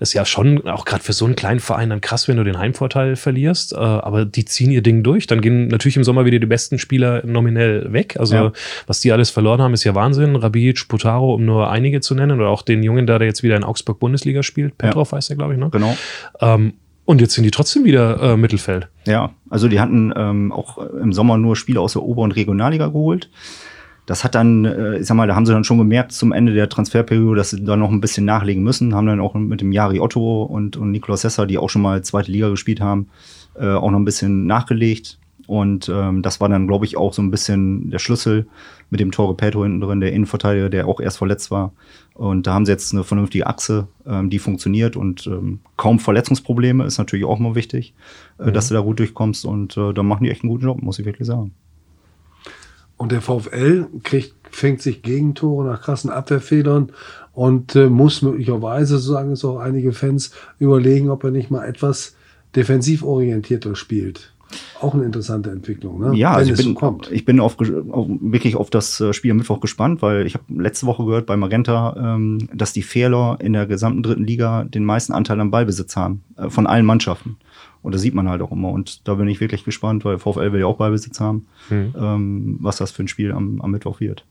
Ist 0.00 0.12
ja 0.12 0.24
schon 0.24 0.66
auch 0.66 0.84
gerade 0.84 1.02
für 1.02 1.12
so 1.12 1.24
einen 1.24 1.36
kleinen 1.36 1.60
Verein 1.60 1.90
dann 1.90 2.00
krass, 2.00 2.28
wenn 2.28 2.36
du 2.36 2.44
den 2.44 2.58
Heimvorteil 2.58 3.16
verlierst, 3.16 3.72
äh, 3.72 3.76
aber 3.76 4.24
die 4.24 4.44
ziehen 4.44 4.70
ihr 4.70 4.82
Ding 4.82 5.02
durch. 5.02 5.26
Dann 5.26 5.40
gehen 5.40 5.68
natürlich 5.68 5.96
im 5.96 6.04
Sommer 6.04 6.24
wieder 6.24 6.38
die 6.38 6.46
besten 6.46 6.78
Spieler 6.78 7.24
nominell 7.24 7.92
weg. 7.92 8.16
Also 8.18 8.34
ja. 8.34 8.52
was 8.86 9.00
die 9.00 9.12
alles 9.12 9.30
verloren 9.30 9.60
haben, 9.60 9.74
ist 9.74 9.84
ja 9.84 9.94
Wahnsinn. 9.94 10.36
Rabic, 10.36 10.88
Putaro, 10.88 11.34
um 11.34 11.44
nur 11.44 11.70
einige 11.70 12.00
zu 12.00 12.14
nennen, 12.14 12.40
oder 12.40 12.48
auch 12.48 12.62
den 12.62 12.82
Jungen 12.82 13.06
da, 13.06 13.18
der 13.18 13.26
jetzt 13.26 13.42
wieder 13.42 13.56
in 13.56 13.64
Augsburg 13.64 13.98
Bundesliga 13.98 14.42
spielt. 14.42 14.78
Petrov 14.78 15.12
heißt 15.12 15.30
er, 15.30 15.36
glaube 15.36 15.54
ich, 15.54 15.58
ne? 15.58 15.68
Genau. 15.70 15.96
Ähm, 16.40 16.74
und 17.08 17.22
jetzt 17.22 17.32
sind 17.32 17.44
die 17.44 17.50
trotzdem 17.50 17.86
wieder 17.86 18.20
äh, 18.20 18.36
Mittelfeld. 18.36 18.88
Ja, 19.06 19.30
also 19.48 19.66
die 19.68 19.80
hatten 19.80 20.12
ähm, 20.14 20.52
auch 20.52 20.76
im 20.76 21.14
Sommer 21.14 21.38
nur 21.38 21.56
Spiele 21.56 21.80
aus 21.80 21.94
der 21.94 22.02
Ober- 22.02 22.20
und 22.20 22.32
Regionalliga 22.32 22.88
geholt. 22.88 23.30
das 24.04 24.24
hat 24.24 24.34
dann, 24.34 24.66
äh, 24.66 24.98
ich 24.98 25.06
sag 25.06 25.14
mal, 25.14 25.26
da 25.26 25.34
haben 25.34 25.46
sie 25.46 25.54
dann 25.54 25.64
schon 25.64 25.78
gemerkt 25.78 26.12
zum 26.12 26.32
Ende 26.32 26.52
der 26.52 26.68
Transferperiode, 26.68 27.38
dass 27.38 27.48
sie 27.48 27.64
da 27.64 27.76
noch 27.76 27.90
ein 27.90 28.02
bisschen 28.02 28.26
nachlegen 28.26 28.62
müssen. 28.62 28.94
Haben 28.94 29.06
dann 29.06 29.20
auch 29.20 29.32
mit 29.32 29.62
dem 29.62 29.72
Jari 29.72 30.00
Otto 30.00 30.42
und, 30.42 30.76
und 30.76 30.90
Nikolaus 30.90 31.22
Sessa, 31.22 31.46
die 31.46 31.56
auch 31.56 31.70
schon 31.70 31.80
mal 31.80 32.02
zweite 32.02 32.30
Liga 32.30 32.50
gespielt 32.50 32.82
haben, 32.82 33.08
äh, 33.54 33.70
auch 33.70 33.90
noch 33.90 33.98
ein 33.98 34.04
bisschen 34.04 34.44
nachgelegt. 34.44 35.18
Und 35.46 35.88
ähm, 35.88 36.20
das 36.20 36.42
war 36.42 36.50
dann, 36.50 36.66
glaube 36.66 36.84
ich, 36.84 36.98
auch 36.98 37.14
so 37.14 37.22
ein 37.22 37.30
bisschen 37.30 37.88
der 37.90 38.00
Schlüssel 38.00 38.46
mit 38.90 39.00
dem 39.00 39.12
Torre 39.12 39.34
Petro 39.34 39.62
hinten 39.62 39.80
drin, 39.80 40.00
der 40.00 40.12
Innenverteidiger, 40.12 40.68
der 40.68 40.86
auch 40.86 41.00
erst 41.00 41.16
verletzt 41.16 41.50
war. 41.50 41.72
Und 42.18 42.48
da 42.48 42.54
haben 42.54 42.66
sie 42.66 42.72
jetzt 42.72 42.92
eine 42.92 43.04
vernünftige 43.04 43.46
Achse, 43.46 43.86
ähm, 44.04 44.28
die 44.28 44.40
funktioniert 44.40 44.96
und 44.96 45.28
ähm, 45.28 45.60
kaum 45.76 46.00
Verletzungsprobleme 46.00 46.84
ist 46.84 46.98
natürlich 46.98 47.24
auch 47.24 47.38
mal 47.38 47.54
wichtig, 47.54 47.94
äh, 48.40 48.46
mhm. 48.46 48.54
dass 48.54 48.66
du 48.66 48.74
da 48.74 48.80
gut 48.80 48.98
durchkommst. 48.98 49.44
Und 49.44 49.76
äh, 49.76 49.94
da 49.94 50.02
machen 50.02 50.24
die 50.24 50.30
echt 50.30 50.42
einen 50.42 50.50
guten 50.50 50.64
Job, 50.64 50.82
muss 50.82 50.98
ich 50.98 51.06
wirklich 51.06 51.28
sagen. 51.28 51.52
Und 52.96 53.12
der 53.12 53.20
VfL 53.20 53.86
kriegt, 54.02 54.34
fängt 54.50 54.82
sich 54.82 55.02
Gegentore 55.02 55.64
nach 55.64 55.80
krassen 55.80 56.10
Abwehrfehlern 56.10 56.90
und 57.34 57.76
äh, 57.76 57.88
muss 57.88 58.20
möglicherweise, 58.20 58.98
so 58.98 59.12
sagen 59.12 59.30
es 59.30 59.44
auch 59.44 59.60
einige 59.60 59.92
Fans, 59.92 60.32
überlegen, 60.58 61.10
ob 61.10 61.22
er 61.22 61.30
nicht 61.30 61.52
mal 61.52 61.68
etwas 61.68 62.16
defensiv 62.56 63.04
orientierter 63.04 63.76
spielt. 63.76 64.34
Auch 64.80 64.94
eine 64.94 65.04
interessante 65.04 65.50
Entwicklung, 65.50 66.00
ne? 66.00 66.16
Ja, 66.16 66.32
also 66.32 66.52
ich 66.52 66.56
bin, 66.56 66.76
so 66.78 67.00
ich 67.10 67.24
bin 67.24 67.40
auf, 67.40 67.56
auf, 67.58 68.06
wirklich 68.20 68.56
auf 68.56 68.70
das 68.70 69.00
äh, 69.00 69.12
Spiel 69.12 69.30
am 69.32 69.38
Mittwoch 69.38 69.60
gespannt, 69.60 70.02
weil 70.02 70.26
ich 70.26 70.34
habe 70.34 70.44
letzte 70.48 70.86
Woche 70.86 71.04
gehört 71.04 71.26
bei 71.26 71.36
Magenta, 71.36 71.96
ähm, 71.98 72.48
dass 72.54 72.72
die 72.72 72.82
Fehler 72.82 73.38
in 73.40 73.52
der 73.52 73.66
gesamten 73.66 74.02
dritten 74.02 74.24
Liga 74.24 74.64
den 74.64 74.84
meisten 74.84 75.12
Anteil 75.12 75.40
am 75.40 75.50
Ballbesitz 75.50 75.96
haben, 75.96 76.22
äh, 76.36 76.48
von 76.48 76.66
allen 76.66 76.86
Mannschaften. 76.86 77.36
Und 77.82 77.94
das 77.94 78.02
sieht 78.02 78.14
man 78.14 78.28
halt 78.28 78.42
auch 78.42 78.52
immer. 78.52 78.70
Und 78.70 79.06
da 79.06 79.14
bin 79.14 79.28
ich 79.28 79.40
wirklich 79.40 79.64
gespannt, 79.64 80.04
weil 80.04 80.18
VfL 80.18 80.52
will 80.52 80.60
ja 80.60 80.66
auch 80.66 80.78
Ballbesitz 80.78 81.20
haben, 81.20 81.46
mhm. 81.70 81.94
ähm, 81.98 82.58
was 82.60 82.76
das 82.76 82.90
für 82.90 83.02
ein 83.02 83.08
Spiel 83.08 83.32
am, 83.32 83.60
am 83.60 83.70
Mittwoch 83.70 84.00
wird. 84.00 84.24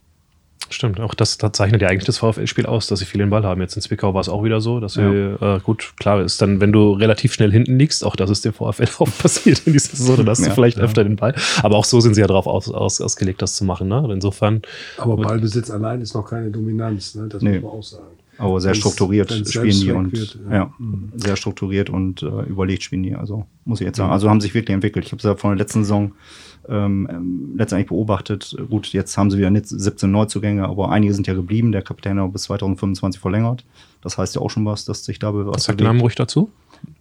Stimmt, 0.70 1.00
auch 1.00 1.14
das, 1.14 1.38
das 1.38 1.54
zeichnet 1.54 1.82
ja 1.82 1.88
eigentlich 1.88 2.06
das 2.06 2.18
VfL-Spiel 2.18 2.66
aus, 2.66 2.88
dass 2.88 3.00
sie 3.00 3.06
viel 3.06 3.20
den 3.20 3.30
Ball 3.30 3.44
haben. 3.44 3.62
Jetzt 3.62 3.76
in 3.76 3.82
Zwickau 3.82 4.14
war 4.14 4.22
es 4.22 4.30
auch 4.30 4.44
wieder 4.44 4.60
so, 4.60 4.80
dass 4.80 4.96
ja. 4.96 5.10
sie, 5.10 5.46
äh, 5.46 5.60
gut, 5.62 5.94
klar 5.98 6.22
ist 6.22 6.42
dann, 6.42 6.60
wenn 6.60 6.72
du 6.72 6.92
relativ 6.92 7.34
schnell 7.34 7.52
hinten 7.52 7.80
liegst, 7.80 8.04
auch 8.04 8.16
das 8.16 8.30
ist 8.30 8.44
dem 8.44 8.54
VfL 8.54 8.88
auch 9.00 9.10
passiert 9.18 9.62
in 9.66 9.74
dieser 9.74 9.96
Saison, 9.96 10.18
dann 10.18 10.30
hast 10.30 10.42
ja, 10.42 10.50
du 10.50 10.56
vielleicht 10.56 10.78
ja. 10.78 10.84
öfter 10.84 11.04
den 11.04 11.16
Ball. 11.16 11.36
Aber 11.64 11.78
auch 11.78 11.86
so 11.86 12.02
sind 12.02 12.16
sie 12.16 12.22
ja 12.22 12.28
darauf 12.28 12.48
aus, 12.48 12.70
aus, 12.70 13.00
ausgelegt, 13.02 13.42
das 13.42 13.56
zu 13.56 13.66
machen. 13.66 13.88
Ne? 13.88 14.08
Insofern. 14.12 14.62
Aber 14.98 15.16
Ballbesitz 15.18 15.70
allein 15.70 16.02
ist 16.02 16.14
noch 16.14 16.30
keine 16.30 16.52
Dominanz, 16.52 17.16
ne? 17.16 17.28
das 17.30 17.42
nee. 17.42 17.60
muss 17.60 17.62
man 17.64 17.72
auch 17.72 17.84
sagen. 17.84 18.18
Aber 18.40 18.62
sehr 18.62 18.70
wenn's, 18.70 18.80
strukturiert 18.80 19.32
wenn's 19.32 19.52
spielen 19.52 19.80
die 19.80 19.92
und 19.92 20.12
wird, 20.12 20.40
ja. 20.50 20.56
ja 20.56 20.74
mhm. 20.78 21.12
sehr 21.16 21.36
strukturiert 21.36 21.90
und 21.90 22.22
äh, 22.22 22.44
überlegt 22.44 22.84
spielen 22.84 23.04
die. 23.04 23.16
Also 23.16 23.46
muss 23.66 23.82
ich 23.82 23.88
jetzt 23.88 23.98
sagen. 23.98 24.12
Also 24.12 24.30
haben 24.30 24.42
sich 24.42 24.54
wirklich 24.54 24.74
entwickelt. 24.74 25.06
Ich 25.06 25.12
habe 25.12 25.18
es 25.18 25.24
ja 25.24 25.36
von 25.36 25.52
der 25.52 25.58
letzten 25.58 25.84
Saison 25.84 26.12
ähm, 26.70 27.08
ähm, 27.12 27.54
letztendlich 27.58 27.90
beobachtet. 27.90 28.56
Gut, 28.70 28.88
jetzt 28.88 29.18
haben 29.18 29.32
sie 29.32 29.38
wieder 29.38 29.52
17 29.64 30.10
Neuzugänge, 30.10 30.66
aber 30.66 30.90
einige 30.90 31.14
sind 31.14 31.28
ja 31.28 31.34
geblieben. 31.34 31.72
Der 31.72 31.82
Kapitän 31.82 32.20
hat 32.20 32.34
bis 32.34 32.44
2025 32.44 33.20
verlängert. 33.20 33.66
Das 34.02 34.18
heißt 34.18 34.36
ja 34.36 34.42
auch 34.42 34.50
schon 34.50 34.66
was, 34.66 34.86
dass 34.86 35.04
sich 35.04 35.20
da 35.20 35.34
was. 35.34 35.66
Sag 35.66 35.78
den 35.78 35.88
Namen 35.88 36.02
ruhig 36.02 36.16
dazu. 36.16 36.50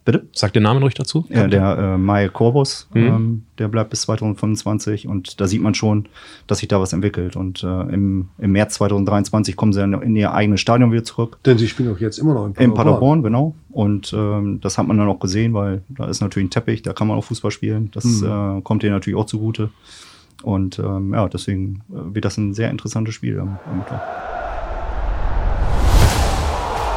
Bitte? 0.05 0.25
Sag 0.31 0.53
den 0.53 0.63
Namen 0.63 0.81
ruhig 0.81 0.93
dazu. 0.93 1.25
Ja, 1.27 1.47
der 1.47 1.77
äh, 1.77 1.97
Mai 1.97 2.29
Corbus, 2.29 2.87
mhm. 2.93 3.05
ähm, 3.05 3.43
der 3.57 3.67
bleibt 3.67 3.89
bis 3.89 4.03
2025 4.03 5.05
und 5.05 5.41
da 5.41 5.47
sieht 5.47 5.61
man 5.61 5.73
schon, 5.73 6.07
dass 6.47 6.59
sich 6.59 6.69
da 6.69 6.79
was 6.79 6.93
entwickelt. 6.93 7.35
Und 7.35 7.61
äh, 7.61 7.67
im, 7.67 8.29
im 8.37 8.51
März 8.53 8.75
2023 8.75 9.57
kommen 9.57 9.73
sie 9.73 9.81
dann 9.81 10.01
in 10.01 10.15
ihr 10.15 10.33
eigenes 10.33 10.61
Stadion 10.61 10.93
wieder 10.93 11.03
zurück. 11.03 11.39
Denn 11.45 11.57
sie 11.57 11.67
spielen 11.67 11.93
auch 11.93 11.99
jetzt 11.99 12.19
immer 12.19 12.33
noch 12.33 12.45
in 12.45 12.53
Paderborn. 12.53 12.69
In 12.69 12.75
Paderborn, 12.75 13.23
genau. 13.23 13.55
Und 13.69 14.13
ähm, 14.13 14.61
das 14.61 14.77
hat 14.77 14.87
man 14.87 14.97
dann 14.97 15.09
auch 15.09 15.19
gesehen, 15.19 15.53
weil 15.53 15.81
da 15.89 16.05
ist 16.05 16.21
natürlich 16.21 16.47
ein 16.47 16.51
Teppich, 16.51 16.83
da 16.83 16.93
kann 16.93 17.07
man 17.07 17.17
auch 17.17 17.25
Fußball 17.25 17.51
spielen. 17.51 17.91
Das 17.91 18.05
mhm. 18.05 18.59
äh, 18.59 18.61
kommt 18.61 18.83
denen 18.83 18.93
natürlich 18.93 19.19
auch 19.19 19.25
zugute. 19.25 19.71
Und 20.43 20.79
ähm, 20.79 21.13
ja, 21.13 21.27
deswegen 21.27 21.81
äh, 21.89 22.15
wird 22.15 22.23
das 22.23 22.37
ein 22.37 22.53
sehr 22.53 22.69
interessantes 22.69 23.13
Spiel 23.13 23.39
am, 23.39 23.59
am 23.69 23.79
Mittwoch. 23.79 23.99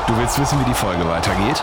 Du 0.07 0.17
willst 0.17 0.41
wissen, 0.41 0.61
wie 0.61 0.65
die 0.65 0.75
Folge 0.75 1.05
weitergeht? 1.09 1.63